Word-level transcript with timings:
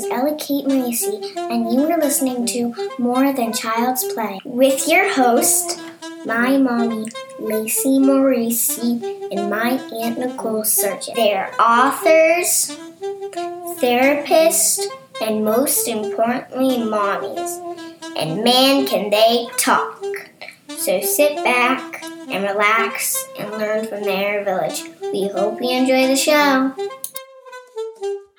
is 0.00 0.10
Ella 0.10 0.34
Kate 0.36 0.64
Marisi, 0.64 1.36
and 1.36 1.70
you 1.72 1.90
are 1.90 1.98
listening 1.98 2.46
to 2.46 2.74
More 2.98 3.34
Than 3.34 3.52
Child's 3.52 4.04
Play 4.14 4.40
with 4.44 4.88
your 4.88 5.12
host, 5.12 5.78
my 6.24 6.56
mommy, 6.56 7.06
Lacey 7.38 7.98
Marisi, 7.98 9.02
and 9.30 9.50
my 9.50 9.72
Aunt 10.02 10.18
Nicole 10.18 10.64
Surgeon. 10.64 11.14
They're 11.16 11.52
authors, 11.60 12.74
therapists, 13.82 14.86
and 15.20 15.44
most 15.44 15.86
importantly, 15.86 16.78
mommies. 16.78 17.58
And 18.16 18.42
man, 18.42 18.86
can 18.86 19.10
they 19.10 19.48
talk! 19.58 20.02
So 20.78 21.02
sit 21.02 21.44
back 21.44 22.02
and 22.30 22.44
relax 22.44 23.22
and 23.38 23.50
learn 23.50 23.86
from 23.86 24.04
their 24.04 24.44
village. 24.44 24.82
We 25.12 25.28
hope 25.28 25.60
you 25.60 25.70
enjoy 25.70 26.06
the 26.06 26.16
show. 26.16 26.74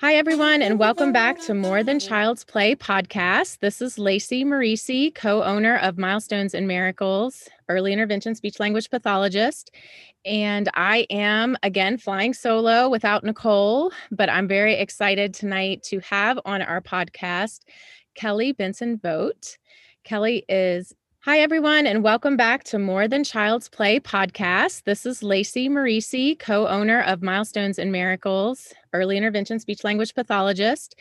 Hi, 0.01 0.15
everyone, 0.15 0.63
and 0.63 0.79
welcome 0.79 1.11
back 1.11 1.39
to 1.41 1.53
More 1.53 1.83
Than 1.83 1.99
Child's 1.99 2.43
Play 2.43 2.75
podcast. 2.75 3.59
This 3.59 3.83
is 3.83 3.99
Lacey 3.99 4.43
Marisi, 4.43 5.13
co 5.13 5.43
owner 5.43 5.77
of 5.77 5.99
Milestones 5.99 6.55
and 6.55 6.67
Miracles, 6.67 7.47
early 7.69 7.93
intervention 7.93 8.33
speech 8.33 8.59
language 8.59 8.89
pathologist. 8.89 9.69
And 10.25 10.69
I 10.73 11.05
am 11.11 11.55
again 11.61 11.99
flying 11.99 12.33
solo 12.33 12.89
without 12.89 13.23
Nicole, 13.23 13.91
but 14.09 14.27
I'm 14.27 14.47
very 14.47 14.73
excited 14.73 15.35
tonight 15.35 15.83
to 15.89 15.99
have 15.99 16.39
on 16.45 16.63
our 16.63 16.81
podcast 16.81 17.59
Kelly 18.15 18.53
Benson 18.53 18.97
Vogt. 18.97 19.59
Kelly 20.03 20.43
is 20.49 20.95
Hi, 21.23 21.37
everyone, 21.37 21.85
and 21.85 22.03
welcome 22.03 22.35
back 22.35 22.63
to 22.63 22.79
More 22.79 23.07
Than 23.07 23.23
Child's 23.23 23.69
Play 23.69 23.99
podcast. 23.99 24.85
This 24.85 25.05
is 25.05 25.21
Lacey 25.21 25.69
Marisi, 25.69 26.39
co 26.39 26.67
owner 26.67 27.03
of 27.03 27.21
Milestones 27.21 27.77
and 27.77 27.91
Miracles, 27.91 28.73
early 28.91 29.17
intervention 29.17 29.59
speech 29.59 29.83
language 29.83 30.15
pathologist. 30.15 30.95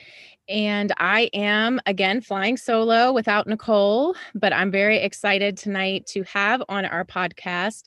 And 0.47 0.92
I 0.98 1.31
am 1.33 1.81
again 1.86 2.20
flying 2.20 2.59
solo 2.59 3.14
without 3.14 3.47
Nicole, 3.47 4.14
but 4.34 4.53
I'm 4.53 4.70
very 4.70 4.98
excited 4.98 5.56
tonight 5.56 6.05
to 6.09 6.22
have 6.25 6.62
on 6.69 6.84
our 6.84 7.06
podcast 7.06 7.84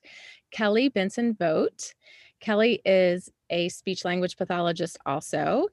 Kelly 0.49 0.89
Benson 0.89 1.35
Vogt. 1.35 1.93
Kelly 2.39 2.81
is 2.83 3.29
a 3.51 3.69
speech 3.69 4.03
language 4.05 4.37
pathologist 4.37 4.97
also, 5.05 5.67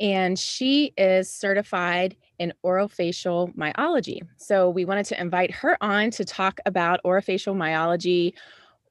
and 0.00 0.38
she 0.38 0.94
is 0.96 1.30
certified 1.30 2.16
in 2.38 2.52
orofacial 2.64 3.54
myology. 3.56 4.20
So 4.36 4.70
we 4.70 4.84
wanted 4.84 5.06
to 5.06 5.20
invite 5.20 5.50
her 5.52 5.76
on 5.80 6.10
to 6.12 6.24
talk 6.24 6.60
about 6.66 7.00
orofacial 7.04 7.56
myology, 7.56 8.32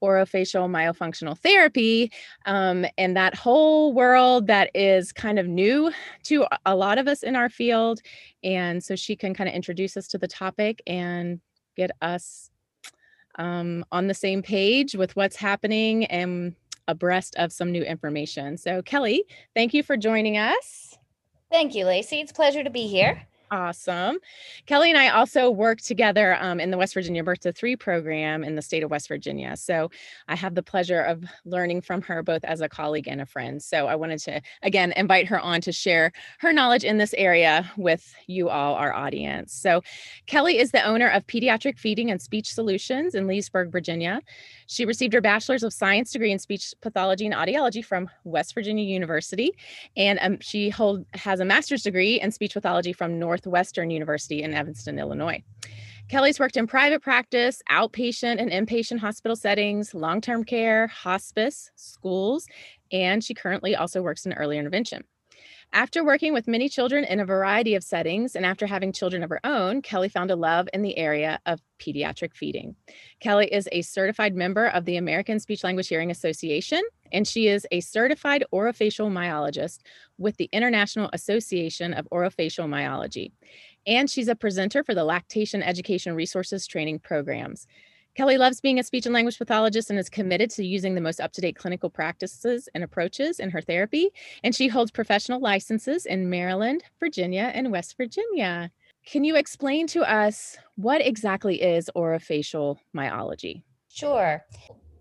orofacial 0.02 0.68
myofunctional 0.68 1.38
therapy, 1.38 2.12
um, 2.44 2.86
and 2.98 3.16
that 3.16 3.34
whole 3.34 3.92
world 3.92 4.46
that 4.46 4.70
is 4.74 5.12
kind 5.12 5.38
of 5.38 5.46
new 5.46 5.90
to 6.24 6.46
a 6.64 6.76
lot 6.76 6.98
of 6.98 7.08
us 7.08 7.22
in 7.22 7.36
our 7.36 7.48
field. 7.48 8.00
And 8.44 8.82
so 8.82 8.96
she 8.96 9.16
can 9.16 9.34
kind 9.34 9.48
of 9.48 9.54
introduce 9.54 9.96
us 9.96 10.08
to 10.08 10.18
the 10.18 10.28
topic 10.28 10.82
and 10.86 11.40
get 11.76 11.90
us 12.02 12.50
um, 13.38 13.84
on 13.92 14.06
the 14.06 14.14
same 14.14 14.42
page 14.42 14.94
with 14.94 15.14
what's 15.16 15.36
happening 15.36 16.06
and 16.06 16.54
abreast 16.88 17.34
of 17.36 17.52
some 17.52 17.72
new 17.72 17.82
information. 17.82 18.56
So, 18.56 18.82
Kelly, 18.82 19.24
thank 19.54 19.74
you 19.74 19.82
for 19.82 19.96
joining 19.96 20.38
us. 20.38 20.96
Thank 21.50 21.74
you, 21.74 21.84
Lacey. 21.84 22.20
It's 22.20 22.32
a 22.32 22.34
pleasure 22.34 22.64
to 22.64 22.70
be 22.70 22.86
here. 22.86 23.26
Awesome. 23.50 24.18
Kelly 24.66 24.90
and 24.90 24.98
I 24.98 25.10
also 25.10 25.50
work 25.50 25.80
together 25.80 26.36
um, 26.40 26.58
in 26.58 26.72
the 26.72 26.76
West 26.76 26.94
Virginia 26.94 27.22
Birth 27.22 27.40
to 27.40 27.52
Three 27.52 27.76
program 27.76 28.42
in 28.42 28.56
the 28.56 28.62
state 28.62 28.82
of 28.82 28.90
West 28.90 29.06
Virginia. 29.06 29.56
So 29.56 29.88
I 30.26 30.34
have 30.34 30.56
the 30.56 30.64
pleasure 30.64 31.00
of 31.00 31.24
learning 31.44 31.82
from 31.82 32.02
her 32.02 32.24
both 32.24 32.42
as 32.44 32.60
a 32.60 32.68
colleague 32.68 33.06
and 33.06 33.20
a 33.20 33.26
friend. 33.26 33.62
So 33.62 33.86
I 33.86 33.94
wanted 33.94 34.18
to, 34.20 34.40
again, 34.62 34.92
invite 34.96 35.28
her 35.28 35.38
on 35.38 35.60
to 35.60 35.70
share 35.70 36.10
her 36.40 36.52
knowledge 36.52 36.82
in 36.82 36.98
this 36.98 37.14
area 37.14 37.70
with 37.76 38.12
you 38.26 38.48
all, 38.48 38.74
our 38.74 38.92
audience. 38.92 39.52
So 39.52 39.82
Kelly 40.26 40.58
is 40.58 40.72
the 40.72 40.82
owner 40.84 41.08
of 41.08 41.24
Pediatric 41.28 41.78
Feeding 41.78 42.10
and 42.10 42.20
Speech 42.20 42.52
Solutions 42.52 43.14
in 43.14 43.28
Leesburg, 43.28 43.70
Virginia. 43.70 44.20
She 44.66 44.84
received 44.84 45.12
her 45.14 45.20
Bachelor's 45.20 45.62
of 45.62 45.72
Science 45.72 46.12
degree 46.12 46.32
in 46.32 46.38
Speech 46.38 46.74
Pathology 46.80 47.26
and 47.26 47.34
Audiology 47.34 47.84
from 47.84 48.08
West 48.24 48.54
Virginia 48.54 48.84
University. 48.84 49.52
And 49.96 50.18
um, 50.22 50.38
she 50.40 50.70
hold, 50.70 51.04
has 51.14 51.40
a 51.40 51.44
master's 51.44 51.82
degree 51.82 52.20
in 52.20 52.32
Speech 52.32 52.54
Pathology 52.54 52.92
from 52.92 53.18
Northwestern 53.18 53.90
University 53.90 54.42
in 54.42 54.54
Evanston, 54.54 54.98
Illinois. 54.98 55.42
Kelly's 56.08 56.38
worked 56.38 56.56
in 56.56 56.68
private 56.68 57.02
practice, 57.02 57.62
outpatient 57.68 58.40
and 58.40 58.50
inpatient 58.50 58.98
hospital 58.98 59.34
settings, 59.34 59.92
long 59.92 60.20
term 60.20 60.44
care, 60.44 60.86
hospice, 60.86 61.72
schools, 61.74 62.46
and 62.92 63.24
she 63.24 63.34
currently 63.34 63.74
also 63.74 64.02
works 64.02 64.24
in 64.24 64.32
early 64.34 64.56
intervention. 64.56 65.02
After 65.76 66.02
working 66.02 66.32
with 66.32 66.48
many 66.48 66.70
children 66.70 67.04
in 67.04 67.20
a 67.20 67.26
variety 67.26 67.74
of 67.74 67.84
settings 67.84 68.34
and 68.34 68.46
after 68.46 68.66
having 68.66 68.94
children 68.94 69.22
of 69.22 69.28
her 69.28 69.44
own, 69.44 69.82
Kelly 69.82 70.08
found 70.08 70.30
a 70.30 70.34
love 70.34 70.70
in 70.72 70.80
the 70.80 70.96
area 70.96 71.38
of 71.44 71.60
pediatric 71.78 72.32
feeding. 72.32 72.76
Kelly 73.20 73.52
is 73.52 73.68
a 73.70 73.82
certified 73.82 74.34
member 74.34 74.68
of 74.68 74.86
the 74.86 74.96
American 74.96 75.38
Speech 75.38 75.62
Language 75.62 75.88
Hearing 75.88 76.10
Association, 76.10 76.82
and 77.12 77.28
she 77.28 77.48
is 77.48 77.66
a 77.70 77.80
certified 77.80 78.42
orofacial 78.54 79.12
myologist 79.12 79.80
with 80.16 80.38
the 80.38 80.48
International 80.50 81.10
Association 81.12 81.92
of 81.92 82.08
Orofacial 82.10 82.66
Myology. 82.66 83.32
And 83.86 84.08
she's 84.08 84.28
a 84.28 84.34
presenter 84.34 84.82
for 84.82 84.94
the 84.94 85.04
Lactation 85.04 85.62
Education 85.62 86.14
Resources 86.14 86.66
Training 86.66 87.00
Programs. 87.00 87.66
Kelly 88.16 88.38
loves 88.38 88.62
being 88.62 88.78
a 88.78 88.82
speech 88.82 89.04
and 89.04 89.12
language 89.12 89.36
pathologist 89.36 89.90
and 89.90 89.98
is 89.98 90.08
committed 90.08 90.48
to 90.52 90.64
using 90.64 90.94
the 90.94 91.02
most 91.02 91.20
up 91.20 91.32
to 91.32 91.42
date 91.42 91.54
clinical 91.54 91.90
practices 91.90 92.66
and 92.74 92.82
approaches 92.82 93.38
in 93.38 93.50
her 93.50 93.60
therapy. 93.60 94.08
And 94.42 94.54
she 94.54 94.68
holds 94.68 94.90
professional 94.90 95.38
licenses 95.38 96.06
in 96.06 96.30
Maryland, 96.30 96.82
Virginia, 96.98 97.50
and 97.54 97.70
West 97.70 97.94
Virginia. 97.98 98.70
Can 99.04 99.22
you 99.22 99.36
explain 99.36 99.86
to 99.88 100.00
us 100.00 100.56
what 100.76 101.06
exactly 101.06 101.60
is 101.60 101.90
orofacial 101.94 102.78
myology? 102.96 103.62
Sure. 103.90 104.42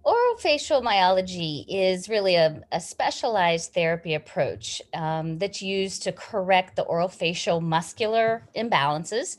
Orofacial 0.06 0.84
myology 0.84 1.66
is 1.70 2.09
really 2.09 2.36
a, 2.36 2.62
a 2.74 2.82
specialized 2.82 3.74
therapy 3.74 4.16
approach 4.16 4.82
um, 4.94 5.40
that's 5.40 5.62
used 5.62 6.03
to 6.03 6.12
correct 6.12 6.76
the 6.76 6.84
orofacial 6.84 7.62
muscular 7.62 8.44
imbalances, 8.58 9.38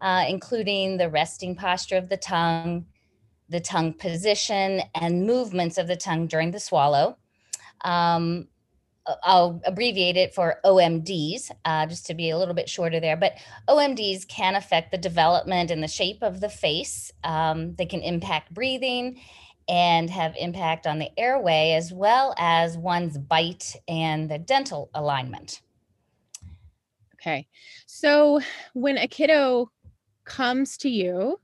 uh, 0.00 0.24
including 0.28 0.96
the 0.96 1.10
resting 1.10 1.56
posture 1.56 1.96
of 1.96 2.08
the 2.08 2.16
tongue, 2.16 2.86
the 3.48 3.60
tongue 3.60 3.92
position 3.92 4.82
and 4.94 5.26
movements 5.26 5.78
of 5.78 5.86
the 5.86 5.96
tongue 5.96 6.26
during 6.26 6.50
the 6.50 6.60
swallow. 6.60 7.16
Um, 7.82 8.48
I'll 9.22 9.60
abbreviate 9.64 10.16
it 10.16 10.34
for 10.34 10.60
OMDs, 10.64 11.50
uh, 11.64 11.86
just 11.86 12.06
to 12.06 12.14
be 12.14 12.30
a 12.30 12.38
little 12.38 12.54
bit 12.54 12.68
shorter 12.68 12.98
there. 12.98 13.16
But 13.16 13.34
OMDs 13.68 14.26
can 14.26 14.56
affect 14.56 14.90
the 14.90 14.98
development 14.98 15.70
and 15.70 15.82
the 15.82 15.88
shape 15.88 16.22
of 16.22 16.40
the 16.40 16.48
face. 16.48 17.12
Um, 17.22 17.74
they 17.76 17.86
can 17.86 18.02
impact 18.02 18.52
breathing 18.52 19.20
and 19.68 20.10
have 20.10 20.34
impact 20.36 20.86
on 20.86 20.98
the 20.98 21.10
airway, 21.18 21.72
as 21.72 21.92
well 21.92 22.34
as 22.38 22.76
one's 22.76 23.18
bite 23.18 23.76
and 23.88 24.30
the 24.30 24.38
dental 24.38 24.90
alignment. 24.94 25.60
Okay. 27.14 27.46
So 27.86 28.40
when 28.74 28.98
a 28.98 29.08
kiddo 29.08 29.70
comes 30.24 30.76
to 30.78 30.88
you, 30.88 31.40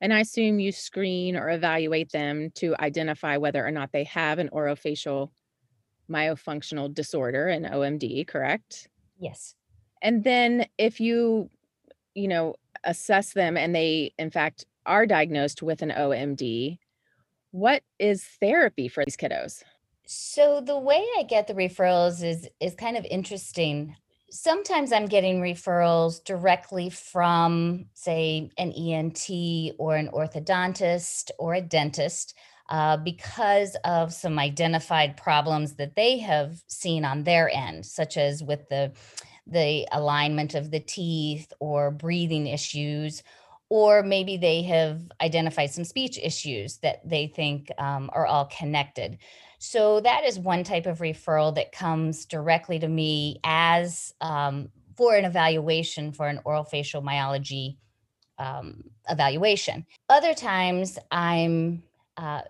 and 0.00 0.12
I 0.12 0.20
assume 0.20 0.60
you 0.60 0.72
screen 0.72 1.36
or 1.36 1.50
evaluate 1.50 2.12
them 2.12 2.50
to 2.56 2.74
identify 2.80 3.36
whether 3.36 3.66
or 3.66 3.70
not 3.70 3.92
they 3.92 4.04
have 4.04 4.38
an 4.38 4.50
orofacial 4.52 5.30
myofunctional 6.10 6.92
disorder, 6.92 7.48
an 7.48 7.64
OMD, 7.64 8.26
correct? 8.26 8.88
Yes. 9.18 9.54
And 10.02 10.24
then 10.24 10.66
if 10.78 11.00
you, 11.00 11.50
you 12.14 12.28
know, 12.28 12.54
assess 12.84 13.32
them 13.32 13.56
and 13.56 13.74
they, 13.74 14.12
in 14.18 14.30
fact, 14.30 14.64
are 14.86 15.06
diagnosed 15.06 15.62
with 15.62 15.82
an 15.82 15.90
OMD, 15.90 16.78
what 17.50 17.82
is 17.98 18.24
therapy 18.40 18.88
for 18.88 19.04
these 19.04 19.16
kiddos? 19.16 19.62
So 20.06 20.60
the 20.60 20.78
way 20.78 21.04
I 21.18 21.24
get 21.24 21.46
the 21.46 21.54
referrals 21.54 22.22
is 22.22 22.48
is 22.60 22.74
kind 22.74 22.96
of 22.96 23.04
interesting 23.04 23.94
sometimes 24.30 24.92
I'm 24.92 25.06
getting 25.06 25.40
referrals 25.40 26.22
directly 26.24 26.90
from, 26.90 27.86
say, 27.94 28.50
an 28.58 28.72
ENT 28.72 29.28
or 29.78 29.96
an 29.96 30.08
orthodontist 30.08 31.30
or 31.38 31.54
a 31.54 31.60
dentist 31.60 32.34
uh, 32.68 32.98
because 32.98 33.76
of 33.84 34.12
some 34.12 34.38
identified 34.38 35.16
problems 35.16 35.76
that 35.76 35.96
they 35.96 36.18
have 36.18 36.62
seen 36.66 37.04
on 37.04 37.24
their 37.24 37.50
end, 37.50 37.86
such 37.86 38.16
as 38.16 38.42
with 38.42 38.68
the 38.68 38.92
the 39.50 39.88
alignment 39.92 40.54
of 40.54 40.70
the 40.70 40.80
teeth 40.80 41.54
or 41.58 41.90
breathing 41.90 42.46
issues 42.46 43.22
or 43.70 44.02
maybe 44.02 44.36
they 44.36 44.62
have 44.62 45.00
identified 45.20 45.70
some 45.70 45.84
speech 45.84 46.18
issues 46.22 46.78
that 46.78 47.06
they 47.08 47.26
think 47.26 47.70
um, 47.78 48.10
are 48.12 48.26
all 48.26 48.46
connected. 48.46 49.18
So 49.58 50.00
that 50.00 50.24
is 50.24 50.38
one 50.38 50.64
type 50.64 50.86
of 50.86 50.98
referral 50.98 51.54
that 51.56 51.72
comes 51.72 52.24
directly 52.24 52.78
to 52.78 52.88
me 52.88 53.40
as 53.44 54.14
um, 54.20 54.70
for 54.96 55.16
an 55.16 55.24
evaluation 55.24 56.12
for 56.12 56.28
an 56.28 56.40
oral 56.44 56.64
facial 56.64 57.02
myology 57.02 57.76
um, 58.38 58.84
evaluation. 59.08 59.84
Other 60.08 60.34
times 60.34 60.98
I'm 61.10 61.82
uh, 62.16 62.42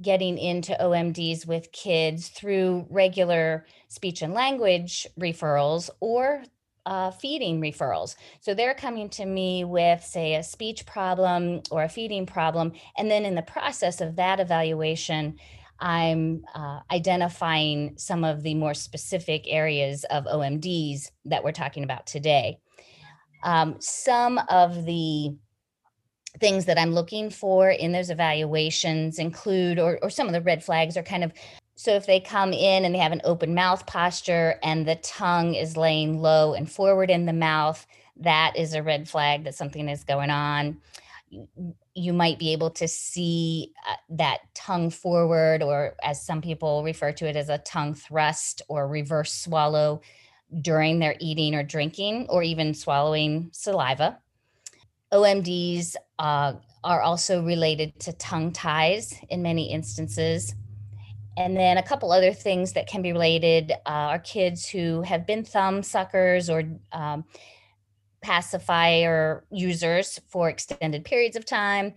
getting 0.00 0.38
into 0.38 0.76
OMDs 0.80 1.46
with 1.46 1.72
kids 1.72 2.28
through 2.28 2.86
regular 2.90 3.66
speech 3.88 4.22
and 4.22 4.34
language 4.34 5.06
referrals 5.18 5.90
or 6.00 6.42
uh, 6.86 7.10
feeding 7.10 7.60
referrals. 7.60 8.16
So 8.40 8.54
they're 8.54 8.74
coming 8.74 9.08
to 9.10 9.24
me 9.24 9.64
with, 9.64 10.04
say, 10.04 10.34
a 10.34 10.42
speech 10.42 10.84
problem 10.84 11.62
or 11.70 11.84
a 11.84 11.88
feeding 11.88 12.26
problem. 12.26 12.72
And 12.98 13.10
then 13.10 13.24
in 13.24 13.34
the 13.34 13.42
process 13.42 14.00
of 14.00 14.16
that 14.16 14.40
evaluation, 14.40 15.38
I'm 15.84 16.46
uh, 16.54 16.80
identifying 16.90 17.92
some 17.98 18.24
of 18.24 18.42
the 18.42 18.54
more 18.54 18.72
specific 18.72 19.44
areas 19.46 20.04
of 20.04 20.24
OMDs 20.24 21.10
that 21.26 21.44
we're 21.44 21.52
talking 21.52 21.84
about 21.84 22.06
today. 22.06 22.58
Um, 23.42 23.76
some 23.80 24.40
of 24.48 24.86
the 24.86 25.36
things 26.40 26.64
that 26.64 26.78
I'm 26.78 26.94
looking 26.94 27.28
for 27.28 27.68
in 27.68 27.92
those 27.92 28.08
evaluations 28.08 29.18
include, 29.18 29.78
or, 29.78 29.98
or 30.00 30.08
some 30.08 30.26
of 30.26 30.32
the 30.32 30.40
red 30.40 30.64
flags 30.64 30.96
are 30.96 31.02
kind 31.02 31.22
of 31.22 31.32
so 31.76 31.90
if 31.96 32.06
they 32.06 32.20
come 32.20 32.52
in 32.52 32.84
and 32.84 32.94
they 32.94 33.00
have 33.00 33.12
an 33.12 33.20
open 33.24 33.54
mouth 33.54 33.84
posture 33.84 34.58
and 34.62 34.86
the 34.86 34.94
tongue 34.96 35.54
is 35.54 35.76
laying 35.76 36.20
low 36.20 36.54
and 36.54 36.70
forward 36.70 37.10
in 37.10 37.26
the 37.26 37.32
mouth, 37.32 37.84
that 38.16 38.54
is 38.56 38.74
a 38.74 38.82
red 38.82 39.08
flag 39.08 39.44
that 39.44 39.56
something 39.56 39.88
is 39.88 40.04
going 40.04 40.30
on. 40.30 40.78
You 41.94 42.12
might 42.12 42.38
be 42.38 42.52
able 42.52 42.70
to 42.70 42.88
see 42.88 43.72
uh, 43.88 43.96
that 44.10 44.38
tongue 44.54 44.90
forward, 44.90 45.62
or 45.62 45.94
as 46.02 46.24
some 46.24 46.40
people 46.40 46.82
refer 46.82 47.12
to 47.12 47.28
it 47.28 47.36
as 47.36 47.48
a 47.48 47.58
tongue 47.58 47.94
thrust 47.94 48.62
or 48.68 48.88
reverse 48.88 49.32
swallow 49.32 50.00
during 50.60 50.98
their 50.98 51.16
eating 51.20 51.54
or 51.54 51.62
drinking, 51.62 52.26
or 52.28 52.42
even 52.42 52.74
swallowing 52.74 53.50
saliva. 53.52 54.18
OMDs 55.12 55.94
uh, 56.18 56.54
are 56.82 57.02
also 57.02 57.42
related 57.42 57.98
to 58.00 58.12
tongue 58.14 58.52
ties 58.52 59.14
in 59.30 59.42
many 59.42 59.70
instances 59.72 60.54
and 61.36 61.56
then 61.56 61.78
a 61.78 61.82
couple 61.82 62.12
other 62.12 62.32
things 62.32 62.72
that 62.74 62.86
can 62.86 63.02
be 63.02 63.12
related 63.12 63.72
uh, 63.86 64.14
are 64.14 64.18
kids 64.18 64.68
who 64.68 65.02
have 65.02 65.26
been 65.26 65.44
thumb 65.44 65.82
suckers 65.82 66.48
or 66.48 66.62
um, 66.92 67.24
pacifier 68.24 69.44
users 69.50 70.18
for 70.28 70.48
extended 70.48 71.04
periods 71.04 71.36
of 71.36 71.44
time 71.44 71.92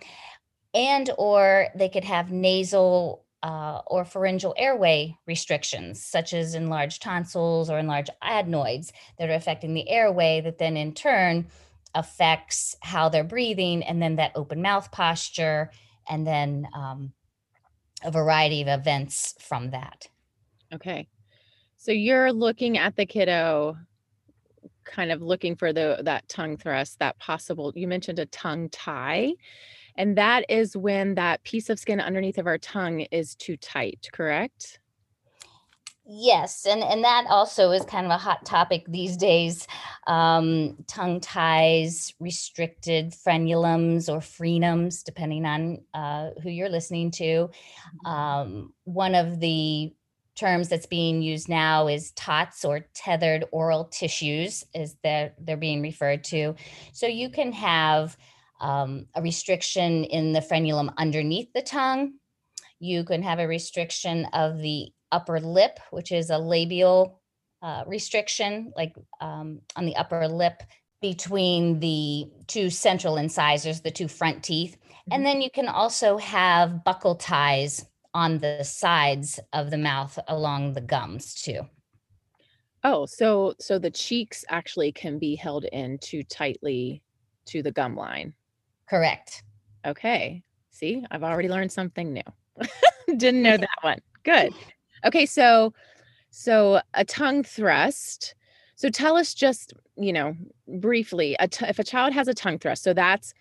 and 0.74 1.10
or 1.18 1.70
they 1.74 1.88
could 1.88 2.04
have 2.04 2.32
nasal 2.32 3.24
uh, 3.44 3.80
or 3.88 4.04
pharyngeal 4.04 4.54
airway 4.58 5.16
restrictions 5.26 6.04
such 6.04 6.34
as 6.34 6.54
enlarged 6.54 7.02
tonsils 7.02 7.70
or 7.70 7.80
enlarged 7.80 8.10
adenoids 8.22 8.92
that 9.18 9.30
are 9.30 9.36
affecting 9.36 9.74
the 9.74 9.88
airway 9.90 10.42
that 10.42 10.58
then 10.58 10.76
in 10.76 10.94
turn 10.94 11.48
affects 11.96 12.76
how 12.82 13.08
they're 13.08 13.24
breathing 13.24 13.82
and 13.84 14.02
then 14.02 14.18
that 14.18 14.34
open 14.36 14.62
mouth 14.62 14.92
posture 14.92 15.72
and 16.10 16.28
then 16.28 16.68
um, 16.76 17.14
a 18.04 18.12
variety 18.12 18.62
of 18.62 18.68
events 18.68 19.34
from 19.40 19.70
that. 19.70 20.08
Okay. 20.74 21.08
So 21.78 21.92
you're 21.92 22.34
looking 22.34 22.78
at 22.78 22.98
the 22.98 23.06
kiddo 23.06 23.78
kind 24.88 25.12
of 25.12 25.22
looking 25.22 25.56
for 25.56 25.74
the 25.74 26.00
that 26.04 26.28
tongue 26.28 26.58
thrust, 26.58 27.00
that 27.00 27.20
possible 27.20 27.74
you 27.76 27.88
mentioned 27.88 28.20
a 28.20 28.26
tongue 28.28 28.70
tie. 28.70 29.34
And 29.96 30.18
that 30.18 30.46
is 30.50 30.78
when 30.78 31.16
that 31.16 31.44
piece 31.44 31.70
of 31.70 31.80
skin 31.80 32.00
underneath 32.00 32.38
of 32.38 32.48
our 32.48 32.60
tongue 32.60 33.02
is 33.12 33.36
too 33.36 33.58
tight, 33.58 34.08
correct? 34.14 34.80
Yes, 36.10 36.66
and 36.66 36.82
and 36.84 37.04
that 37.04 37.26
also 37.30 37.72
is 37.72 37.84
kind 37.84 38.06
of 38.06 38.12
a 38.14 38.18
hot 38.18 38.46
topic 38.46 38.86
these 38.88 39.18
days. 39.18 39.68
Um, 40.08 40.78
tongue 40.88 41.20
ties, 41.20 42.14
restricted 42.22 43.12
frenulums 43.12 44.08
or 44.08 44.20
frenums, 44.20 45.04
depending 45.04 45.46
on 45.46 45.82
uh, 45.94 46.30
who 46.42 46.50
you're 46.50 46.70
listening 46.70 47.12
to. 47.12 47.24
Mm-hmm. 47.50 48.08
Um, 48.08 48.74
one 48.86 49.16
of 49.16 49.42
the 49.42 49.94
terms 50.38 50.70
that's 50.70 50.86
being 50.86 51.22
used 51.22 51.50
now 51.50 51.88
is 51.88 52.12
TOTS 52.12 52.64
or 52.64 52.86
tethered 52.94 53.46
oral 53.52 53.86
tissues, 53.86 54.64
is 54.74 54.96
that 55.04 55.36
they're 55.40 55.58
being 55.58 55.82
referred 55.82 56.24
to. 56.26 56.56
So 56.94 57.08
you 57.08 57.30
can 57.30 57.52
have 57.54 58.16
um, 58.62 59.08
a 59.16 59.22
restriction 59.22 60.04
in 60.04 60.34
the 60.34 60.40
frenulum 60.40 60.94
underneath 60.98 61.52
the 61.54 61.62
tongue. 61.62 62.14
You 62.80 63.04
can 63.04 63.24
have 63.24 63.40
a 63.40 63.48
restriction 63.48 64.26
of 64.34 64.60
the 64.60 64.90
upper 65.12 65.40
lip, 65.40 65.80
which 65.92 66.12
is 66.12 66.30
a 66.30 66.38
labial 66.38 67.22
uh, 67.62 67.84
restriction, 67.88 68.72
like 68.76 68.96
um, 69.20 69.62
on 69.76 69.86
the 69.86 69.96
upper 69.96 70.28
lip 70.28 70.62
between 71.02 71.80
the 71.80 72.28
two 72.48 72.70
central 72.70 73.18
incisors, 73.18 73.82
the 73.82 73.92
two 73.92 74.08
front 74.08 74.44
teeth. 74.44 74.78
Mm-hmm. 74.78 75.14
And 75.14 75.26
then 75.26 75.42
you 75.42 75.50
can 75.50 75.68
also 75.68 76.18
have 76.18 76.82
buccal 76.86 77.18
ties 77.20 77.86
on 78.18 78.40
the 78.40 78.64
sides 78.64 79.40
of 79.54 79.70
the 79.70 79.78
mouth 79.78 80.18
along 80.28 80.74
the 80.74 80.82
gums 80.82 81.36
too. 81.36 81.62
Oh, 82.84 83.06
so 83.06 83.54
so 83.60 83.78
the 83.78 83.92
cheeks 83.92 84.44
actually 84.50 84.92
can 84.92 85.20
be 85.20 85.36
held 85.36 85.66
in 85.66 86.00
too 86.00 86.24
tightly 86.24 87.04
to 87.46 87.62
the 87.62 87.72
gum 87.72 87.96
line. 87.96 88.34
Correct. 88.90 89.44
Okay. 89.86 90.42
See, 90.72 91.06
I've 91.12 91.24
already 91.24 91.48
learned 91.48 91.72
something 91.72 92.12
new. 92.12 92.24
Didn't 93.18 93.44
know 93.44 93.56
that 93.56 93.78
one. 93.82 94.00
Good. 94.24 94.52
Okay, 95.06 95.28
so 95.28 95.76
so 96.32 96.82
a 96.96 97.06
tongue 97.06 97.44
thrust. 97.44 98.34
So 98.78 98.90
tell 98.90 99.16
us 99.16 99.36
just, 99.36 99.74
you 99.96 100.12
know, 100.12 100.36
briefly, 100.80 101.36
a 101.40 101.48
t- 101.48 101.68
if 101.68 101.78
a 101.78 101.84
child 101.84 102.14
has 102.14 102.28
a 102.28 102.34
tongue 102.34 102.58
thrust, 102.58 102.82
so 102.82 102.96
that's 102.96 103.34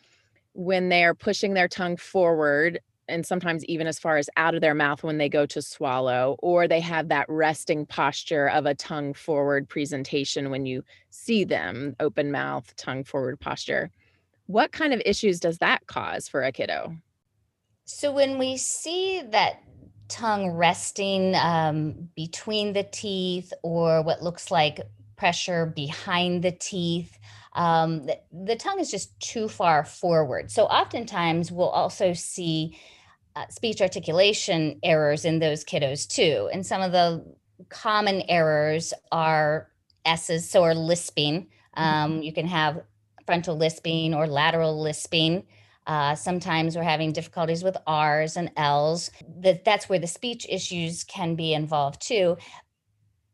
when 0.53 0.91
they're 0.91 1.15
pushing 1.15 1.55
their 1.55 1.69
tongue 1.69 1.97
forward 1.97 2.81
and 3.09 3.27
sometimes 3.27 3.65
even 3.67 3.87
as 3.87 3.99
far 3.99 4.17
as 4.17 4.29
out 4.37 4.55
of 4.55 4.61
their 4.61 4.75
mouth 4.75 5.03
when 5.03 5.19
they 5.19 5.29
go 5.29 5.47
to 5.47 5.63
swallow, 5.63 6.37
or 6.41 6.67
they 6.67 6.81
have 6.81 7.09
that 7.09 7.27
resting 7.29 7.87
posture 7.87 8.49
of 8.49 8.67
a 8.67 8.75
tongue 8.75 9.15
forward 9.15 9.69
presentation 9.69 10.51
when 10.51 10.67
you 10.67 10.83
see 11.11 11.45
them, 11.45 11.97
open 12.01 12.31
mouth, 12.31 12.75
tongue 12.77 13.05
forward 13.05 13.39
posture. 13.41 13.91
What 14.47 14.73
kind 14.73 14.93
of 14.93 15.03
issues 15.05 15.41
does 15.41 15.59
that 15.59 15.87
cause 15.87 16.29
for 16.29 16.43
a 16.43 16.53
kiddo? 16.53 16.97
So 17.85 18.13
when 18.13 18.39
we 18.39 18.57
see 18.57 19.23
that 19.31 19.63
tongue 20.09 20.51
resting 20.51 21.35
um, 21.35 22.09
between 22.15 22.73
the 22.73 22.85
teeth 22.85 23.53
or 23.63 24.03
what 24.03 24.23
looks 24.23 24.51
like 24.51 24.81
pressure 25.17 25.67
behind 25.67 26.43
the 26.43 26.53
teeth. 26.53 27.19
Um, 27.55 28.07
the, 28.07 28.19
the, 28.33 28.57
tongue 28.57 28.81
is 28.81 28.91
just 28.91 29.19
too 29.19 29.49
far 29.49 29.83
forward. 29.85 30.51
So, 30.51 30.65
oftentimes, 30.65 31.51
we'll 31.51 31.71
also 31.71 32.13
see 32.13 32.79
uh, 33.37 33.47
speech 33.49 33.81
articulation 33.81 34.79
errors 34.83 35.25
in 35.25 35.39
those 35.39 35.65
kiddos 35.65 36.09
too. 36.09 36.49
And 36.53 36.67
some 36.67 36.81
of 36.81 36.93
the 36.93 37.25
common 37.69 38.23
errors 38.29 38.95
are 39.13 39.71
S's, 40.05 40.49
so 40.49 40.65
are 40.65 40.75
lisping. 40.75 41.49
Mm-hmm. 41.77 41.83
Um, 41.83 42.23
you 42.23 42.33
can 42.33 42.47
have 42.47 42.83
frontal 43.27 43.57
lisping 43.57 44.15
or 44.15 44.27
lateral 44.27 44.81
lisping. 44.81 45.45
Uh, 45.87 46.15
sometimes 46.15 46.77
we're 46.77 46.83
having 46.83 47.13
difficulties 47.13 47.63
with 47.63 47.77
R's 47.87 48.37
and 48.37 48.51
L's. 48.57 49.11
That 49.41 49.65
that's 49.65 49.89
where 49.89 49.99
the 49.99 50.07
speech 50.07 50.47
issues 50.49 51.05
can 51.05 51.35
be 51.37 51.53
involved 51.53 52.03
too. 52.03 52.39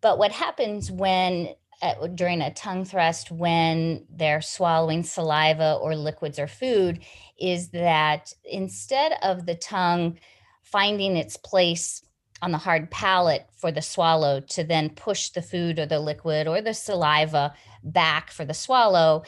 But 0.01 0.19
what 0.19 0.33
happens 0.33 0.91
when 0.91 1.55
uh, 1.83 2.07
during 2.07 2.41
a 2.41 2.55
tongue 2.55 2.85
thrust 2.85 3.31
when 3.31 4.07
they're 4.09 4.41
swallowing 4.41 5.03
saliva 5.03 5.75
or 5.83 5.97
liquids 5.97 6.39
or 6.39 6.47
food 6.47 7.01
is 7.39 7.71
that 7.71 8.33
instead 8.45 9.13
of 9.23 9.47
the 9.47 9.57
tongue 9.57 10.19
finding 10.63 11.17
its 11.17 11.37
place 11.37 12.03
on 12.41 12.51
the 12.51 12.59
hard 12.59 12.91
palate 12.91 13.47
for 13.57 13.71
the 13.71 13.83
swallow 13.83 14.41
to 14.41 14.65
then 14.65 14.91
push 14.91 15.29
the 15.31 15.43
food 15.43 15.79
or 15.79 15.87
the 15.87 16.01
liquid 16.01 16.49
or 16.49 16.61
the 16.61 16.75
saliva 16.75 17.55
back 17.85 18.31
for 18.31 18.45
the 18.45 18.55
swallow 18.55 19.23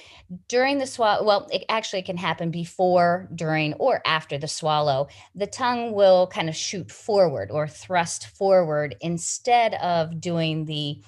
during 0.48 0.78
the 0.78 0.86
swallow 0.86 1.24
well 1.24 1.48
it 1.52 1.64
actually 1.68 2.02
can 2.02 2.16
happen 2.16 2.50
before 2.50 3.28
during 3.34 3.72
or 3.74 4.00
after 4.06 4.38
the 4.38 4.48
swallow. 4.48 5.08
The 5.34 5.46
tongue 5.46 5.92
will 5.92 6.26
kind 6.28 6.48
of 6.48 6.56
shoot 6.56 6.90
forward 6.90 7.50
or 7.50 7.68
thrust 7.68 8.28
forward 8.28 8.96
instead 9.00 9.74
of 9.74 10.20
doing 10.20 10.64
the 10.64 11.00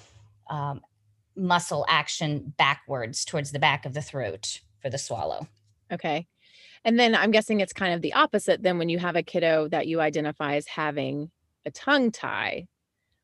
um, 0.49 0.81
muscle 1.37 1.85
action 1.87 2.53
backwards 2.57 3.23
towards 3.23 3.51
the 3.51 3.59
back 3.59 3.85
of 3.85 3.93
the 3.93 4.01
throat 4.01 4.61
for 4.81 4.89
the 4.89 4.97
swallow. 4.97 5.47
Okay. 5.91 6.27
And 6.83 6.99
then 6.99 7.15
i'm 7.15 7.31
guessing 7.31 7.59
it's 7.59 7.73
kind 7.73 7.93
of 7.93 8.01
the 8.01 8.13
opposite 8.13 8.63
then 8.63 8.77
when 8.77 8.89
you 8.89 8.99
have 8.99 9.15
a 9.15 9.23
kiddo 9.23 9.67
that 9.69 9.87
you 9.87 9.99
identify 9.99 10.55
as 10.55 10.67
having 10.67 11.31
a 11.65 11.71
tongue 11.71 12.11
tie. 12.11 12.67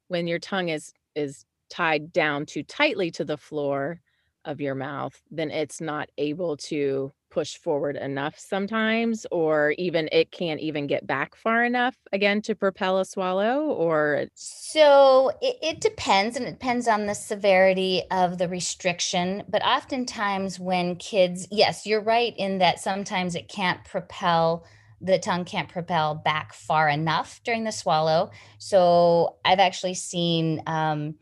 When 0.10 0.28
your 0.28 0.40
tongue 0.40 0.70
is 0.70 0.94
is 1.16 1.46
tied 1.70 2.14
down 2.14 2.46
too 2.46 2.64
tightly 2.64 3.10
to 3.12 3.26
the 3.26 3.38
floor 3.38 4.00
of 4.46 4.62
your 4.62 4.76
mouth, 4.76 5.22
then 5.32 5.52
it's 5.52 5.82
not 5.82 6.10
able 6.18 6.58
to 6.58 7.12
push 7.30 7.58
forward 7.58 7.96
enough 7.96 8.38
sometimes, 8.38 9.26
or 9.32 9.72
even 9.80 10.08
it 10.12 10.32
can't 10.32 10.60
even 10.60 10.86
get 10.86 11.08
back 11.08 11.36
far 11.36 11.64
enough 11.64 11.96
again 12.12 12.42
to 12.44 12.54
propel 12.54 13.00
a 13.00 13.06
swallow, 13.06 13.64
or 13.64 14.26
so 14.36 15.32
it, 15.42 15.58
it 15.62 15.82
depends, 15.82 16.38
and 16.38 16.46
it 16.46 16.52
depends 16.52 16.88
on 16.88 17.08
the 17.08 17.16
severity 17.16 18.04
of 18.12 18.38
the 18.38 18.48
restriction. 18.48 19.44
But 19.50 19.66
oftentimes, 19.66 20.60
when 20.60 20.96
kids, 20.98 21.48
yes, 21.50 21.88
you're 21.88 22.04
right 22.04 22.36
in 22.38 22.60
that 22.60 22.80
sometimes 22.80 23.34
it 23.36 23.48
can't 23.48 23.84
propel 23.84 24.66
the 25.02 25.20
tongue 25.20 25.44
can't 25.44 25.68
propel 25.68 26.16
back 26.16 26.54
far 26.54 26.88
enough 26.88 27.42
during 27.44 27.66
the 27.66 27.72
swallow. 27.72 28.32
So 28.58 29.36
I've 29.44 29.60
actually 29.60 29.96
seen 29.96 30.64
um, 30.66 31.16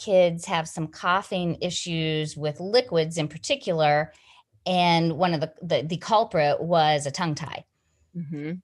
kids 0.00 0.46
have 0.46 0.68
some 0.68 0.88
coughing 0.88 1.58
issues 1.60 2.36
with 2.36 2.58
liquids 2.58 3.18
in 3.18 3.28
particular 3.28 4.12
and 4.66 5.16
one 5.16 5.34
of 5.34 5.40
the 5.40 5.52
the, 5.62 5.82
the 5.82 5.96
culprit 5.96 6.60
was 6.60 7.06
a 7.06 7.10
tongue 7.10 7.34
tie. 7.34 7.64
Mm-hmm. 8.16 8.54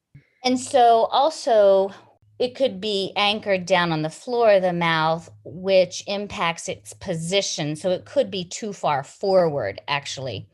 and 0.45 0.59
so 0.59 1.05
also 1.13 1.93
it 2.41 2.57
could 2.57 2.81
be 2.81 3.13
anchored 3.17 3.65
down 3.65 3.93
on 3.93 4.03
the 4.03 4.11
floor 4.11 4.55
of 4.55 4.63
the 4.63 4.73
mouth 4.73 5.31
which 5.45 6.03
impacts 6.09 6.69
its 6.69 6.93
position 6.95 7.77
so 7.77 7.91
it 7.91 8.05
could 8.05 8.29
be 8.29 8.45
too 8.45 8.73
far 8.73 9.05
forward 9.05 9.81
actually 9.87 10.49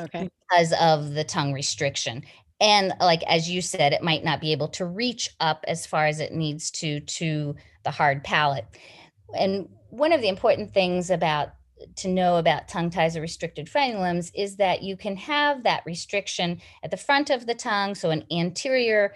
okay. 0.00 0.30
because 0.48 0.72
of 0.80 1.14
the 1.14 1.24
tongue 1.24 1.52
restriction. 1.52 2.24
And 2.60 2.92
like 3.00 3.22
as 3.24 3.50
you 3.50 3.62
said 3.62 3.92
it 3.92 4.02
might 4.02 4.24
not 4.24 4.40
be 4.40 4.52
able 4.52 4.68
to 4.68 4.86
reach 4.86 5.30
up 5.40 5.64
as 5.68 5.86
far 5.86 6.06
as 6.06 6.20
it 6.20 6.32
needs 6.32 6.70
to 6.72 7.00
to 7.00 7.54
the 7.84 7.90
hard 7.90 8.24
palate. 8.24 8.66
And 9.38 9.68
one 9.90 10.12
of 10.12 10.20
the 10.20 10.28
important 10.28 10.72
things 10.72 11.10
about 11.10 11.50
to 11.96 12.08
know 12.08 12.36
about 12.36 12.68
tongue 12.68 12.90
ties 12.90 13.16
or 13.16 13.20
restricted 13.20 13.66
frenulums 13.66 14.30
is 14.34 14.56
that 14.56 14.82
you 14.82 14.96
can 14.96 15.16
have 15.16 15.62
that 15.62 15.82
restriction 15.86 16.60
at 16.82 16.90
the 16.90 16.96
front 16.96 17.30
of 17.30 17.46
the 17.46 17.54
tongue, 17.54 17.94
so 17.94 18.10
an 18.10 18.24
anterior 18.30 19.14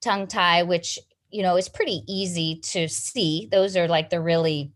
tongue 0.00 0.26
tie, 0.26 0.62
which 0.62 0.98
you 1.30 1.42
know 1.42 1.56
is 1.56 1.68
pretty 1.68 2.02
easy 2.06 2.60
to 2.62 2.88
see. 2.88 3.48
Those 3.50 3.76
are 3.76 3.88
like 3.88 4.10
the 4.10 4.20
really 4.20 4.72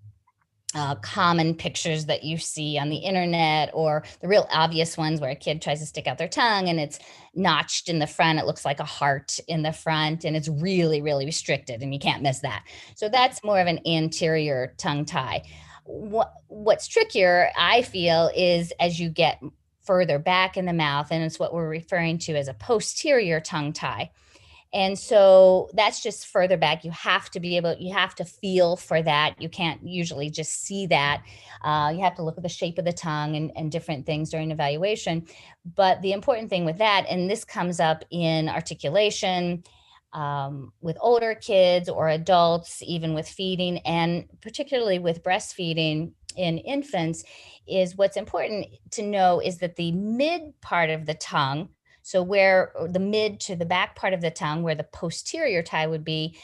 uh, 0.74 0.94
common 0.96 1.54
pictures 1.54 2.06
that 2.06 2.24
you 2.24 2.36
see 2.36 2.78
on 2.78 2.90
the 2.90 2.96
internet 2.96 3.70
or 3.72 4.04
the 4.20 4.28
real 4.28 4.46
obvious 4.52 4.98
ones 4.98 5.20
where 5.20 5.30
a 5.30 5.36
kid 5.36 5.62
tries 5.62 5.80
to 5.80 5.86
stick 5.86 6.06
out 6.06 6.18
their 6.18 6.28
tongue 6.28 6.68
and 6.68 6.78
it's 6.78 6.98
notched 7.34 7.88
in 7.88 7.98
the 7.98 8.06
front. 8.06 8.38
It 8.38 8.44
looks 8.44 8.64
like 8.64 8.78
a 8.78 8.84
heart 8.84 9.38
in 9.48 9.62
the 9.62 9.72
front 9.72 10.24
and 10.24 10.36
it's 10.36 10.48
really 10.48 11.00
really 11.00 11.24
restricted 11.24 11.82
and 11.82 11.94
you 11.94 12.00
can't 12.00 12.22
miss 12.22 12.40
that. 12.40 12.64
So 12.96 13.08
that's 13.08 13.42
more 13.42 13.58
of 13.60 13.66
an 13.66 13.80
anterior 13.86 14.74
tongue 14.76 15.06
tie. 15.06 15.42
What 15.84 16.34
what's 16.48 16.86
trickier 16.86 17.50
i 17.56 17.80
feel 17.80 18.30
is 18.36 18.74
as 18.78 19.00
you 19.00 19.08
get 19.08 19.40
further 19.80 20.18
back 20.18 20.58
in 20.58 20.66
the 20.66 20.72
mouth 20.74 21.08
and 21.10 21.24
it's 21.24 21.38
what 21.38 21.54
we're 21.54 21.66
referring 21.66 22.18
to 22.18 22.34
as 22.34 22.46
a 22.46 22.52
posterior 22.52 23.40
tongue 23.40 23.72
tie 23.72 24.10
and 24.72 24.98
so 24.98 25.70
that's 25.72 26.02
just 26.02 26.26
further 26.26 26.56
back. 26.56 26.84
You 26.84 26.90
have 26.90 27.30
to 27.30 27.40
be 27.40 27.56
able 27.56 27.76
you 27.78 27.92
have 27.94 28.14
to 28.16 28.24
feel 28.24 28.76
for 28.76 29.02
that. 29.02 29.40
You 29.40 29.48
can't 29.48 29.82
usually 29.82 30.30
just 30.30 30.62
see 30.62 30.86
that. 30.88 31.22
Uh, 31.62 31.92
you 31.94 32.02
have 32.02 32.14
to 32.16 32.22
look 32.22 32.36
at 32.36 32.42
the 32.42 32.48
shape 32.48 32.78
of 32.78 32.84
the 32.84 32.92
tongue 32.92 33.36
and, 33.36 33.50
and 33.56 33.72
different 33.72 34.04
things 34.04 34.30
during 34.30 34.50
evaluation. 34.50 35.26
But 35.74 36.02
the 36.02 36.12
important 36.12 36.50
thing 36.50 36.64
with 36.64 36.78
that 36.78 37.06
and 37.08 37.30
this 37.30 37.44
comes 37.44 37.80
up 37.80 38.04
in 38.10 38.48
articulation 38.48 39.64
um, 40.12 40.72
with 40.80 40.96
older 41.00 41.34
kids 41.34 41.88
or 41.88 42.08
adults, 42.08 42.82
even 42.82 43.14
with 43.14 43.28
feeding, 43.28 43.78
and 43.78 44.24
particularly 44.40 44.98
with 44.98 45.22
breastfeeding 45.22 46.12
in 46.36 46.58
infants, 46.58 47.24
is 47.66 47.96
what's 47.96 48.16
important 48.16 48.66
to 48.92 49.02
know 49.02 49.40
is 49.40 49.58
that 49.58 49.76
the 49.76 49.92
mid 49.92 50.58
part 50.60 50.90
of 50.90 51.04
the 51.04 51.14
tongue, 51.14 51.68
so 52.08 52.22
where 52.22 52.72
the 52.88 52.98
mid 52.98 53.38
to 53.38 53.54
the 53.54 53.66
back 53.66 53.94
part 53.94 54.14
of 54.14 54.22
the 54.22 54.30
tongue, 54.30 54.62
where 54.62 54.74
the 54.74 54.82
posterior 54.82 55.62
tie 55.62 55.86
would 55.86 56.04
be, 56.04 56.38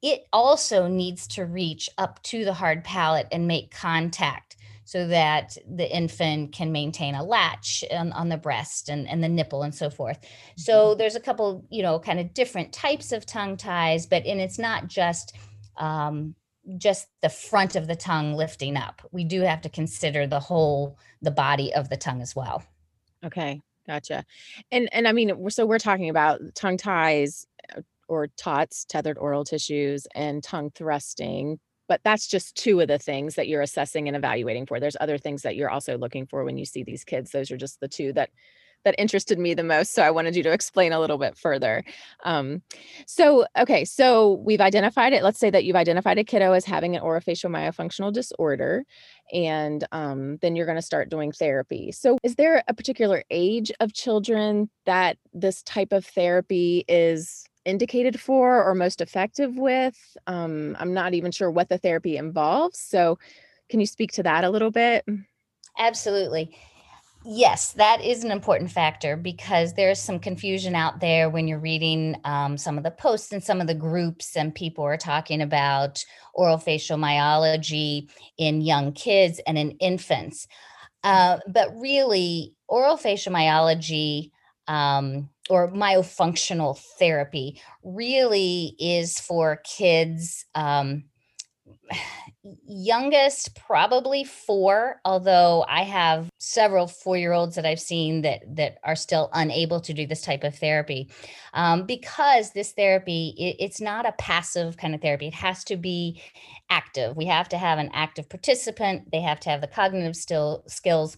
it 0.00 0.24
also 0.32 0.86
needs 0.86 1.26
to 1.26 1.44
reach 1.44 1.90
up 1.98 2.22
to 2.22 2.42
the 2.42 2.54
hard 2.54 2.84
palate 2.84 3.28
and 3.30 3.46
make 3.46 3.70
contact 3.70 4.56
so 4.86 5.06
that 5.08 5.58
the 5.68 5.94
infant 5.94 6.52
can 6.52 6.72
maintain 6.72 7.14
a 7.14 7.22
latch 7.22 7.84
on, 7.90 8.12
on 8.12 8.30
the 8.30 8.38
breast 8.38 8.88
and, 8.88 9.06
and 9.10 9.22
the 9.22 9.28
nipple 9.28 9.62
and 9.62 9.74
so 9.74 9.90
forth. 9.90 10.18
So 10.56 10.72
mm-hmm. 10.72 10.98
there's 10.98 11.16
a 11.16 11.20
couple, 11.20 11.66
you 11.68 11.82
know, 11.82 11.98
kind 11.98 12.18
of 12.18 12.32
different 12.32 12.72
types 12.72 13.12
of 13.12 13.26
tongue 13.26 13.58
ties, 13.58 14.06
but 14.06 14.24
and 14.24 14.40
it's 14.40 14.58
not 14.58 14.86
just 14.86 15.36
um, 15.76 16.34
just 16.78 17.08
the 17.20 17.28
front 17.28 17.76
of 17.76 17.86
the 17.86 17.94
tongue 17.94 18.32
lifting 18.32 18.78
up. 18.78 19.02
We 19.12 19.24
do 19.24 19.42
have 19.42 19.60
to 19.60 19.68
consider 19.68 20.26
the 20.26 20.40
whole 20.40 20.96
the 21.20 21.30
body 21.30 21.74
of 21.74 21.90
the 21.90 21.98
tongue 21.98 22.22
as 22.22 22.34
well. 22.34 22.62
Okay, 23.22 23.60
gotcha. 23.86 24.24
And 24.70 24.88
and 24.92 25.08
I 25.08 25.12
mean, 25.12 25.50
so 25.50 25.66
we're 25.66 25.78
talking 25.78 26.10
about 26.10 26.40
tongue 26.54 26.76
ties 26.76 27.46
uh, 27.76 27.82
or 28.08 28.28
TOTS, 28.28 28.84
tethered 28.86 29.18
oral 29.18 29.44
tissues, 29.44 30.06
and 30.14 30.42
tongue 30.42 30.70
thrusting 30.74 31.58
but 31.90 32.00
that's 32.04 32.28
just 32.28 32.54
two 32.54 32.78
of 32.78 32.86
the 32.86 33.00
things 33.00 33.34
that 33.34 33.48
you're 33.48 33.62
assessing 33.62 34.06
and 34.06 34.16
evaluating 34.16 34.64
for 34.64 34.78
there's 34.78 34.96
other 35.00 35.18
things 35.18 35.42
that 35.42 35.56
you're 35.56 35.68
also 35.68 35.98
looking 35.98 36.24
for 36.24 36.44
when 36.44 36.56
you 36.56 36.64
see 36.64 36.84
these 36.84 37.02
kids 37.02 37.32
those 37.32 37.50
are 37.50 37.56
just 37.56 37.80
the 37.80 37.88
two 37.88 38.12
that 38.12 38.30
that 38.84 38.94
interested 38.98 39.38
me 39.38 39.54
the 39.54 39.62
most 39.62 39.94
so 39.94 40.02
i 40.02 40.10
wanted 40.10 40.34
you 40.36 40.42
to 40.42 40.52
explain 40.52 40.92
a 40.92 41.00
little 41.00 41.18
bit 41.18 41.36
further 41.36 41.84
um, 42.24 42.62
so 43.06 43.46
okay 43.58 43.84
so 43.84 44.34
we've 44.44 44.60
identified 44.60 45.12
it 45.12 45.22
let's 45.22 45.38
say 45.38 45.50
that 45.50 45.64
you've 45.64 45.76
identified 45.76 46.18
a 46.18 46.24
kiddo 46.24 46.52
as 46.52 46.64
having 46.64 46.96
an 46.96 47.02
orofacial 47.02 47.50
myofunctional 47.50 48.12
disorder 48.12 48.84
and 49.32 49.86
um, 49.92 50.38
then 50.38 50.56
you're 50.56 50.66
going 50.66 50.76
to 50.76 50.82
start 50.82 51.08
doing 51.08 51.32
therapy 51.32 51.92
so 51.92 52.18
is 52.22 52.34
there 52.36 52.62
a 52.68 52.74
particular 52.74 53.22
age 53.30 53.70
of 53.80 53.92
children 53.92 54.68
that 54.86 55.16
this 55.32 55.62
type 55.62 55.92
of 55.92 56.04
therapy 56.04 56.84
is 56.88 57.44
indicated 57.64 58.20
for 58.20 58.62
or 58.62 58.74
most 58.74 59.00
effective 59.00 59.56
with. 59.56 59.96
Um, 60.26 60.76
I'm 60.78 60.94
not 60.94 61.14
even 61.14 61.30
sure 61.30 61.50
what 61.50 61.68
the 61.68 61.78
therapy 61.78 62.16
involves. 62.16 62.78
So, 62.78 63.18
can 63.68 63.80
you 63.80 63.86
speak 63.86 64.12
to 64.12 64.22
that 64.24 64.44
a 64.44 64.50
little 64.50 64.70
bit? 64.70 65.04
Absolutely. 65.78 66.56
Yes, 67.22 67.72
that 67.72 68.02
is 68.02 68.24
an 68.24 68.30
important 68.30 68.70
factor 68.70 69.14
because 69.14 69.74
there's 69.74 70.00
some 70.00 70.18
confusion 70.18 70.74
out 70.74 71.00
there 71.00 71.28
when 71.28 71.46
you're 71.46 71.58
reading 71.58 72.16
um, 72.24 72.56
some 72.56 72.78
of 72.78 72.84
the 72.84 72.90
posts 72.90 73.30
and 73.30 73.44
some 73.44 73.60
of 73.60 73.66
the 73.66 73.74
groups, 73.74 74.36
and 74.38 74.54
people 74.54 74.84
are 74.84 74.96
talking 74.96 75.42
about 75.42 76.02
oral 76.32 76.56
facial 76.56 76.96
myology 76.96 78.08
in 78.38 78.62
young 78.62 78.92
kids 78.92 79.38
and 79.46 79.58
in 79.58 79.72
infants. 79.72 80.48
Uh, 81.04 81.38
but 81.48 81.70
really, 81.78 82.54
oral 82.68 82.96
facial 82.96 83.32
myology 83.32 84.30
um, 84.68 85.28
or 85.50 85.70
myofunctional 85.72 86.78
therapy 86.98 87.60
really 87.84 88.76
is 88.78 89.20
for 89.20 89.60
kids 89.64 90.46
um, 90.54 91.04
youngest 92.66 93.54
probably 93.54 94.24
four 94.24 94.98
although 95.04 95.62
i 95.68 95.82
have 95.82 96.30
several 96.38 96.86
four 96.86 97.16
year 97.16 97.32
olds 97.32 97.54
that 97.56 97.66
i've 97.66 97.78
seen 97.78 98.22
that 98.22 98.40
that 98.56 98.78
are 98.82 98.96
still 98.96 99.28
unable 99.34 99.80
to 99.80 99.92
do 99.92 100.06
this 100.06 100.22
type 100.22 100.44
of 100.44 100.54
therapy. 100.54 101.08
Um, 101.54 101.86
because 101.86 102.52
this 102.52 102.72
therapy 102.72 103.34
it, 103.36 103.64
it's 103.64 103.80
not 103.80 104.06
a 104.06 104.12
passive 104.12 104.76
kind 104.76 104.94
of 104.94 105.00
therapy. 105.00 105.26
It 105.26 105.34
has 105.34 105.64
to 105.64 105.76
be 105.76 106.20
active. 106.68 107.16
We 107.16 107.26
have 107.26 107.48
to 107.50 107.58
have 107.58 107.78
an 107.78 107.90
active 107.92 108.28
participant. 108.28 109.10
They 109.10 109.20
have 109.20 109.40
to 109.40 109.50
have 109.50 109.60
the 109.60 109.66
cognitive 109.66 110.16
still 110.16 110.62
skills 110.68 111.16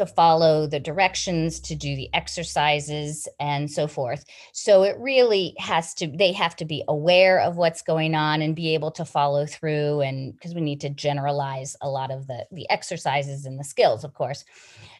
to 0.00 0.06
follow 0.06 0.66
the 0.66 0.80
directions, 0.80 1.60
to 1.60 1.74
do 1.74 1.94
the 1.94 2.08
exercises, 2.14 3.28
and 3.38 3.70
so 3.70 3.86
forth. 3.86 4.24
So 4.52 4.82
it 4.82 4.96
really 4.98 5.54
has 5.58 5.92
to, 5.94 6.06
they 6.06 6.32
have 6.32 6.56
to 6.56 6.64
be 6.64 6.82
aware 6.88 7.38
of 7.38 7.58
what's 7.58 7.82
going 7.82 8.14
on 8.14 8.40
and 8.40 8.56
be 8.56 8.72
able 8.72 8.92
to 8.92 9.04
follow 9.04 9.44
through. 9.44 10.00
And 10.00 10.32
because 10.32 10.54
we 10.54 10.62
need 10.62 10.80
to 10.80 10.88
generalize 10.88 11.76
a 11.82 11.90
lot 11.90 12.10
of 12.10 12.26
the, 12.26 12.46
the 12.50 12.68
exercises 12.70 13.44
and 13.44 13.60
the 13.60 13.64
skills, 13.64 14.02
of 14.02 14.14
course. 14.14 14.42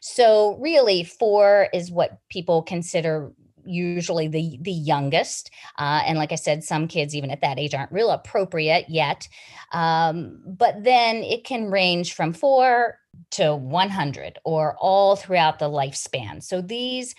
So 0.03 0.59
really, 0.61 1.03
four 1.03 1.69
is 1.73 1.91
what 1.91 2.19
people 2.29 2.61
consider 2.61 3.33
usually 3.65 4.27
the 4.27 4.59
the 4.63 4.73
youngest 4.73 5.51
uh, 5.79 6.01
and 6.07 6.17
like 6.17 6.33
i 6.33 6.35
said 6.35 6.65
some 6.65 6.89
kids 6.89 7.15
even 7.15 7.31
at 7.31 7.43
that 7.43 7.59
age 7.59 7.75
aren't 7.75 7.93
real 7.93 8.11
appropriate 8.11 8.87
yet 8.89 9.29
um, 9.73 10.41
but 10.47 10.83
then 10.83 11.17
it 11.17 11.45
can 11.45 11.71
range 11.71 12.15
from 12.15 12.33
four 12.33 12.99
to 13.33 13.55
100 13.55 14.39
or 14.45 14.77
all 14.79 15.17
throughout 15.17 15.59
the 15.59 15.69
lifespan. 15.69 16.43
So 16.43 16.61
these 16.61 17.15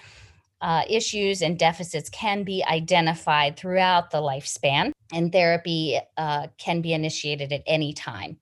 uh, 0.61 0.83
issues 0.87 1.41
and 1.41 1.57
deficits 1.57 2.09
can 2.09 2.43
be 2.43 2.63
identified 2.69 3.57
throughout 3.57 4.11
the 4.11 4.19
lifespan, 4.19 4.91
and 5.11 5.31
therapy 5.31 5.99
uh, 6.17 6.47
can 6.57 6.81
be 6.81 6.93
initiated 6.93 7.51
at 7.51 7.63
any 7.65 7.93
time. 7.93 8.37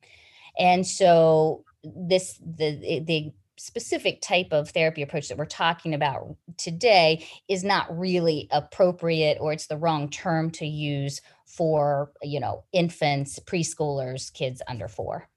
And 0.58 0.86
so 0.86 1.63
this 1.84 2.38
the 2.39 3.01
the 3.06 3.32
specific 3.58 4.22
type 4.22 4.48
of 4.51 4.70
therapy 4.70 5.01
approach 5.01 5.27
that 5.27 5.38
we're 5.38 5.46
talking 5.46 5.94
about 5.94 6.36
today 6.58 7.25
is 7.50 7.63
not 7.63 7.86
really 7.98 8.48
appropriate 8.51 9.38
or 9.41 9.51
it's 9.51 9.68
the 9.68 9.77
wrong 9.77 10.10
term 10.10 10.50
to 10.50 10.65
use 10.65 11.22
for 11.46 12.12
you 12.24 12.39
know 12.39 12.63
infants 12.72 13.38
preschoolers 13.39 14.32
kids 14.32 14.62
under 14.70 14.88
4 14.88 15.27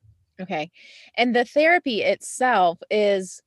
Okay. 0.43 0.71
And 1.17 1.35
the 1.35 1.45
therapy 1.45 2.03
itself 2.03 2.79
is 2.91 3.41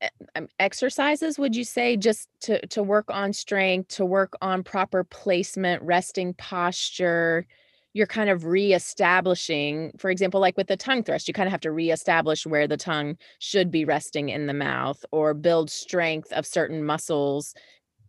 eh, 0.00 0.08
um, 0.34 0.48
exercises 0.58 1.38
would 1.38 1.54
you 1.56 1.64
say 1.64 1.96
just 1.96 2.28
to 2.40 2.64
to 2.68 2.82
work 2.82 3.06
on 3.08 3.32
strength 3.32 3.88
to 3.96 4.04
work 4.04 4.34
on 4.42 4.62
proper 4.62 5.04
placement 5.04 5.82
resting 5.82 6.34
posture 6.34 7.46
you're 7.94 8.06
kind 8.06 8.28
of 8.28 8.44
reestablishing 8.44 9.92
for 9.98 10.10
example 10.10 10.40
like 10.40 10.56
with 10.56 10.66
the 10.66 10.76
tongue 10.76 11.02
thrust 11.02 11.28
you 11.28 11.34
kind 11.34 11.46
of 11.46 11.50
have 11.52 11.60
to 11.60 11.72
reestablish 11.72 12.46
where 12.46 12.68
the 12.68 12.76
tongue 12.76 13.16
should 13.38 13.70
be 13.70 13.84
resting 13.84 14.28
in 14.28 14.46
the 14.46 14.54
mouth 14.54 15.02
or 15.12 15.32
build 15.34 15.70
strength 15.70 16.30
of 16.32 16.46
certain 16.46 16.84
muscles 16.84 17.54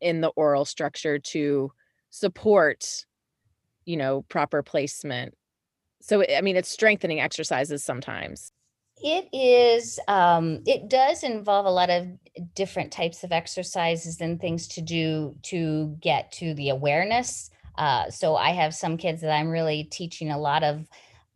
in 0.02 0.22
the 0.22 0.30
oral 0.30 0.66
structure 0.66 1.20
to 1.20 1.72
support 2.10 3.06
you 3.86 3.96
know 3.98 4.24
proper 4.24 4.62
placement 4.62 5.34
so, 6.08 6.24
I 6.24 6.42
mean, 6.42 6.56
it's 6.56 6.70
strengthening 6.70 7.20
exercises 7.20 7.84
sometimes. 7.84 8.52
It 9.04 9.28
is, 9.34 10.00
um, 10.08 10.64
it 10.66 10.90
does 10.90 11.24
involve 11.24 11.66
a 11.66 11.72
lot 11.72 11.90
of 11.90 12.08
different 12.56 12.92
types 12.92 13.24
of 13.24 13.32
exercises 13.32 14.22
and 14.22 14.40
things 14.40 14.68
to 14.70 14.82
do 14.82 15.36
to 15.44 15.98
get 16.02 16.32
to 16.34 16.54
the 16.54 16.70
awareness. 16.70 17.52
Uh, 17.78 18.10
so 18.10 18.36
I 18.36 18.52
have 18.52 18.74
some 18.74 18.98
kids 18.98 19.22
that 19.22 19.32
I'm 19.32 19.50
really 19.50 19.84
teaching 19.84 20.32
a 20.32 20.40
lot 20.40 20.64
of 20.64 20.88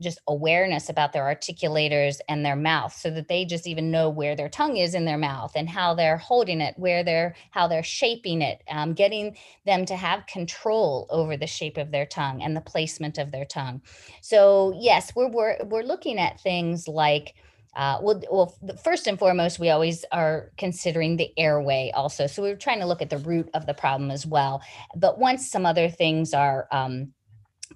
just 0.02 0.20
awareness 0.28 0.90
about 0.90 1.14
their 1.14 1.24
articulators 1.24 2.20
and 2.28 2.46
their 2.46 2.56
mouth 2.56 2.94
so 2.94 3.10
that 3.10 3.28
they 3.28 3.46
just 3.46 3.68
even 3.68 3.92
know 3.92 4.10
where 4.10 4.36
their 4.36 4.50
tongue 4.50 4.78
is 4.78 4.94
in 4.94 5.06
their 5.06 5.18
mouth 5.18 5.52
and 5.56 5.70
how 5.70 5.94
they're 5.94 6.18
holding 6.18 6.62
it 6.62 6.74
where 6.78 7.04
they're 7.04 7.36
how 7.52 7.68
they're 7.68 7.84
shaping 7.84 8.42
it 8.42 8.62
um, 8.70 8.94
getting 8.94 9.36
them 9.66 9.86
to 9.86 9.96
have 9.96 10.26
control 10.28 11.08
over 11.10 11.38
the 11.38 11.48
shape 11.48 11.78
of 11.78 11.92
their 11.92 12.06
tongue 12.06 12.42
and 12.42 12.56
the 12.56 12.62
placement 12.62 13.18
of 13.18 13.32
their 13.32 13.46
tongue 13.46 13.82
so 14.22 14.74
yes 14.80 15.14
we're 15.16 15.30
we're, 15.30 15.58
we're 15.66 15.84
looking 15.84 16.18
at 16.18 16.40
things 16.42 16.88
like 16.88 17.36
uh, 17.74 18.00
well, 18.02 18.22
well, 18.30 18.78
first 18.84 19.08
and 19.08 19.18
foremost, 19.18 19.58
we 19.58 19.70
always 19.70 20.04
are 20.12 20.52
considering 20.58 21.16
the 21.16 21.32
airway 21.38 21.90
also. 21.96 22.28
So 22.28 22.42
we're 22.42 22.58
trying 22.58 22.80
to 22.80 22.86
look 22.86 23.02
at 23.02 23.10
the 23.10 23.18
root 23.20 23.50
of 23.54 23.66
the 23.66 23.74
problem 23.74 24.12
as 24.12 24.26
well. 24.26 24.62
But 24.96 25.20
once 25.20 25.50
some 25.50 25.66
other 25.66 25.88
things 25.90 26.34
are 26.34 26.68
um, 26.72 27.14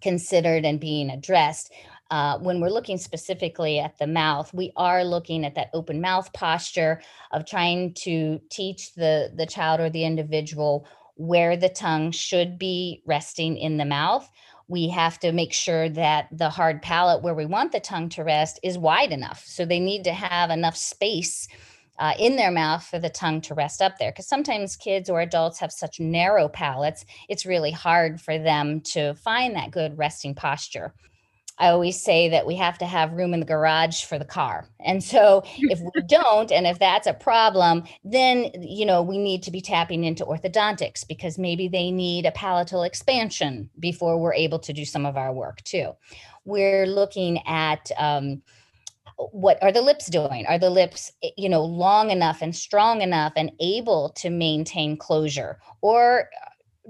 considered 0.01 0.65
and 0.65 0.79
being 0.79 1.09
addressed, 1.09 1.71
uh, 2.11 2.37
when 2.39 2.61
we're 2.61 2.69
looking 2.69 2.97
specifically 2.97 3.79
at 3.79 3.97
the 3.97 4.07
mouth, 4.07 4.53
we 4.53 4.71
are 4.75 5.03
looking 5.03 5.43
at 5.45 5.55
that 5.55 5.69
open 5.73 6.01
mouth 6.01 6.31
posture 6.33 7.01
of 7.31 7.45
trying 7.45 7.93
to 7.93 8.39
teach 8.49 8.93
the, 8.93 9.31
the 9.35 9.45
child 9.45 9.79
or 9.79 9.89
the 9.89 10.05
individual 10.05 10.87
where 11.15 11.57
the 11.57 11.69
tongue 11.69 12.11
should 12.11 12.59
be 12.59 13.01
resting 13.05 13.57
in 13.57 13.77
the 13.77 13.85
mouth. 13.85 14.29
We 14.67 14.89
have 14.89 15.19
to 15.19 15.31
make 15.31 15.53
sure 15.53 15.89
that 15.89 16.27
the 16.31 16.49
hard 16.49 16.81
palate 16.81 17.23
where 17.23 17.35
we 17.35 17.45
want 17.45 17.71
the 17.71 17.79
tongue 17.79 18.09
to 18.09 18.23
rest 18.23 18.59
is 18.63 18.77
wide 18.77 19.11
enough. 19.11 19.43
So 19.45 19.65
they 19.65 19.79
need 19.79 20.03
to 20.03 20.13
have 20.13 20.49
enough 20.49 20.75
space 20.75 21.47
uh, 21.97 22.13
in 22.19 22.35
their 22.35 22.51
mouth 22.51 22.83
for 22.83 22.99
the 22.99 23.09
tongue 23.09 23.41
to 23.41 23.53
rest 23.53 23.81
up 23.81 23.97
there. 23.97 24.11
Because 24.11 24.27
sometimes 24.27 24.75
kids 24.75 25.09
or 25.09 25.21
adults 25.21 25.59
have 25.59 25.71
such 25.71 25.99
narrow 25.99 26.49
palates, 26.49 27.05
it's 27.29 27.45
really 27.45 27.71
hard 27.71 28.19
for 28.19 28.37
them 28.37 28.81
to 28.81 29.13
find 29.15 29.55
that 29.55 29.71
good 29.71 29.97
resting 29.97 30.35
posture. 30.35 30.93
I 31.57 31.69
always 31.69 32.01
say 32.01 32.29
that 32.29 32.45
we 32.45 32.55
have 32.55 32.77
to 32.79 32.85
have 32.85 33.13
room 33.13 33.33
in 33.33 33.39
the 33.39 33.45
garage 33.45 34.03
for 34.03 34.19
the 34.19 34.25
car. 34.25 34.67
And 34.79 35.03
so 35.03 35.43
if 35.57 35.79
we 35.79 36.01
don't, 36.07 36.51
and 36.51 36.67
if 36.67 36.79
that's 36.79 37.07
a 37.07 37.13
problem, 37.13 37.83
then, 38.03 38.51
you 38.61 38.85
know, 38.85 39.01
we 39.01 39.17
need 39.17 39.43
to 39.43 39.51
be 39.51 39.61
tapping 39.61 40.03
into 40.03 40.25
orthodontics 40.25 41.07
because 41.07 41.37
maybe 41.37 41.67
they 41.67 41.91
need 41.91 42.25
a 42.25 42.31
palatal 42.31 42.83
expansion 42.83 43.69
before 43.79 44.19
we're 44.19 44.33
able 44.33 44.59
to 44.59 44.73
do 44.73 44.85
some 44.85 45.05
of 45.05 45.17
our 45.17 45.33
work 45.33 45.61
too. 45.63 45.91
We're 46.43 46.85
looking 46.85 47.45
at, 47.47 47.89
um, 47.97 48.41
what 49.17 49.61
are 49.63 49.71
the 49.71 49.81
lips 49.81 50.07
doing 50.07 50.45
are 50.45 50.59
the 50.59 50.69
lips 50.69 51.11
eh, 51.23 51.29
you 51.37 51.47
know 51.47 51.63
long 51.63 52.11
enough 52.11 52.41
and 52.41 52.53
strong 52.53 53.01
enough 53.01 53.31
and 53.37 53.49
able 53.61 54.09
to 54.09 54.29
maintain 54.29 54.97
closure 54.97 55.57
or 55.81 56.29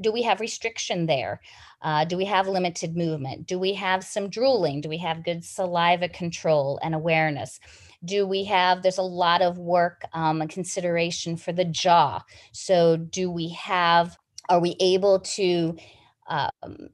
do 0.02 0.12
we 0.12 0.24
have 0.24 0.40
restriction 0.40 1.06
there 1.06 1.42
uh, 1.86 2.04
do 2.04 2.18
we 2.18 2.26
have 2.26 2.48
limited 2.48 2.98
movement? 2.98 3.46
Do 3.46 3.60
we 3.60 3.74
have 3.74 4.04
some 4.04 4.28
drooling? 4.28 4.82
Do 4.82 4.90
we 4.90 4.98
have 4.98 5.24
good 5.24 5.46
saliva 5.46 6.10
control 6.10 6.80
and 6.82 6.96
awareness? 6.96 7.60
Do 8.04 8.26
we 8.26 8.44
have, 8.46 8.82
there's 8.82 8.98
a 8.98 9.04
lot 9.04 9.44
of 9.44 9.60
work 9.60 10.04
um, 10.12 10.42
and 10.42 10.50
consideration 10.50 11.38
for 11.38 11.54
the 11.54 11.64
jaw. 11.64 12.24
So, 12.54 12.98
do 12.98 13.30
we 13.30 13.50
have, 13.50 14.18
are 14.50 14.60
we 14.60 14.76
able 14.80 15.20
to 15.20 15.78
um, 16.28 16.90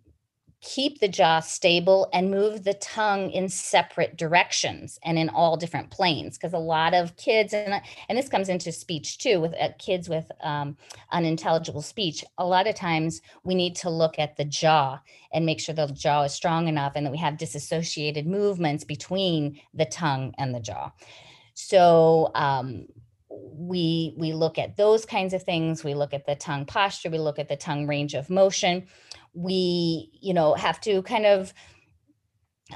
keep 0.61 0.99
the 0.99 1.07
jaw 1.07 1.39
stable 1.39 2.07
and 2.13 2.29
move 2.29 2.63
the 2.63 2.75
tongue 2.75 3.31
in 3.31 3.49
separate 3.49 4.15
directions 4.15 4.99
and 5.03 5.17
in 5.17 5.27
all 5.29 5.57
different 5.57 5.89
planes 5.89 6.37
because 6.37 6.53
a 6.53 6.57
lot 6.57 6.93
of 6.93 7.17
kids 7.17 7.53
and 7.53 7.81
and 8.09 8.17
this 8.17 8.29
comes 8.29 8.47
into 8.47 8.71
speech 8.71 9.17
too 9.17 9.41
with 9.41 9.53
uh, 9.59 9.69
kids 9.79 10.07
with 10.07 10.31
um, 10.41 10.77
unintelligible 11.11 11.81
speech 11.81 12.23
a 12.37 12.45
lot 12.45 12.67
of 12.67 12.75
times 12.75 13.21
we 13.43 13.55
need 13.55 13.75
to 13.75 13.89
look 13.89 14.19
at 14.19 14.37
the 14.37 14.45
jaw 14.45 14.99
and 15.33 15.45
make 15.45 15.59
sure 15.59 15.73
the 15.73 15.87
jaw 15.87 16.23
is 16.23 16.33
strong 16.33 16.67
enough 16.67 16.93
and 16.95 17.05
that 17.05 17.11
we 17.11 17.17
have 17.17 17.37
disassociated 17.37 18.27
movements 18.27 18.83
between 18.83 19.59
the 19.73 19.85
tongue 19.85 20.33
and 20.37 20.53
the 20.53 20.59
jaw. 20.59 20.91
So 21.53 22.31
um, 22.35 22.87
we 23.29 24.13
we 24.17 24.33
look 24.33 24.57
at 24.57 24.77
those 24.77 25.05
kinds 25.05 25.33
of 25.33 25.43
things. 25.43 25.83
We 25.83 25.93
look 25.93 26.13
at 26.13 26.25
the 26.25 26.35
tongue 26.35 26.65
posture. 26.65 27.09
We 27.09 27.17
look 27.17 27.39
at 27.39 27.47
the 27.47 27.55
tongue 27.55 27.87
range 27.87 28.13
of 28.13 28.29
motion 28.29 28.87
we 29.33 30.09
you 30.13 30.33
know 30.33 30.53
have 30.53 30.79
to 30.81 31.01
kind 31.03 31.25
of 31.25 31.53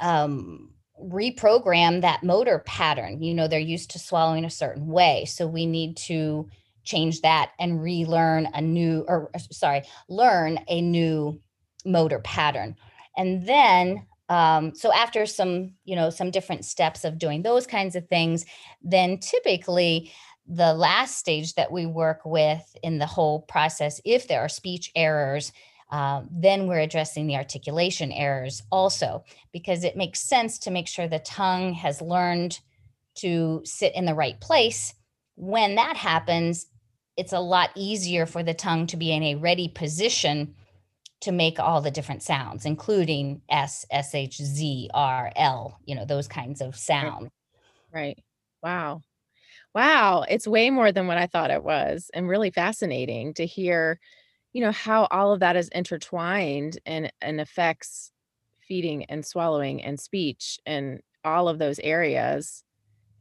um, 0.01 0.71
reprogram 1.01 2.01
that 2.01 2.23
motor 2.23 2.59
pattern. 2.65 3.21
You 3.21 3.33
know 3.33 3.47
they're 3.47 3.59
used 3.59 3.91
to 3.91 3.99
swallowing 3.99 4.45
a 4.45 4.49
certain 4.49 4.87
way 4.87 5.25
so 5.25 5.47
we 5.47 5.65
need 5.65 5.97
to 5.97 6.49
change 6.83 7.21
that 7.21 7.51
and 7.59 7.81
relearn 7.81 8.47
a 8.53 8.61
new 8.61 9.03
or 9.07 9.31
uh, 9.33 9.39
sorry 9.51 9.81
learn 10.07 10.59
a 10.67 10.81
new 10.81 11.39
motor 11.85 12.19
pattern. 12.19 12.75
And 13.17 13.47
then 13.47 14.05
um, 14.29 14.73
so 14.73 14.91
after 14.93 15.25
some 15.25 15.73
you 15.83 15.95
know 15.95 16.09
some 16.09 16.31
different 16.31 16.65
steps 16.65 17.03
of 17.03 17.19
doing 17.19 17.43
those 17.43 17.67
kinds 17.67 17.95
of 17.95 18.07
things 18.07 18.45
then 18.81 19.19
typically 19.19 20.11
the 20.47 20.73
last 20.73 21.17
stage 21.17 21.55
that 21.55 21.71
we 21.71 21.85
work 21.85 22.21
with 22.23 22.75
in 22.83 22.99
the 22.99 23.05
whole 23.05 23.41
process 23.41 23.99
if 24.05 24.27
there 24.27 24.41
are 24.41 24.49
speech 24.49 24.91
errors 24.95 25.51
uh, 25.91 26.23
then 26.31 26.67
we're 26.67 26.79
addressing 26.79 27.27
the 27.27 27.35
articulation 27.35 28.11
errors 28.11 28.63
also, 28.71 29.23
because 29.51 29.83
it 29.83 29.95
makes 29.95 30.19
sense 30.19 30.57
to 30.59 30.71
make 30.71 30.87
sure 30.87 31.07
the 31.07 31.19
tongue 31.19 31.73
has 31.73 32.01
learned 32.01 32.59
to 33.15 33.61
sit 33.63 33.95
in 33.95 34.05
the 34.05 34.13
right 34.15 34.39
place. 34.41 34.93
When 35.35 35.75
that 35.75 35.95
happens, 35.97 36.67
it's 37.17 37.33
a 37.33 37.39
lot 37.39 37.69
easier 37.75 38.25
for 38.25 38.43
the 38.43 38.53
tongue 38.53 38.87
to 38.87 38.97
be 38.97 39.11
in 39.11 39.23
a 39.23 39.35
ready 39.35 39.67
position 39.67 40.55
to 41.21 41.31
make 41.31 41.59
all 41.59 41.81
the 41.81 41.91
different 41.91 42.21
sounds, 42.21 42.65
including 42.65 43.41
S, 43.49 43.85
S, 43.89 44.13
H, 44.13 44.37
Z, 44.37 44.89
R, 44.93 45.31
L, 45.35 45.79
you 45.85 45.95
know, 45.95 46.05
those 46.05 46.27
kinds 46.27 46.61
of 46.61 46.75
sounds. 46.75 47.29
Right. 47.93 48.21
Wow. 48.61 49.01
Wow. 49.73 50.25
It's 50.27 50.47
way 50.47 50.69
more 50.69 50.91
than 50.91 51.07
what 51.07 51.17
I 51.17 51.27
thought 51.27 51.51
it 51.51 51.63
was, 51.63 52.11
and 52.13 52.27
really 52.27 52.51
fascinating 52.51 53.33
to 53.35 53.45
hear 53.45 53.99
you 54.55 54.61
know 54.61 54.71
how 54.73 55.07
all 55.11 55.33
of 55.33 55.41
that 55.41 55.57
is 55.57 55.69
intertwined 55.69 56.79
and 56.87 57.13
and 57.21 57.41
affects 57.41 58.11
feeding 58.67 59.05
and 59.05 59.25
swallowing 59.25 59.83
and 59.83 59.99
speech 59.99 60.59
and 60.65 61.01
all 61.25 61.49
of 61.49 61.59
those 61.59 61.79
areas 61.79 62.63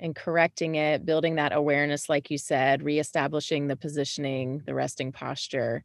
and 0.01 0.17
correcting 0.17 0.77
it 0.77 1.07
building 1.07 1.37
that 1.37 1.53
awareness 1.55 2.09
like 2.09 2.31
you 2.31 2.39
said 2.39 2.83
reestablishing 2.83 3.69
the 3.69 3.77
positioning 3.77 4.63
the 4.67 4.75
resting 4.75 5.13
posture 5.13 5.85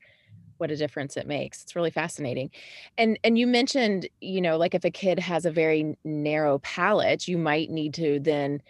what 0.58 0.72
a 0.72 0.78
difference 0.78 1.18
it 1.18 1.28
makes. 1.28 1.64
It's 1.64 1.76
really 1.76 1.92
fascinating. 1.92 2.52
And 2.98 3.20
and 3.24 3.38
you 3.38 3.48
mentioned 3.48 4.10
you 4.22 4.42
know 4.42 4.58
like 4.58 4.76
if 4.76 4.86
a 4.86 4.92
kid 4.92 5.20
has 5.20 5.46
a 5.46 5.52
very 5.52 5.98
narrow 6.04 6.60
palate 6.60 7.28
you 7.28 7.38
might 7.38 7.70
need 7.70 7.94
to 7.96 8.20
then 8.20 8.62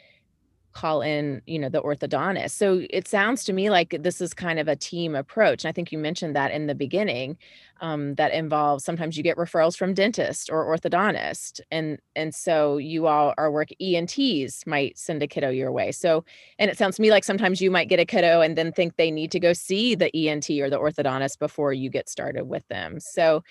call 0.72 1.02
in 1.02 1.42
you 1.46 1.60
know 1.60 1.70
the 1.70 1.82
orthodontist. 1.82 2.52
So 2.52 2.86
it 2.90 3.08
sounds 3.08 3.44
to 3.46 3.54
me 3.54 3.70
like 3.70 3.98
this 4.02 4.22
is 4.22 4.34
kind 4.34 4.60
of 4.60 4.68
a 4.68 4.76
team 4.76 5.16
approach 5.16 5.64
and 5.64 5.70
i 5.70 5.72
think 5.72 5.92
you 5.92 5.98
mentioned 5.98 6.36
that 6.36 6.52
in 6.52 6.68
the 6.68 6.76
beginning 6.76 7.38
um, 7.82 8.16
that 8.16 8.34
involves 8.34 8.84
sometimes 8.84 9.18
you 9.18 9.24
get 9.24 9.38
referrals 9.38 9.78
from 9.78 9.94
dentist 9.94 10.50
or 10.50 10.66
orthodontist 10.66 11.62
and 11.72 11.98
and 12.16 12.36
so 12.36 12.78
you 12.78 13.08
all 13.08 13.34
are 13.38 13.52
work 13.52 13.70
ents 13.80 14.66
might 14.66 14.98
send 14.98 15.24
a 15.24 15.28
kiddo 15.28 15.50
your 15.50 15.72
way. 15.72 15.92
So 15.92 16.26
and 16.58 16.70
it 16.70 16.78
sounds 16.78 16.98
to 16.98 17.02
me 17.02 17.12
like 17.12 17.24
sometimes 17.24 17.62
you 17.62 17.72
might 17.72 17.90
get 17.90 18.00
a 18.00 18.06
kiddo 18.06 18.42
and 18.42 18.58
then 18.58 18.72
think 18.72 18.96
they 18.96 19.12
need 19.12 19.32
to 19.32 19.40
go 19.40 19.54
see 19.54 19.96
the 19.96 20.12
ent 20.30 20.50
or 20.50 20.70
the 20.70 20.80
orthodontist 20.80 21.40
before 21.40 21.74
you 21.74 21.90
get 21.90 22.10
started 22.10 22.46
with 22.46 22.68
them. 22.68 23.00
So 23.00 23.44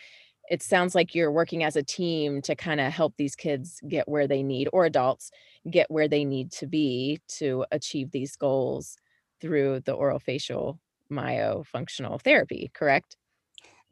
it 0.50 0.62
sounds 0.62 0.94
like 0.94 1.14
you're 1.14 1.32
working 1.32 1.62
as 1.62 1.76
a 1.76 1.82
team 1.82 2.40
to 2.42 2.54
kind 2.54 2.80
of 2.80 2.92
help 2.92 3.14
these 3.16 3.34
kids 3.34 3.80
get 3.86 4.08
where 4.08 4.26
they 4.26 4.42
need 4.42 4.68
or 4.72 4.84
adults 4.84 5.30
get 5.70 5.90
where 5.90 6.08
they 6.08 6.24
need 6.24 6.50
to 6.52 6.66
be 6.66 7.20
to 7.28 7.64
achieve 7.70 8.10
these 8.10 8.36
goals 8.36 8.96
through 9.40 9.80
the 9.80 9.92
oral 9.92 10.18
facial 10.18 10.80
myofunctional 11.10 12.20
therapy 12.20 12.70
correct? 12.74 13.16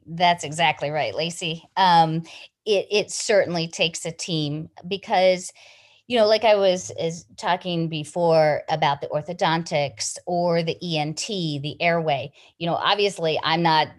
That's 0.05 0.43
exactly 0.43 0.89
right 0.89 1.13
lacey. 1.15 1.63
Um, 1.75 2.23
it, 2.65 2.87
it 2.91 3.11
certainly 3.11 3.67
takes 3.67 4.05
a 4.05 4.11
team 4.11 4.69
because 4.87 5.51
you 6.07 6.17
know 6.17 6.25
like 6.25 6.45
i 6.45 6.55
was 6.55 6.91
is 6.97 7.25
talking 7.35 7.89
before 7.89 8.63
about 8.69 9.01
the 9.01 9.07
orthodontics 9.07 10.17
or 10.25 10.63
the 10.63 10.77
ent 10.97 11.27
the 11.27 11.75
airway 11.81 12.31
you 12.57 12.65
know 12.65 12.75
obviously 12.75 13.37
i'm 13.43 13.61
not 13.61 13.89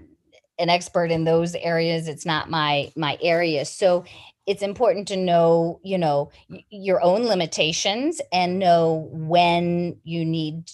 an 0.59 0.69
expert 0.69 1.11
in 1.11 1.25
those 1.25 1.55
areas 1.55 2.09
it's 2.09 2.27
not 2.27 2.51
my 2.51 2.91
my 2.97 3.19
area. 3.23 3.65
So 3.65 4.05
it's 4.47 4.63
important 4.63 5.09
to 5.09 5.17
know 5.17 5.81
you 5.83 5.99
know 5.99 6.31
your 6.71 7.03
own 7.03 7.25
limitations 7.25 8.21
and 8.33 8.59
know 8.59 9.09
when 9.13 9.99
you 10.05 10.25
need 10.25 10.71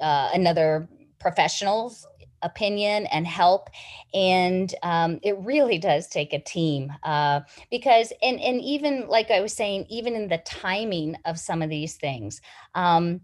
uh, 0.00 0.30
another 0.34 0.88
professionals 1.20 2.06
opinion 2.42 3.06
and 3.06 3.26
help. 3.26 3.70
And 4.12 4.72
um, 4.82 5.20
it 5.22 5.38
really 5.38 5.78
does 5.78 6.08
take 6.08 6.32
a 6.32 6.38
team 6.38 6.92
uh, 7.02 7.40
because 7.70 8.12
and 8.22 8.40
and 8.40 8.60
even 8.60 9.08
like 9.08 9.30
i 9.30 9.40
was 9.40 9.52
saying 9.52 9.86
even 9.88 10.14
in 10.14 10.28
the 10.28 10.38
timing 10.38 11.16
of 11.24 11.38
some 11.38 11.62
of 11.62 11.70
these 11.70 11.96
things 11.96 12.40
um, 12.74 13.20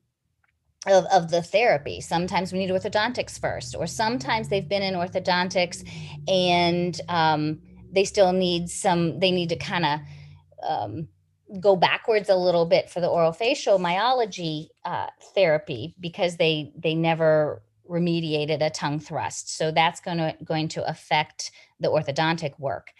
of, 0.86 1.04
of 1.06 1.30
the 1.30 1.42
therapy 1.42 2.00
sometimes 2.00 2.52
we 2.52 2.58
need 2.58 2.70
orthodontics 2.70 3.38
first 3.38 3.74
or 3.76 3.86
sometimes 3.86 4.48
they've 4.48 4.68
been 4.68 4.82
in 4.82 4.94
orthodontics 4.94 5.86
and 6.28 7.00
um, 7.08 7.60
they 7.92 8.04
still 8.04 8.32
need 8.32 8.68
some 8.68 9.18
they 9.18 9.30
need 9.30 9.48
to 9.48 9.56
kind 9.56 9.84
of 9.84 10.00
um, 10.68 11.08
go 11.60 11.76
backwards 11.76 12.28
a 12.28 12.36
little 12.36 12.66
bit 12.66 12.90
for 12.90 13.00
the 13.00 13.08
oral 13.08 13.32
facial 13.32 13.78
myology 13.78 14.68
uh, 14.84 15.06
therapy 15.34 15.94
because 16.00 16.36
they 16.36 16.72
they 16.76 16.94
never 16.94 17.62
remediated 17.88 18.64
a 18.64 18.70
tongue 18.70 19.00
thrust. 19.00 19.56
So 19.56 19.70
that's 19.70 20.00
going 20.00 20.18
to 20.18 20.36
going 20.44 20.68
to 20.68 20.88
affect 20.88 21.50
the 21.80 21.88
orthodontic 21.88 22.58
work. 22.58 22.92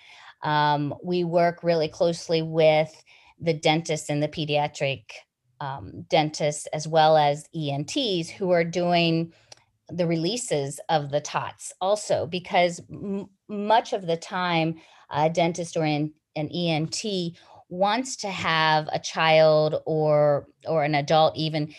Um, 0.43 0.95
we 1.03 1.25
work 1.25 1.63
really 1.63 1.89
closely 1.89 2.43
with 2.43 2.91
the 3.41 3.55
dentists 3.55 4.09
and 4.09 4.23
the 4.23 4.29
pediatric 4.29 5.03
um, 5.61 6.03
dentists 6.09 6.67
as 6.69 6.87
well 6.87 7.17
as 7.17 7.49
ENTs 7.55 8.31
who 8.31 8.51
are 8.51 8.65
doing 8.65 9.33
the 9.91 10.07
releases 10.07 10.81
of 10.89 11.11
the 11.11 11.21
TOTS 11.21 11.73
also 11.81 12.27
because 12.27 12.81
m- 12.91 13.29
much 13.49 13.93
of 13.93 14.07
the 14.07 14.17
time 14.17 14.75
a 15.11 15.31
dentist 15.31 15.77
or 15.77 15.85
an, 15.85 16.13
an 16.37 16.49
ENT 16.49 17.03
wants 17.71 18.17
to 18.17 18.29
have 18.29 18.89
a 18.93 18.99
child 18.99 19.77
or 19.87 20.49
or 20.67 20.85
an 20.85 20.95
adult 20.95 21.37
even 21.37 21.75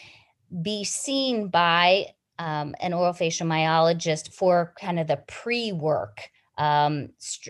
be 0.62 0.84
seen 0.84 1.48
by 1.50 2.06
um, 2.40 2.74
an 2.80 2.92
orofacial 2.92 3.48
myologist 3.48 4.34
for 4.34 4.74
kind 4.80 5.00
of 5.00 5.08
the 5.08 5.18
pre-work 5.28 6.30
um, 6.58 7.10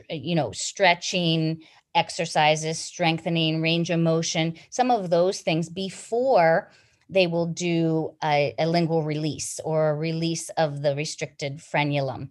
you 0.09 0.35
know 0.35 0.51
stretching 0.51 1.61
exercises 1.95 2.77
strengthening 2.77 3.61
range 3.61 3.89
of 3.89 3.99
motion 3.99 4.55
some 4.69 4.91
of 4.91 5.09
those 5.09 5.41
things 5.41 5.69
before 5.69 6.71
they 7.09 7.25
will 7.25 7.47
do 7.47 8.13
a, 8.23 8.53
a 8.59 8.67
lingual 8.67 9.03
release 9.03 9.59
or 9.65 9.89
a 9.89 9.95
release 9.95 10.49
of 10.49 10.81
the 10.81 10.95
restricted 10.95 11.57
frenulum 11.57 12.29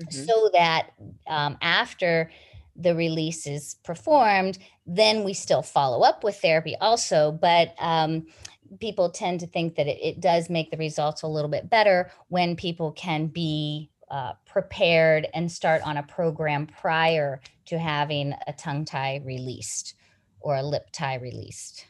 mm-hmm. 0.00 0.24
so 0.24 0.50
that 0.52 0.90
um, 1.26 1.58
after 1.60 2.30
the 2.78 2.94
release 2.94 3.46
is 3.46 3.76
performed, 3.84 4.58
then 4.86 5.24
we 5.24 5.32
still 5.32 5.62
follow 5.62 6.02
up 6.02 6.22
with 6.22 6.36
therapy 6.36 6.76
also. 6.80 7.32
But 7.32 7.74
um, 7.78 8.26
people 8.80 9.10
tend 9.10 9.40
to 9.40 9.46
think 9.46 9.76
that 9.76 9.86
it, 9.86 9.98
it, 10.02 10.20
does 10.20 10.50
make 10.50 10.70
the 10.70 10.76
results 10.76 11.22
a 11.22 11.26
little 11.26 11.50
bit 11.50 11.70
better 11.70 12.10
when 12.28 12.56
people 12.56 12.92
can 12.92 13.26
be 13.26 13.90
uh, 14.10 14.32
prepared 14.46 15.26
and 15.34 15.50
start 15.50 15.82
on 15.82 15.96
a 15.96 16.02
program 16.02 16.66
prior 16.66 17.40
to 17.66 17.78
having 17.78 18.32
a 18.46 18.52
tongue 18.52 18.84
tie 18.84 19.20
released 19.24 19.94
or 20.40 20.56
a 20.56 20.62
lip 20.62 20.88
tie 20.92 21.16
released. 21.16 21.86